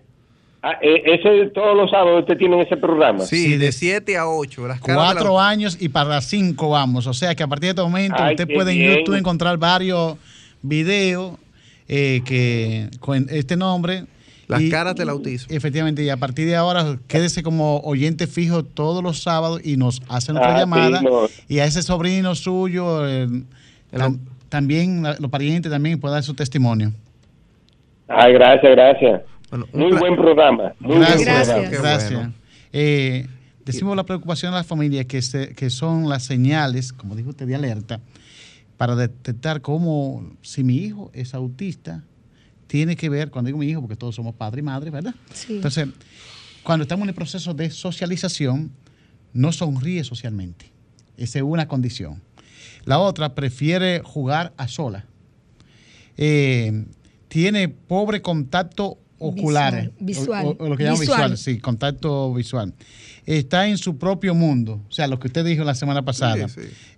Ah, 0.61 0.77
eh, 0.81 1.01
ese, 1.05 1.49
todos 1.49 1.75
los 1.75 1.91
sábados 1.91 2.21
ustedes 2.21 2.39
tienen 2.39 2.59
ese 2.59 2.77
programa. 2.77 3.19
Sí, 3.21 3.57
de 3.57 3.71
7 3.71 4.15
a 4.17 4.27
8. 4.27 4.67
Las 4.67 4.79
Cuatro 4.79 5.39
años 5.39 5.77
y 5.79 5.89
para 5.89 6.21
cinco 6.21 6.69
vamos. 6.69 7.05
O 7.05 7.13
sea 7.13 7.35
que 7.35 7.43
a 7.43 7.47
partir 7.47 7.65
de 7.65 7.69
este 7.71 7.81
momento 7.81 8.23
usted 8.23 8.47
puede 8.47 8.71
en 8.71 8.97
YouTube 8.97 9.15
encontrar 9.15 9.57
varios 9.57 10.17
videos 10.61 11.33
eh, 11.87 12.21
que 12.25 12.89
con 12.99 13.27
este 13.29 13.55
nombre. 13.55 14.05
Las 14.45 14.61
caras 14.69 14.95
del 14.95 15.09
autismo. 15.09 15.55
Efectivamente, 15.55 16.03
y 16.03 16.09
a 16.09 16.17
partir 16.17 16.45
de 16.45 16.55
ahora 16.55 16.99
quédese 17.07 17.41
como 17.41 17.79
oyente 17.79 18.27
fijo 18.27 18.63
todos 18.63 19.01
los 19.01 19.23
sábados 19.23 19.61
y 19.63 19.77
nos 19.77 20.01
hacen 20.09 20.35
otra 20.35 20.55
ah, 20.55 20.59
llamada. 20.59 21.01
Y 21.47 21.59
a 21.59 21.65
ese 21.65 21.81
sobrino 21.81 22.35
suyo, 22.35 23.01
también 24.49 25.03
los 25.17 25.31
parientes 25.31 25.71
también 25.71 25.99
puede 25.99 26.15
dar 26.15 26.23
su 26.23 26.33
testimonio. 26.35 26.91
Ay, 28.07 28.33
gracias, 28.33 28.71
gracias 28.75 29.21
muy 29.73 29.91
buen 29.97 30.15
programa. 30.15 30.73
Muy 30.79 30.99
gracias. 30.99 31.71
Gracias. 31.71 32.29
Eh, 32.71 33.27
decimos 33.65 33.95
la 33.95 34.03
preocupación 34.03 34.51
de 34.51 34.57
la 34.57 34.63
familia 34.63 35.03
que, 35.05 35.19
que 35.55 35.69
son 35.69 36.09
las 36.09 36.23
señales, 36.23 36.91
como 36.93 37.15
dijo 37.15 37.29
usted, 37.29 37.45
de 37.45 37.55
alerta, 37.55 37.99
para 38.83 38.97
detectar 38.97 39.61
cómo 39.61 40.35
si 40.41 40.61
mi 40.61 40.75
hijo 40.75 41.09
es 41.13 41.33
autista, 41.33 42.03
tiene 42.67 42.97
que 42.97 43.07
ver, 43.07 43.31
cuando 43.31 43.47
digo 43.47 43.57
mi 43.57 43.69
hijo, 43.69 43.79
porque 43.79 43.95
todos 43.95 44.13
somos 44.13 44.35
padre 44.35 44.59
y 44.59 44.63
madre, 44.63 44.89
¿verdad? 44.89 45.15
Entonces, 45.47 45.87
cuando 46.63 46.83
estamos 46.83 47.03
en 47.03 47.09
el 47.11 47.15
proceso 47.15 47.53
de 47.53 47.69
socialización, 47.69 48.73
no 49.31 49.53
sonríe 49.53 50.03
socialmente. 50.03 50.69
Esa 51.15 51.39
es 51.39 51.45
una 51.45 51.69
condición. 51.69 52.21
La 52.83 52.99
otra 52.99 53.35
prefiere 53.35 54.01
jugar 54.03 54.53
a 54.57 54.67
sola. 54.67 55.05
Eh, 56.17 56.83
tiene 57.29 57.69
pobre 57.69 58.21
contacto 58.21 58.97
oculares. 59.23 59.89
Visual. 59.99 60.55
O, 60.59 60.69
lo 60.69 60.77
que 60.77 60.83
llaman 60.83 60.99
visual. 60.99 61.37
sí, 61.37 61.59
contacto 61.59 62.33
visual. 62.33 62.73
Está 63.25 63.67
en 63.67 63.77
su 63.77 63.97
propio 63.97 64.35
mundo. 64.35 64.81
O 64.87 64.91
sea, 64.91 65.07
lo 65.07 65.19
que 65.19 65.27
usted 65.27 65.45
dijo 65.45 65.63
la 65.63 65.75
semana 65.75 66.03
pasada 66.03 66.47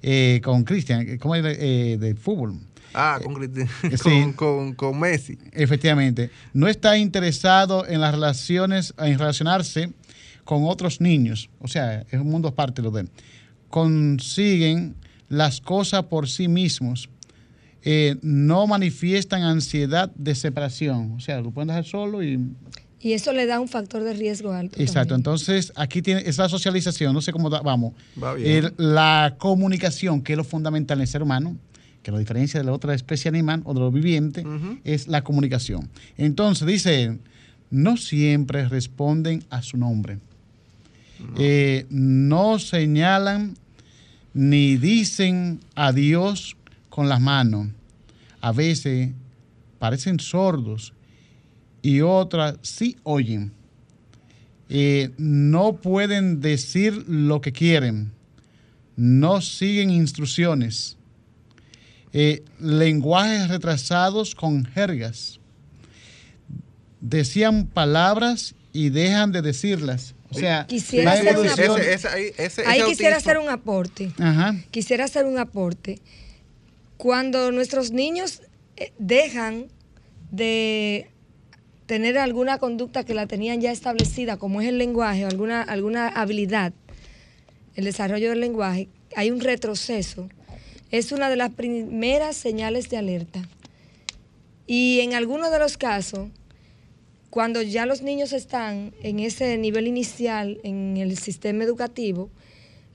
eh, 0.01 0.41
con 0.43 0.63
Cristian, 0.63 1.17
¿cómo 1.17 1.35
es 1.35 1.45
eh, 1.45 1.97
de 1.99 2.15
fútbol? 2.15 2.59
Ah, 2.93 3.19
con, 3.21 3.43
eh, 3.43 4.33
con, 4.35 4.73
con, 4.73 4.99
Messi. 4.99 5.37
Efectivamente. 5.51 6.31
No 6.53 6.67
está 6.67 6.97
interesado 6.97 7.85
en 7.85 8.01
las 8.01 8.13
relaciones, 8.13 8.93
en 8.97 9.19
relacionarse 9.19 9.91
con 10.45 10.63
otros 10.65 11.01
niños. 11.01 11.49
O 11.59 11.67
sea, 11.67 12.05
es 12.09 12.19
un 12.19 12.29
mundo 12.29 12.47
aparte 12.47 12.81
lo 12.81 12.91
de 12.91 13.07
Consiguen 13.69 14.95
las 15.27 15.59
cosas 15.59 16.03
por 16.03 16.29
sí 16.29 16.47
mismos. 16.47 17.09
Eh, 17.87 18.15
no 18.23 18.65
manifiestan 18.65 19.43
ansiedad 19.43 20.11
de 20.15 20.33
separación. 20.33 21.13
O 21.13 21.19
sea, 21.19 21.39
lo 21.39 21.51
pueden 21.51 21.67
dejar 21.67 21.85
solo 21.85 22.23
y... 22.23 22.39
Y 22.99 23.13
eso 23.13 23.31
le 23.33 23.45
da 23.45 23.59
un 23.59 23.67
factor 23.67 24.03
de 24.03 24.13
riesgo 24.13 24.51
alto. 24.51 24.81
Exacto, 24.81 25.13
entonces 25.13 25.71
aquí 25.75 26.01
tiene 26.01 26.23
esa 26.25 26.49
socialización, 26.49 27.13
no 27.13 27.21
sé 27.21 27.31
cómo 27.31 27.51
vamos. 27.51 27.93
la 28.77 29.35
comunicación, 29.37 30.23
que 30.23 30.33
es 30.33 30.37
lo 30.37 30.43
fundamental 30.43 30.97
en 30.97 31.01
el 31.03 31.07
ser 31.07 31.21
humano, 31.21 31.55
que 32.01 32.09
lo 32.09 32.17
diferencia 32.17 32.59
de 32.59 32.65
la 32.65 32.73
otra 32.73 32.95
especie 32.95 33.29
animal 33.29 33.61
o 33.63 33.75
de 33.75 33.79
lo 33.79 33.91
viviente, 33.91 34.43
es 34.83 35.07
la 35.07 35.23
comunicación. 35.23 35.87
Entonces 36.17 36.67
dice, 36.67 37.19
no 37.69 37.95
siempre 37.95 38.67
responden 38.67 39.43
a 39.51 39.61
su 39.61 39.77
nombre. 39.77 40.17
Eh, 41.37 41.85
no 41.89 42.57
señalan 42.57 43.55
ni 44.33 44.77
dicen 44.77 45.59
adiós 45.75 46.57
con 46.95 47.09
las 47.09 47.19
manos. 47.19 47.67
A 48.39 48.53
veces 48.53 49.09
parecen 49.79 50.17
sordos 50.17 50.93
y 51.81 51.99
otras 51.99 52.55
sí 52.61 52.95
oyen. 53.03 53.51
Eh, 54.69 55.11
no 55.17 55.75
pueden 55.75 56.39
decir 56.39 57.03
lo 57.09 57.41
que 57.41 57.51
quieren. 57.51 58.13
No 58.95 59.41
siguen 59.41 59.89
instrucciones. 59.89 60.95
Eh, 62.13 62.45
lenguajes 62.61 63.49
retrasados 63.49 64.33
con 64.33 64.63
jergas. 64.63 65.41
Decían 67.01 67.67
palabras 67.67 68.55
y 68.71 68.87
dejan 68.87 69.33
de 69.33 69.41
decirlas. 69.41 70.15
O 70.29 70.35
sea, 70.35 70.65
quisiera 70.65 71.11
hacer 71.11 71.37
un 71.37 71.79
ahí 72.65 72.81
quisiera 72.87 73.17
hacer 73.17 73.37
un 73.37 73.49
aporte. 73.49 74.13
Quisiera 74.71 75.03
hacer 75.03 75.25
un 75.25 75.37
aporte. 75.37 75.99
Cuando 76.97 77.51
nuestros 77.51 77.91
niños 77.91 78.41
eh, 78.77 78.93
dejan 78.97 79.67
de 80.31 81.09
tener 81.85 82.17
alguna 82.17 82.57
conducta 82.57 83.03
que 83.03 83.13
la 83.13 83.27
tenían 83.27 83.61
ya 83.61 83.71
establecida, 83.71 84.37
como 84.37 84.61
es 84.61 84.67
el 84.67 84.77
lenguaje 84.77 85.23
alguna, 85.25 85.61
alguna 85.61 86.07
habilidad, 86.07 86.73
el 87.75 87.85
desarrollo 87.85 88.29
del 88.29 88.39
lenguaje, 88.39 88.87
hay 89.15 89.31
un 89.31 89.39
retroceso. 89.39 90.29
Es 90.91 91.11
una 91.11 91.29
de 91.29 91.35
las 91.35 91.51
primeras 91.51 92.35
señales 92.35 92.89
de 92.89 92.97
alerta. 92.97 93.41
Y 94.67 95.01
en 95.01 95.13
algunos 95.13 95.51
de 95.51 95.59
los 95.59 95.77
casos, 95.77 96.29
cuando 97.29 97.61
ya 97.61 97.85
los 97.85 98.01
niños 98.01 98.33
están 98.33 98.93
en 99.03 99.19
ese 99.19 99.57
nivel 99.57 99.87
inicial 99.87 100.59
en 100.63 100.97
el 100.97 101.17
sistema 101.17 101.63
educativo, 101.63 102.29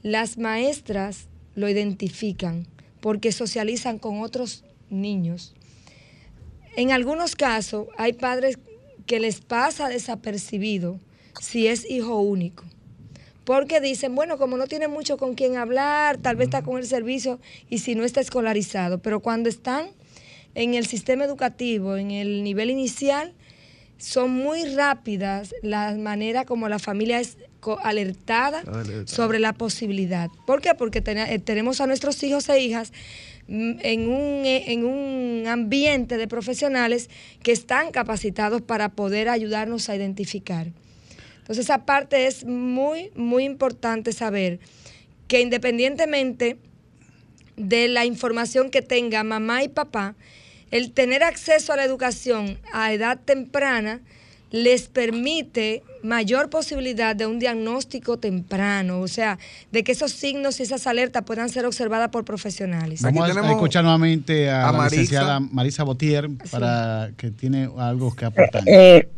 las 0.03 0.39
maestras 0.39 1.29
lo 1.55 1.69
identifican 1.69 2.67
porque 3.01 3.33
socializan 3.33 3.99
con 3.99 4.21
otros 4.21 4.65
niños. 4.89 5.55
En 6.77 6.93
algunos 6.93 7.37
casos 7.37 7.89
hay 7.97 8.13
padres 8.13 8.59
que 9.07 9.21
les 9.21 9.41
pasa 9.41 9.89
desapercibido 9.89 11.01
si 11.41 11.67
es 11.67 11.89
hijo 11.89 12.21
único. 12.21 12.65
Porque 13.45 13.81
dicen, 13.81 14.15
bueno, 14.15 14.39
como 14.39 14.57
no 14.57 14.67
tiene 14.67 14.87
mucho 14.87 15.17
con 15.17 15.35
quien 15.35 15.57
hablar, 15.57 16.19
tal 16.19 16.37
vez 16.37 16.47
está 16.47 16.63
con 16.63 16.79
el 16.79 16.87
servicio 16.87 17.41
y 17.69 17.79
si 17.79 17.95
no 17.95 18.05
está 18.05 18.21
escolarizado. 18.21 18.99
Pero 18.99 19.21
cuando 19.21 19.49
están 19.49 19.89
en 20.55 20.75
el 20.75 20.87
sistema 20.87 21.25
educativo, 21.25 21.97
en 21.97 22.11
el 22.11 22.45
nivel 22.45 22.71
inicial, 22.71 23.35
son 23.99 24.31
muy 24.31 24.65
rápidas 24.75 25.55
las 25.63 25.99
maneras 25.99 26.47
como 26.47 26.69
la 26.69 26.79
familia 26.79 27.21
es 27.21 27.37
alertada, 27.83 28.63
sobre 29.05 29.39
la 29.39 29.53
posibilidad. 29.53 30.31
¿Por 30.47 30.61
qué? 30.61 30.75
Porque 30.75 31.03
eh, 31.05 31.39
tenemos 31.39 31.81
a 31.81 31.87
nuestros 31.87 32.23
hijos 32.23 32.49
e 32.49 32.61
hijas 32.61 32.93
mm, 33.49 33.73
en 33.83 34.09
un, 34.09 34.47
eh, 34.47 34.73
en 34.73 34.85
un 34.85 35.47
ambiente 35.47 36.17
de 36.17 36.27
profesionales 36.29 37.11
que 37.43 37.53
están 37.53 37.91
capacitados 37.91 38.63
para 38.63 38.91
poder 38.91 39.29
ayudarnos 39.29 39.89
a 39.89 39.97
identificar. 39.97 40.69
Entonces, 41.39 41.67
esa 41.67 41.85
parte 41.85 42.27
es 42.27 42.45
muy, 42.45 43.11
muy 43.15 43.45
importante 43.45 44.13
saber 44.13 44.61
que 45.29 45.41
independientemente 45.41 46.59
de 47.57 47.89
la 47.89 48.05
información 48.05 48.71
que 48.71 48.83
tenga 48.83 49.23
mamá 49.23 49.63
y 49.63 49.69
papá, 49.69 50.15
el 50.71 50.93
tener 50.93 51.23
acceso 51.25 51.73
a 51.73 51.77
la 51.77 51.85
educación 51.85 52.59
a 52.73 52.93
edad 52.93 53.19
temprana 53.25 54.01
les 54.51 54.89
permite 54.89 55.83
mayor 56.03 56.51
posibilidad 56.51 57.15
de 57.15 57.27
un 57.27 57.39
diagnóstico 57.39 58.19
temprano, 58.19 59.01
o 59.01 59.09
sea, 59.09 59.39
de 59.71 59.85
que 59.85 59.93
esos 59.93 60.13
signos 60.13 60.61
y 60.61 60.63
esas 60.63 60.87
alertas 60.87 61.25
puedan 61.25 61.49
ser 61.49 61.67
observadas 61.67 62.09
por 62.11 62.25
profesionales. 62.25 63.03
Vamos 63.03 63.37
a 63.37 63.51
escuchar 63.51 63.85
nuevamente 63.85 64.51
a, 64.51 64.73
la 64.73 64.85
licenciada 64.85 65.41
Marisa 65.41 65.85
Botier 65.85 66.29
para 66.51 67.11
que 67.17 67.31
tiene 67.31 67.69
algo 67.79 68.15
que 68.15 68.25
aportar. 68.25 68.63
Eh, 68.67 68.97
eh, 68.97 69.09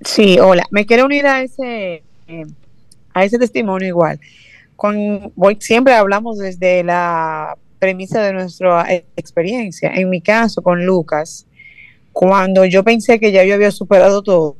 sí, 0.00 0.38
hola, 0.38 0.64
me 0.70 0.86
quiero 0.86 1.06
unir 1.06 1.26
a 1.26 1.42
ese 1.42 2.02
eh, 2.28 2.46
a 3.14 3.24
ese 3.24 3.38
testimonio 3.38 3.88
igual. 3.88 4.20
Con, 4.76 5.32
voy, 5.34 5.56
siempre 5.60 5.94
hablamos 5.94 6.38
desde 6.38 6.84
la 6.84 7.56
premisa 7.78 8.22
de 8.22 8.32
nuestra 8.32 8.86
experiencia. 9.16 9.90
En 9.94 10.08
mi 10.10 10.20
caso, 10.20 10.62
con 10.62 10.84
Lucas, 10.84 11.46
cuando 12.12 12.64
yo 12.64 12.84
pensé 12.84 13.18
que 13.18 13.32
ya 13.32 13.44
yo 13.44 13.54
había 13.54 13.70
superado 13.70 14.22
todo, 14.22 14.56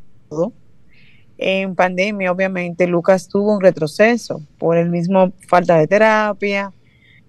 en 1.39 1.76
pandemia, 1.76 2.32
obviamente, 2.32 2.89
Lucas 2.89 3.28
tuvo 3.28 3.55
un 3.55 3.61
retroceso 3.61 4.43
por 4.59 4.76
el 4.76 4.91
mismo 4.91 5.32
falta 5.47 5.78
de 5.78 5.86
terapia, 5.86 6.72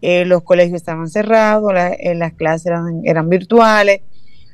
eh, 0.01 0.25
los 0.25 0.43
colegios 0.43 0.77
estaban 0.77 1.09
cerrados, 1.09 1.71
eh, 1.99 2.15
las 2.15 2.33
clases 2.33 2.71
eran, 3.03 3.29
virtuales. 3.29 4.01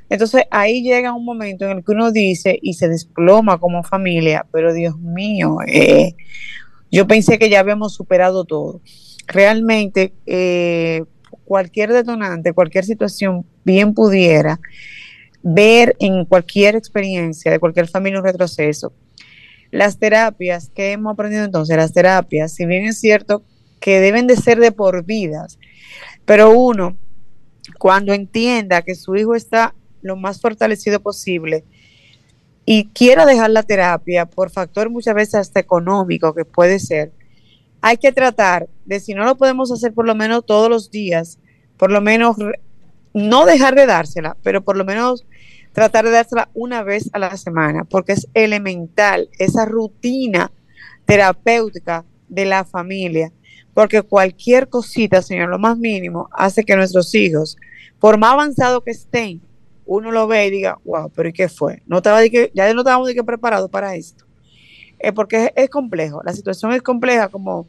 Entonces 0.10 0.44
ahí 0.52 0.84
llega 0.84 1.14
un 1.14 1.26
momento 1.26 1.66
en 1.66 1.78
el 1.78 1.84
que 1.84 1.92
uno 1.94 2.12
dice 2.12 2.60
y 2.62 2.74
se 2.74 2.90
desploma 2.90 3.58
como 3.58 3.82
familia, 3.84 4.46
pero 4.52 4.74
Dios 4.74 5.00
mío, 5.00 5.58
eh, 5.68 6.16
yo 6.92 7.08
pensé 7.08 7.40
que 7.40 7.50
ya 7.50 7.62
habíamos 7.62 7.94
superado 7.96 8.44
todo. 8.44 8.82
Realmente 9.28 10.14
cualquier 11.46 11.94
detonante, 11.94 12.54
cualquier 12.54 12.86
situación 12.86 13.46
bien 13.64 13.94
pudiera 13.94 14.60
ver 15.42 15.96
en 16.00 16.26
cualquier 16.26 16.76
experiencia 16.76 17.52
de 17.52 17.60
cualquier 17.60 17.88
familia 17.88 18.20
un 18.20 18.26
retroceso. 18.26 18.94
Las 19.76 20.00
terapias 20.00 20.70
que 20.74 20.94
hemos 20.94 21.12
aprendido 21.12 21.44
entonces, 21.44 21.76
las 21.76 21.92
terapias, 21.92 22.54
si 22.54 22.66
bien 22.66 22.86
es 22.86 22.98
cierto 22.98 23.44
que 23.82 24.00
deben 24.00 24.26
de 24.26 24.38
ser 24.38 24.58
de 24.62 24.72
por 24.72 25.04
vidas, 25.04 25.60
pero 26.24 26.52
uno, 26.52 26.96
cuando 27.78 28.14
entienda 28.14 28.84
que 28.84 28.96
su 28.96 29.18
hijo 29.18 29.36
está 29.36 29.76
lo 30.02 30.16
más 30.16 30.40
fortalecido 30.40 31.02
posible 31.02 31.66
y 32.66 32.86
quiera 32.94 33.26
dejar 33.26 33.50
la 33.50 33.64
terapia 33.64 34.26
por 34.26 34.50
factor 34.50 34.90
muchas 34.90 35.14
veces 35.14 35.36
hasta 35.36 35.60
económico 35.60 36.34
que 36.34 36.46
puede 36.46 36.80
ser, 36.80 37.12
hay 37.82 37.98
que 37.98 38.14
tratar 38.14 38.70
de 38.86 39.02
si 39.02 39.14
no 39.14 39.26
lo 39.26 39.36
podemos 39.36 39.74
hacer 39.74 39.94
por 39.94 40.08
lo 40.08 40.16
menos 40.16 40.46
todos 40.46 40.70
los 40.70 40.90
días, 40.90 41.38
por 41.76 41.92
lo 41.92 42.00
menos 42.00 42.38
no 43.14 43.46
dejar 43.46 43.76
de 43.76 43.88
dársela, 43.88 44.38
pero 44.42 44.64
por 44.64 44.78
lo 44.78 44.86
menos 44.86 45.26
tratar 45.76 46.06
de 46.06 46.12
dársela 46.12 46.48
una 46.54 46.84
vez 46.84 47.10
a 47.12 47.20
la 47.20 47.36
semana, 47.36 47.84
porque 47.84 48.14
es 48.14 48.30
elemental 48.34 49.30
esa 49.40 49.66
rutina 49.66 50.50
terapéutica 51.04 52.06
de 52.30 52.46
la 52.46 52.64
familia, 52.64 53.34
porque 53.74 54.02
cualquier 54.02 54.70
cosita, 54.70 55.22
señor, 55.22 55.50
lo 55.50 55.60
más 55.60 55.78
mínimo, 55.78 56.30
hace 56.32 56.64
que 56.64 56.78
nuestros 56.78 57.14
hijos, 57.14 57.58
por 58.00 58.18
más 58.18 58.32
avanzado 58.32 58.86
que 58.86 58.92
estén, 58.92 59.42
uno 59.86 60.12
lo 60.12 60.28
ve 60.28 60.48
y 60.48 60.52
diga, 60.52 60.80
wow, 60.86 61.12
pero 61.14 61.28
¿y 61.28 61.34
qué 61.34 61.50
fue? 61.50 61.84
No 61.88 61.98
estaba 61.98 62.26
ya 62.26 62.74
no 62.74 62.80
estábamos 62.80 63.10
de 63.10 63.14
que 63.14 63.24
preparados 63.26 63.70
para 63.70 63.96
esto. 63.96 64.24
Eh, 64.98 65.12
porque 65.12 65.52
es, 65.58 65.70
complejo, 65.70 66.22
la 66.24 66.32
situación 66.32 66.72
es 66.72 66.82
compleja, 66.82 67.28
como, 67.28 67.68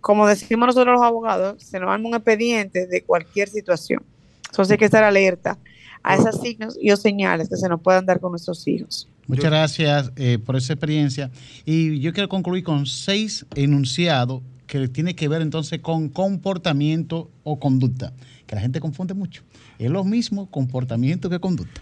como 0.00 0.28
decimos 0.28 0.68
nosotros 0.68 0.94
los 0.94 1.02
abogados, 1.02 1.60
se 1.60 1.80
nos 1.80 1.90
arma 1.90 2.08
un 2.08 2.14
expediente 2.14 2.86
de 2.86 3.02
cualquier 3.02 3.48
situación. 3.48 4.04
Entonces 4.46 4.70
hay 4.70 4.78
que 4.78 4.84
estar 4.84 5.02
alerta 5.02 5.58
a 6.02 6.16
esos 6.16 6.40
signos 6.40 6.76
y 6.80 6.90
o 6.90 6.96
señales 6.96 7.48
que 7.48 7.56
se 7.56 7.68
nos 7.68 7.80
puedan 7.80 8.06
dar 8.06 8.20
con 8.20 8.32
nuestros 8.32 8.66
hijos. 8.66 9.08
Muchas 9.26 9.50
gracias 9.50 10.12
eh, 10.16 10.38
por 10.44 10.56
esa 10.56 10.72
experiencia. 10.72 11.30
Y 11.64 12.00
yo 12.00 12.12
quiero 12.12 12.28
concluir 12.28 12.64
con 12.64 12.86
seis 12.86 13.46
enunciados 13.54 14.42
que 14.66 14.88
tiene 14.88 15.14
que 15.14 15.28
ver 15.28 15.42
entonces 15.42 15.80
con 15.80 16.08
comportamiento 16.08 17.30
o 17.42 17.58
conducta, 17.58 18.12
que 18.46 18.54
la 18.54 18.60
gente 18.60 18.80
confunde 18.80 19.14
mucho. 19.14 19.42
Es 19.78 19.90
lo 19.90 20.04
mismo 20.04 20.50
comportamiento 20.50 21.30
que 21.30 21.40
conducta. 21.40 21.80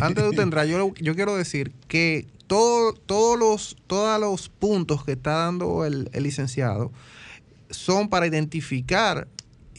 antes 0.00 0.24
de 0.24 0.28
usted 0.30 0.42
entrar, 0.42 0.66
yo, 0.66 0.92
yo 0.94 1.14
quiero 1.14 1.36
decir 1.36 1.72
que 1.88 2.26
todos, 2.46 3.38
los, 3.38 3.76
todos 3.86 4.20
los 4.20 4.48
puntos 4.48 5.04
que 5.04 5.12
está 5.12 5.30
dando 5.30 5.84
el, 5.84 6.10
licenciado 6.14 6.92
son 7.70 8.08
para 8.08 8.26
identificar 8.26 9.28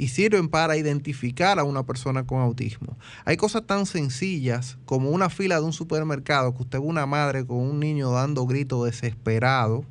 y 0.04 0.10
sirven 0.10 0.50
para 0.50 0.76
identificar 0.76 1.60
a 1.60 1.64
una 1.64 1.84
persona 1.84 2.26
con 2.26 2.42
autismo. 2.42 2.98
Hay 3.24 3.38
cosas 3.38 3.66
tan 3.66 3.86
sencillas 3.86 4.78
como 4.86 5.12
una 5.12 5.30
fila 5.30 5.56
de 5.56 5.66
un 5.66 5.72
supermercado 5.72 6.54
que 6.54 6.64
usted 6.64 6.80
ve 6.80 6.86
una 6.86 7.06
madre 7.06 7.46
con 7.46 7.58
un 7.58 7.80
niño 7.80 8.12
dando 8.12 8.46
gritos 8.46 8.86
desesperado 8.86 9.86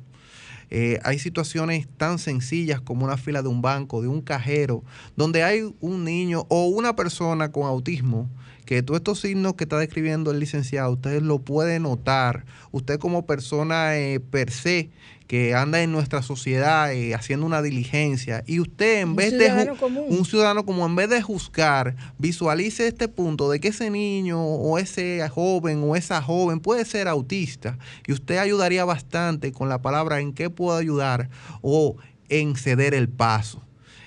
Eh, 0.75 0.99
hay 1.03 1.19
situaciones 1.19 1.87
tan 1.97 2.17
sencillas 2.17 2.81
como 2.81 3.05
una 3.05 3.17
fila 3.17 3.43
de 3.43 3.47
un 3.47 3.61
banco, 3.61 4.01
de 4.01 4.07
un 4.07 4.21
cajero, 4.21 4.83
donde 5.15 5.43
hay 5.43 5.71
un 5.81 6.03
niño 6.03 6.47
o 6.49 6.65
una 6.65 6.95
persona 6.95 7.51
con 7.51 7.67
autismo 7.67 8.27
que 8.65 8.83
todos 8.83 8.99
estos 8.99 9.19
signos 9.19 9.55
que 9.55 9.65
está 9.65 9.77
describiendo 9.77 10.31
el 10.31 10.39
licenciado, 10.39 10.93
usted 10.93 11.21
lo 11.21 11.39
puede 11.39 11.79
notar. 11.79 12.45
Usted 12.71 12.99
como 12.99 13.25
persona 13.25 13.97
eh, 13.97 14.19
per 14.19 14.51
se 14.51 14.89
que 15.27 15.55
anda 15.55 15.81
en 15.81 15.91
nuestra 15.91 16.21
sociedad 16.21 16.93
eh, 16.93 17.15
haciendo 17.15 17.45
una 17.45 17.61
diligencia 17.61 18.43
y 18.45 18.59
usted 18.59 19.01
en 19.01 19.15
vez 19.15 19.31
de 19.31 19.73
un 20.09 20.25
ciudadano 20.25 20.65
como 20.65 20.85
en 20.85 20.95
vez 20.95 21.09
de 21.09 21.21
juzgar 21.21 21.95
visualice 22.17 22.87
este 22.87 23.07
punto 23.07 23.49
de 23.49 23.59
que 23.59 23.69
ese 23.69 23.89
niño 23.89 24.43
o 24.43 24.77
ese 24.77 25.27
joven 25.29 25.81
o 25.83 25.95
esa 25.95 26.21
joven 26.21 26.59
puede 26.59 26.85
ser 26.85 27.07
autista 27.07 27.77
y 28.05 28.11
usted 28.11 28.37
ayudaría 28.37 28.85
bastante 28.85 29.51
con 29.53 29.69
la 29.69 29.81
palabra 29.81 30.19
en 30.19 30.33
qué 30.33 30.49
puedo 30.49 30.77
ayudar 30.77 31.29
o 31.61 31.95
en 32.29 32.55
ceder 32.55 32.93
el 32.93 33.09
paso 33.09 33.63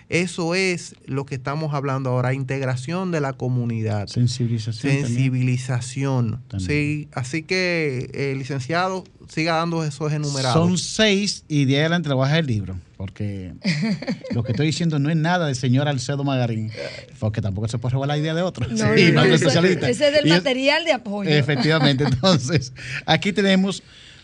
eso 0.09 0.55
es 0.55 0.95
lo 1.07 1.27
que 1.27 1.35
estamos 1.35 1.75
hablando 1.75 2.11
ahora, 2.11 2.33
integración 2.33 3.11
de 3.11 3.21
la 3.21 3.33
comunidad. 3.33 4.07
Sensibilización. 4.07 4.93
Sensibilización. 4.93 6.43
Sí, 6.59 7.09
así 7.13 7.43
que, 7.43 8.09
eh, 8.15 8.35
licenciado, 8.37 9.03
siga 9.29 9.57
dando 9.57 9.83
esos 9.83 10.13
enumerados. 10.13 10.55
Son 10.55 10.79
seis 10.79 11.45
y 11.49 11.65
de 11.65 11.75
ahí 11.75 11.81
adelante 11.81 12.09
le 12.09 12.15
voy 12.15 12.25
a 12.25 12.29
dejar 12.29 12.41
el 12.41 12.47
libro, 12.47 12.79
porque 12.97 13.53
lo 14.33 14.45
que 14.45 14.53
estoy 14.53 14.67
diciendo 14.67 15.01
no 15.01 15.11
es 15.11 15.17
nada 15.17 15.47
del 15.47 15.57
señor 15.57 15.89
Alcedo 15.89 16.23
Magarín, 16.23 16.71
porque 17.19 17.41
tampoco 17.41 17.67
se 17.67 17.79
puede 17.79 17.95
robar 17.95 18.09
la 18.09 18.19
idea 18.19 18.35
de 18.35 18.43
otro. 18.43 18.69
No, 18.69 18.93
ese 18.93 19.91
es 19.91 19.99
del 19.99 20.29
material 20.29 20.85
de 20.85 20.93
apoyo. 20.93 21.31
Efectivamente, 21.31 22.05
entonces, 22.13 22.73
aquí 23.07 23.33
tenemos 23.33 23.83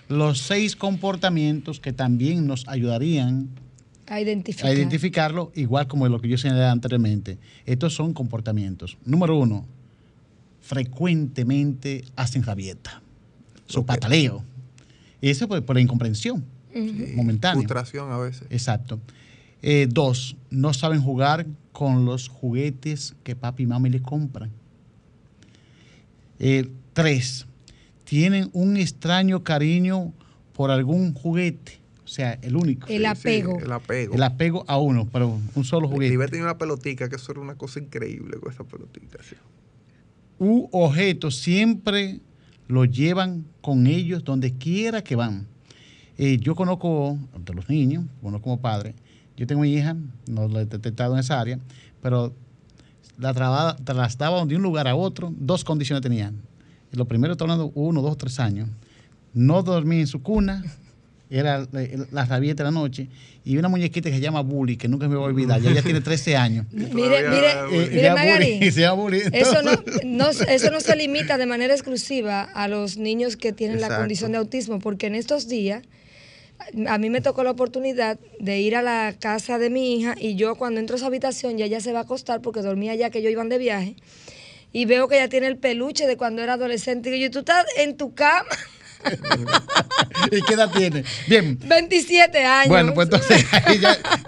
los 0.08 0.38
seis 0.38 0.76
comportamientos 0.76 1.80
que 1.80 1.92
también 1.92 2.46
nos 2.46 2.68
ayudarían 2.68 3.48
a, 4.06 4.20
identificar. 4.20 4.70
a 4.70 4.74
identificarlo, 4.74 5.52
igual 5.54 5.86
como 5.86 6.08
lo 6.08 6.20
que 6.20 6.28
yo 6.28 6.38
señalé 6.38 6.64
anteriormente. 6.64 7.38
Estos 7.66 7.94
son 7.94 8.12
comportamientos. 8.12 8.98
Número 9.04 9.38
uno, 9.38 9.66
frecuentemente 10.60 12.04
hacen 12.16 12.42
rabieta, 12.42 13.02
su 13.66 13.84
pataleo. 13.84 14.44
Eso 15.20 15.48
por, 15.48 15.64
por 15.64 15.76
la 15.76 15.82
incomprensión 15.82 16.44
momentánea. 17.14 17.60
Frustración 17.60 18.10
a 18.10 18.18
veces. 18.18 18.46
Exacto. 18.50 19.00
Eh, 19.62 19.86
dos, 19.88 20.36
no 20.50 20.72
saben 20.74 21.00
jugar 21.00 21.46
con 21.72 22.04
los 22.04 22.28
juguetes 22.28 23.14
que 23.22 23.36
papi 23.36 23.62
y 23.62 23.66
mami 23.66 23.90
les 23.90 24.02
compran. 24.02 24.50
Eh, 26.38 26.68
tres, 26.92 27.46
tienen 28.04 28.50
un 28.52 28.76
extraño 28.76 29.44
cariño 29.44 30.12
por 30.52 30.70
algún 30.70 31.14
juguete 31.14 31.81
sea, 32.12 32.38
el 32.42 32.56
único. 32.56 32.86
El 32.88 33.06
apego. 33.06 33.58
el 33.58 33.72
apego. 33.72 34.14
El 34.14 34.22
apego 34.22 34.64
a 34.68 34.78
uno, 34.78 35.08
pero 35.10 35.38
un 35.54 35.64
solo 35.64 35.88
juguete. 35.88 36.14
Y 36.14 36.30
tenía 36.30 36.44
una 36.44 36.58
pelotica, 36.58 37.08
que 37.08 37.16
eso 37.16 37.32
era 37.32 37.40
una 37.40 37.54
cosa 37.54 37.80
increíble 37.80 38.38
con 38.38 38.52
esa 38.52 38.64
pelotita. 38.64 39.18
Un 40.38 40.68
objeto 40.72 41.30
siempre 41.30 42.20
lo 42.68 42.84
llevan 42.84 43.44
con 43.60 43.86
ellos 43.86 44.24
donde 44.24 44.52
quiera 44.52 45.02
que 45.02 45.16
van. 45.16 45.46
Eh, 46.18 46.38
yo 46.38 46.54
conozco 46.54 47.18
de 47.44 47.54
los 47.54 47.68
niños, 47.68 48.04
bueno, 48.20 48.42
como 48.42 48.60
padre, 48.60 48.94
yo 49.36 49.46
tengo 49.46 49.62
mi 49.62 49.72
hija, 49.72 49.96
no 50.28 50.48
la 50.48 50.60
he 50.60 50.66
detectado 50.66 51.14
en 51.14 51.20
esa 51.20 51.40
área, 51.40 51.58
pero 52.02 52.34
la 53.18 53.32
trasladaba 53.84 54.44
de 54.44 54.56
un 54.56 54.62
lugar 54.62 54.86
a 54.88 54.94
otro, 54.94 55.32
dos 55.36 55.64
condiciones 55.64 56.02
tenían. 56.02 56.36
Lo 56.90 57.06
primero, 57.06 57.32
estoy 57.32 57.46
hablando 57.46 57.72
uno, 57.74 58.02
dos, 58.02 58.18
tres 58.18 58.38
años. 58.38 58.68
No 59.32 59.62
dormía 59.62 60.00
en 60.00 60.06
su 60.06 60.22
cuna, 60.22 60.62
era 61.38 61.66
la 62.10 62.24
rabieta 62.24 62.62
de 62.62 62.70
la 62.70 62.70
noche, 62.70 63.08
y 63.44 63.56
una 63.56 63.68
muñequita 63.68 64.10
que 64.10 64.16
se 64.16 64.20
llama 64.20 64.42
Bully, 64.42 64.76
que 64.76 64.88
nunca 64.88 65.08
me 65.08 65.16
voy 65.16 65.24
a 65.24 65.28
olvidar, 65.28 65.60
ya 65.60 65.70
ella 65.70 65.82
tiene 65.82 66.00
13 66.02 66.36
años. 66.36 66.66
mire, 66.70 66.92
mire, 66.92 67.50
eh, 67.70 67.88
mire, 67.90 68.10
Magari, 68.10 68.70
se 68.72 68.80
llama 68.82 69.02
Bully, 69.02 69.22
eso, 69.32 69.62
no, 69.62 69.72
no, 70.04 70.30
eso 70.30 70.70
no 70.70 70.80
se 70.80 70.96
limita 70.96 71.38
de 71.38 71.46
manera 71.46 71.74
exclusiva 71.74 72.42
a 72.42 72.68
los 72.68 72.96
niños 72.96 73.36
que 73.36 73.52
tienen 73.52 73.80
la 73.80 73.96
condición 73.96 74.32
de 74.32 74.38
autismo, 74.38 74.78
porque 74.78 75.06
en 75.06 75.14
estos 75.14 75.48
días 75.48 75.82
a 76.86 76.98
mí 76.98 77.10
me 77.10 77.20
tocó 77.20 77.42
la 77.42 77.50
oportunidad 77.50 78.18
de 78.38 78.60
ir 78.60 78.76
a 78.76 78.82
la 78.82 79.14
casa 79.18 79.58
de 79.58 79.70
mi 79.70 79.96
hija 79.96 80.14
y 80.18 80.36
yo 80.36 80.54
cuando 80.54 80.80
entro 80.80 80.96
a 80.96 80.98
su 80.98 81.06
habitación 81.06 81.58
ya 81.58 81.64
ella 81.64 81.80
se 81.80 81.92
va 81.92 82.00
a 82.00 82.02
acostar 82.02 82.40
porque 82.40 82.62
dormía 82.62 82.94
ya 82.94 83.10
que 83.10 83.22
yo 83.22 83.30
iban 83.30 83.48
de 83.48 83.58
viaje 83.58 83.96
y 84.72 84.86
veo 84.86 85.08
que 85.08 85.16
ella 85.16 85.28
tiene 85.28 85.48
el 85.48 85.56
peluche 85.56 86.06
de 86.06 86.16
cuando 86.16 86.42
era 86.42 86.54
adolescente 86.54 87.14
y 87.14 87.20
yo, 87.20 87.30
tú 87.30 87.40
estás 87.40 87.66
en 87.76 87.96
tu 87.96 88.14
cama 88.14 88.48
¿Y 90.30 90.42
qué 90.42 90.54
edad 90.54 90.70
tiene? 90.70 91.04
Bien. 91.28 91.58
27 91.66 92.44
años. 92.44 92.68
Bueno, 92.68 92.94
pues 92.94 93.08
entonces 93.08 93.44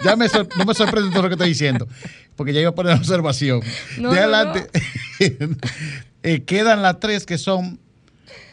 ya, 0.03 0.15
me 0.15 0.27
no 0.57 0.65
me 0.65 0.73
sorprende 0.73 1.11
todo 1.11 1.23
lo 1.23 1.29
que 1.29 1.35
estoy 1.35 1.49
diciendo, 1.49 1.87
porque 2.35 2.53
ya 2.53 2.61
iba 2.61 2.69
a 2.69 2.75
poner 2.75 2.95
observación. 2.95 3.61
de 3.97 4.19
adelante, 4.19 4.67
eh, 6.23 6.43
quedan 6.43 6.81
las 6.81 6.99
tres 6.99 7.25
que 7.25 7.37
son, 7.37 7.79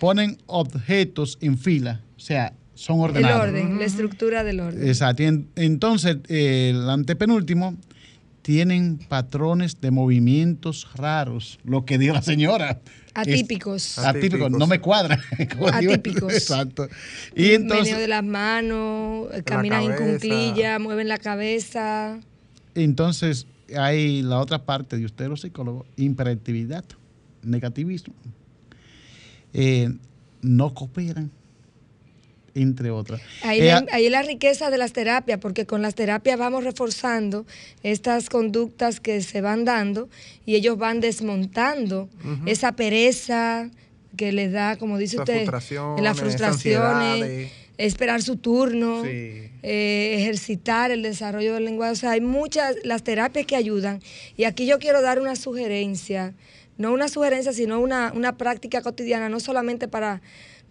ponen 0.00 0.38
objetos 0.46 1.38
en 1.40 1.58
fila, 1.58 2.00
o 2.16 2.20
sea, 2.20 2.54
son 2.74 3.00
ordenados. 3.00 3.44
El 3.44 3.50
orden, 3.50 3.78
la 3.78 3.84
estructura 3.84 4.44
del 4.44 4.60
orden. 4.60 4.86
Exacto. 4.86 5.22
Entonces, 5.56 6.16
el 6.28 6.88
antepenúltimo 6.88 7.76
tienen 8.42 8.98
patrones 8.98 9.80
de 9.80 9.90
movimientos 9.90 10.88
raros, 10.94 11.58
lo 11.64 11.84
que 11.84 11.98
dio 11.98 12.12
la 12.12 12.22
señora. 12.22 12.80
Atípicos. 13.14 13.98
atípicos, 13.98 14.50
no 14.50 14.66
me 14.66 14.80
cuadra. 14.80 15.20
Atípicos. 15.72 16.32
Exacto. 16.32 16.88
Y 17.34 17.52
entonces. 17.52 17.96
de 17.96 18.08
las 18.08 18.24
manos, 18.24 19.28
caminan 19.44 19.82
en 19.84 19.96
cunclilla, 19.96 20.78
mueven 20.78 21.08
la 21.08 21.18
cabeza. 21.18 22.18
Entonces, 22.74 23.46
hay 23.76 24.22
la 24.22 24.38
otra 24.38 24.64
parte 24.64 24.96
de 24.96 25.04
usted, 25.04 25.28
los 25.28 25.42
psicólogos, 25.42 25.86
hiperactividad, 25.96 26.84
negativismo. 27.42 28.14
Eh, 29.52 29.90
no 30.40 30.72
cooperan 30.72 31.30
entre 32.55 32.90
otras. 32.90 33.20
Ahí, 33.42 33.61
eh, 33.61 33.84
es 33.92 34.11
la 34.11 34.22
riqueza 34.22 34.70
de 34.70 34.78
las 34.78 34.92
terapias, 34.92 35.38
porque 35.38 35.66
con 35.66 35.82
las 35.82 35.94
terapias 35.94 36.38
vamos 36.38 36.64
reforzando 36.64 37.46
estas 37.82 38.28
conductas 38.28 39.00
que 39.00 39.22
se 39.22 39.40
van 39.40 39.64
dando 39.64 40.09
y 40.44 40.55
ellos 40.57 40.78
van 40.78 41.00
desmontando 41.00 42.09
esa 42.46 42.72
pereza 42.72 43.70
que 44.16 44.32
les 44.32 44.53
da, 44.53 44.76
como 44.76 44.98
dice 44.98 45.18
usted, 45.18 45.48
las 45.98 46.18
frustraciones, 46.18 47.50
esperar 47.78 48.22
su 48.22 48.36
turno, 48.36 49.03
eh, 49.05 49.50
ejercitar 49.62 50.90
el 50.90 51.03
desarrollo 51.03 51.55
del 51.55 51.64
lenguaje. 51.64 51.92
O 51.92 51.96
sea, 51.96 52.11
hay 52.12 52.20
muchas, 52.20 52.76
las 52.84 53.03
terapias 53.03 53.46
que 53.46 53.57
ayudan. 53.57 54.00
Y 54.36 54.44
aquí 54.44 54.66
yo 54.66 54.78
quiero 54.78 55.00
dar 55.00 55.20
una 55.20 55.36
sugerencia, 55.36 56.34
no 56.76 56.92
una 56.92 57.09
sugerencia, 57.09 57.53
sino 57.53 57.80
una, 57.80 58.12
una 58.14 58.36
práctica 58.36 58.82
cotidiana, 58.82 59.28
no 59.28 59.40
solamente 59.40 59.88
para 59.88 60.20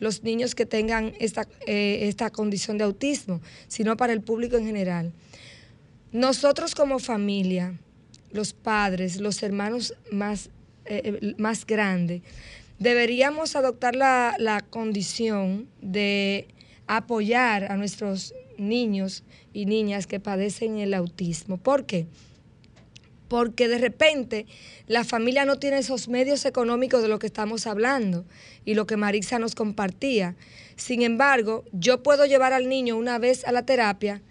los 0.01 0.23
niños 0.23 0.55
que 0.55 0.65
tengan 0.65 1.13
esta, 1.19 1.47
eh, 1.67 1.99
esta 2.09 2.31
condición 2.31 2.79
de 2.79 2.83
autismo, 2.83 3.39
sino 3.67 3.95
para 3.95 4.13
el 4.13 4.21
público 4.21 4.57
en 4.57 4.65
general. 4.65 5.13
Nosotros 6.11 6.73
como 6.73 6.97
familia, 6.97 7.79
los 8.33 8.51
padres, 8.51 9.21
los 9.21 9.43
hermanos 9.43 9.93
más, 10.11 10.49
eh, 10.85 11.19
eh, 11.21 11.35
más 11.37 11.67
grandes, 11.67 12.23
deberíamos 12.79 13.55
adoptar 13.55 13.95
la, 13.95 14.35
la 14.39 14.61
condición 14.61 15.67
de 15.81 16.47
apoyar 16.87 17.71
a 17.71 17.77
nuestros 17.77 18.33
niños 18.57 19.23
y 19.53 19.67
niñas 19.67 20.07
que 20.07 20.19
padecen 20.19 20.79
el 20.79 20.95
autismo. 20.95 21.57
¿Por 21.57 21.85
qué? 21.85 22.07
porque 22.07 22.30
de 23.31 23.77
repente 23.77 24.45
la 24.87 25.05
familia 25.05 25.45
no 25.45 25.57
tiene 25.57 25.77
esos 25.77 26.09
medios 26.09 26.45
económicos 26.45 27.01
de 27.01 27.07
lo 27.07 27.17
que 27.17 27.27
estamos 27.27 27.65
hablando 27.65 28.25
y 28.65 28.73
lo 28.73 28.85
que 28.85 28.97
Marisa 28.97 29.39
nos 29.39 29.55
compartía. 29.55 30.35
Sin 30.75 31.01
embargo, 31.01 31.63
yo 31.71 32.03
puedo 32.03 32.25
llevar 32.25 32.51
al 32.51 32.67
niño 32.67 32.97
una 32.97 33.19
vez 33.19 33.45
a 33.45 33.53
la 33.53 33.65
terapia, 33.65 34.21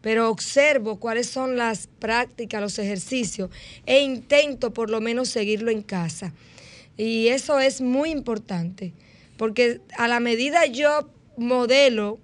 pero 0.00 0.28
observo 0.28 0.98
cuáles 0.98 1.28
son 1.28 1.56
las 1.56 1.86
prácticas, 1.86 2.60
los 2.60 2.78
ejercicios 2.80 3.50
e 3.86 4.00
intento 4.00 4.72
por 4.72 4.90
lo 4.90 5.00
menos 5.00 5.28
seguirlo 5.28 5.70
en 5.70 5.82
casa. 5.82 6.34
Y 6.96 7.28
eso 7.28 7.60
es 7.60 7.80
muy 7.80 8.10
importante, 8.10 8.92
porque 9.36 9.80
a 9.96 10.08
la 10.08 10.18
medida 10.18 10.66
yo 10.66 11.08
modelo 11.36 12.18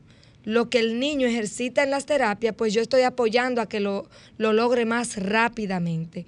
lo 0.44 0.68
que 0.68 0.78
el 0.78 1.00
niño 1.00 1.26
ejercita 1.26 1.82
en 1.82 1.90
las 1.90 2.06
terapias, 2.06 2.54
pues 2.54 2.72
yo 2.72 2.82
estoy 2.82 3.02
apoyando 3.02 3.60
a 3.60 3.66
que 3.66 3.80
lo, 3.80 4.08
lo 4.38 4.52
logre 4.52 4.84
más 4.84 5.16
rápidamente, 5.16 6.26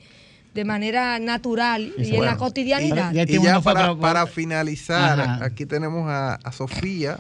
de 0.55 0.65
manera 0.65 1.19
natural 1.19 1.93
y, 1.99 2.17
en 2.17 2.25
la 2.25 2.37
cotidianidad. 2.37 3.13
Y 3.13 3.43
ya 3.43 3.61
para, 3.61 4.27
finalizar, 4.27 5.43
aquí 5.43 5.67
tenemos 5.67 6.09
a, 6.09 6.39
Sofía 6.53 7.19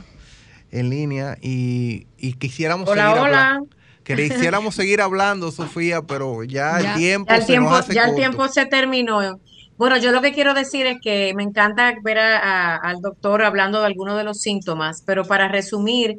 en 0.71 0.91
línea 0.91 1.37
y, 1.41 2.07
quisiéramos 2.39 2.89
seguir 2.89 3.03
hablando. 3.03 3.69
Quisiéramos 4.05 4.75
seguir 4.75 5.01
hablando, 5.01 5.51
Sofía, 5.51 6.03
pero 6.03 6.45
ya, 6.45 6.79
el 6.79 6.95
tiempo 6.95 7.29
ya 7.29 7.37
el 7.37 7.47
tiempo, 7.47 7.81
Ya 7.93 8.05
el 8.05 8.15
tiempo 8.15 8.49
se 8.49 8.65
terminó. 8.65 9.39
Bueno, 9.77 9.99
yo 9.99 10.11
lo 10.11 10.23
que 10.23 10.33
quiero 10.33 10.55
decir 10.55 10.87
es 10.87 10.97
que 11.03 11.35
me 11.37 11.43
encanta 11.43 11.93
ver 12.03 12.19
al 12.19 13.01
doctor 13.03 13.43
hablando 13.43 13.81
de 13.81 13.87
algunos 13.87 14.17
de 14.17 14.25
los 14.25 14.41
síntomas, 14.41 15.03
pero 15.05 15.25
para 15.25 15.49
resumir, 15.49 16.17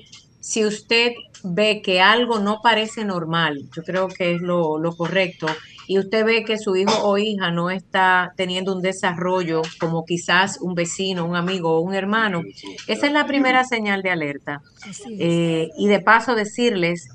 si 0.47 0.65
usted 0.65 1.11
ve 1.43 1.81
que 1.83 1.99
algo 1.99 2.39
no 2.39 2.61
parece 2.63 3.03
normal, 3.03 3.65
yo 3.75 3.83
creo 3.83 4.07
que 4.07 4.33
es 4.33 4.41
lo, 4.41 4.79
lo 4.79 4.95
correcto, 4.95 5.45
y 5.87 5.99
usted 5.99 6.25
ve 6.25 6.45
que 6.45 6.57
su 6.57 6.77
hijo 6.77 7.03
o 7.03 7.17
hija 7.17 7.51
no 7.51 7.69
está 7.69 8.31
teniendo 8.37 8.73
un 8.73 8.81
desarrollo 8.81 9.61
como 9.77 10.05
quizás 10.05 10.57
un 10.61 10.73
vecino, 10.73 11.25
un 11.25 11.35
amigo 11.35 11.75
o 11.75 11.81
un 11.81 11.93
hermano, 11.93 12.43
esa 12.87 13.07
es 13.07 13.11
la 13.11 13.27
primera 13.27 13.65
señal 13.65 14.01
de 14.03 14.09
alerta. 14.09 14.61
Eh, 15.19 15.67
y 15.77 15.87
de 15.87 15.99
paso 15.99 16.33
decirles 16.33 17.09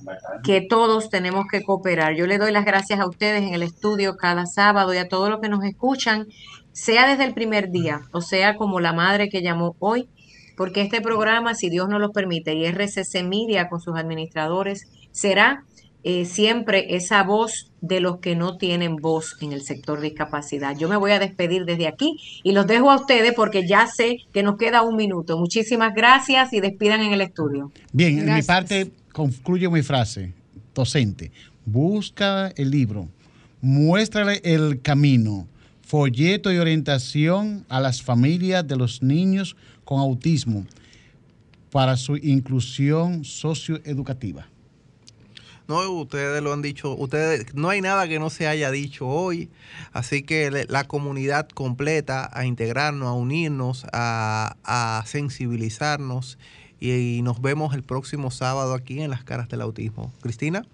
que 0.45 0.61
todos 0.61 1.09
tenemos 1.09 1.47
que 1.51 1.63
cooperar. 1.63 2.15
Yo 2.15 2.27
le 2.27 2.37
doy 2.37 2.53
las 2.53 2.67
gracias 2.67 3.01
a 3.01 3.09
ustedes 3.09 3.45
en 3.45 3.55
el 3.55 3.63
estudio 3.63 4.19
cada 4.19 4.45
sábado 4.45 4.93
y 4.93 4.99
a 4.99 5.09
todos 5.09 5.31
los 5.31 5.41
que 5.41 5.49
nos 5.49 5.65
escuchan, 5.65 6.27
sea 6.73 7.09
desde 7.09 7.25
el 7.25 7.33
primer 7.33 7.71
día, 7.71 8.03
o 8.13 8.21
sea 8.21 8.57
como 8.57 8.79
la 8.79 8.93
madre 8.93 9.31
que 9.31 9.41
llamó 9.41 9.75
hoy, 9.79 10.11
porque 10.57 10.83
este 10.83 11.01
programa, 11.01 11.55
si 11.55 11.71
Dios 11.71 11.89
nos 11.89 12.01
lo 12.01 12.13
permite, 12.13 12.55
y 12.55 12.65
RCC 12.67 13.25
Media 13.25 13.69
con 13.69 13.81
sus 13.81 13.97
administradores, 13.97 14.87
será 15.11 15.65
eh, 16.05 16.25
siempre 16.25 16.97
esa 16.97 17.23
voz 17.23 17.71
de 17.81 18.01
los 18.01 18.19
que 18.19 18.35
no 18.35 18.57
tienen 18.57 18.97
voz 18.97 19.37
en 19.41 19.53
el 19.53 19.63
sector 19.63 20.01
discapacidad. 20.01 20.77
Yo 20.77 20.89
me 20.89 20.97
voy 20.97 21.13
a 21.13 21.21
despedir 21.21 21.65
desde 21.65 21.87
aquí 21.87 22.17
y 22.43 22.53
los 22.53 22.67
dejo 22.67 22.91
a 22.91 22.97
ustedes 22.97 23.35
porque 23.35 23.69
ya 23.69 23.87
sé 23.87 24.19
que 24.33 24.43
nos 24.43 24.57
queda 24.57 24.83
un 24.83 24.97
minuto. 24.97 25.39
Muchísimas 25.39 25.95
gracias 25.95 26.53
y 26.53 26.61
despidan 26.61 27.03
en 27.03 27.13
el 27.13 27.21
estudio. 27.21 27.71
Bien, 27.93 28.19
en 28.19 28.35
mi 28.35 28.43
parte 28.43 28.91
concluyo 29.13 29.71
mi 29.71 29.83
frase 29.83 30.33
docente. 30.75 31.31
Busca 31.65 32.49
el 32.57 32.71
libro, 32.71 33.09
muéstrale 33.61 34.41
el 34.43 34.81
camino, 34.83 35.47
folleto 35.83 36.53
y 36.53 36.59
orientación 36.59 37.65
a 37.69 37.81
las 37.81 38.03
familias 38.03 38.67
de 38.67 38.77
los 38.77 39.03
niños 39.03 39.57
con 39.93 40.01
autismo 40.01 40.65
para 41.71 41.99
su 41.99 42.17
inclusión 42.17 43.27
socioeducativa. 43.27 44.49
No, 45.69 45.87
ustedes 45.91 46.43
lo 46.43 46.55
han 46.55 46.63
dicho, 46.63 46.97
ustedes 46.97 47.55
no 47.55 47.69
hay 47.69 47.83
nada 47.83 48.09
que 48.09 48.19
no 48.19 48.31
se 48.31 48.47
haya 48.47 48.71
dicho 48.71 49.07
hoy, 49.07 49.51
así 49.93 50.23
que 50.23 50.67
la 50.67 50.85
comunidad 50.85 51.47
completa 51.51 52.31
a 52.33 52.47
integrarnos, 52.47 53.07
a 53.07 53.13
unirnos, 53.13 53.85
a, 53.93 55.05
sensibilizarnos 55.05 56.39
y, 56.81 57.21
nos 57.23 57.43
vemos 57.43 57.75
el 57.75 57.83
próximo 57.83 58.31
sábado 58.31 58.73
aquí 58.73 59.03
en 59.03 59.11
las 59.11 59.25
caras 59.25 59.51
del 59.51 59.61
autismo. 59.61 60.11
Cristina. 60.23 60.65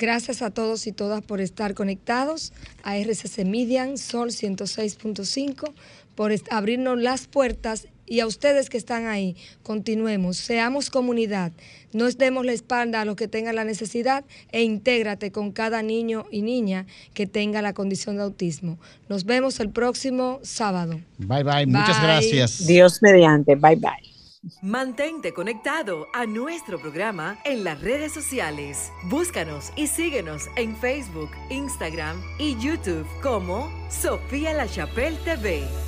Gracias 0.00 0.42
a 0.42 0.50
todos 0.50 0.88
y 0.88 0.92
todas 0.92 1.22
por 1.22 1.40
estar 1.40 1.74
conectados 1.74 2.52
a 2.82 2.96
RCC 2.96 3.44
Median 3.44 3.98
Sol 3.98 4.30
106.5, 4.30 5.72
por 6.16 6.32
abrirnos 6.50 6.98
las 6.98 7.28
puertas 7.28 7.86
y 8.08 8.20
a 8.20 8.26
ustedes 8.26 8.70
que 8.70 8.76
están 8.78 9.06
ahí, 9.06 9.36
continuemos, 9.62 10.36
seamos 10.36 10.90
comunidad, 10.90 11.52
no 11.92 12.08
demos 12.10 12.44
la 12.44 12.52
espalda 12.52 13.00
a 13.00 13.04
los 13.04 13.16
que 13.16 13.28
tengan 13.28 13.54
la 13.56 13.64
necesidad 13.64 14.24
e 14.52 14.62
intégrate 14.62 15.32
con 15.32 15.52
cada 15.52 15.82
niño 15.82 16.26
y 16.30 16.42
niña 16.42 16.86
que 17.14 17.26
tenga 17.26 17.62
la 17.62 17.72
condición 17.72 18.16
de 18.16 18.22
autismo. 18.22 18.78
Nos 19.08 19.24
vemos 19.24 19.60
el 19.60 19.70
próximo 19.70 20.40
sábado. 20.42 21.00
Bye 21.18 21.44
bye, 21.44 21.66
muchas 21.66 22.02
gracias. 22.02 22.66
Dios 22.66 23.00
mediante, 23.02 23.54
bye 23.54 23.76
bye. 23.76 24.18
Mantente 24.62 25.32
conectado 25.34 26.06
a 26.14 26.24
nuestro 26.24 26.80
programa 26.80 27.38
en 27.44 27.64
las 27.64 27.80
redes 27.80 28.12
sociales. 28.12 28.92
Búscanos 29.04 29.72
y 29.76 29.88
síguenos 29.88 30.46
en 30.56 30.76
Facebook, 30.76 31.30
Instagram 31.50 32.22
y 32.38 32.56
YouTube 32.58 33.06
como 33.22 33.70
Sofía 33.90 34.54
La 34.54 34.68
Chapelle 34.68 35.18
TV. 35.24 35.87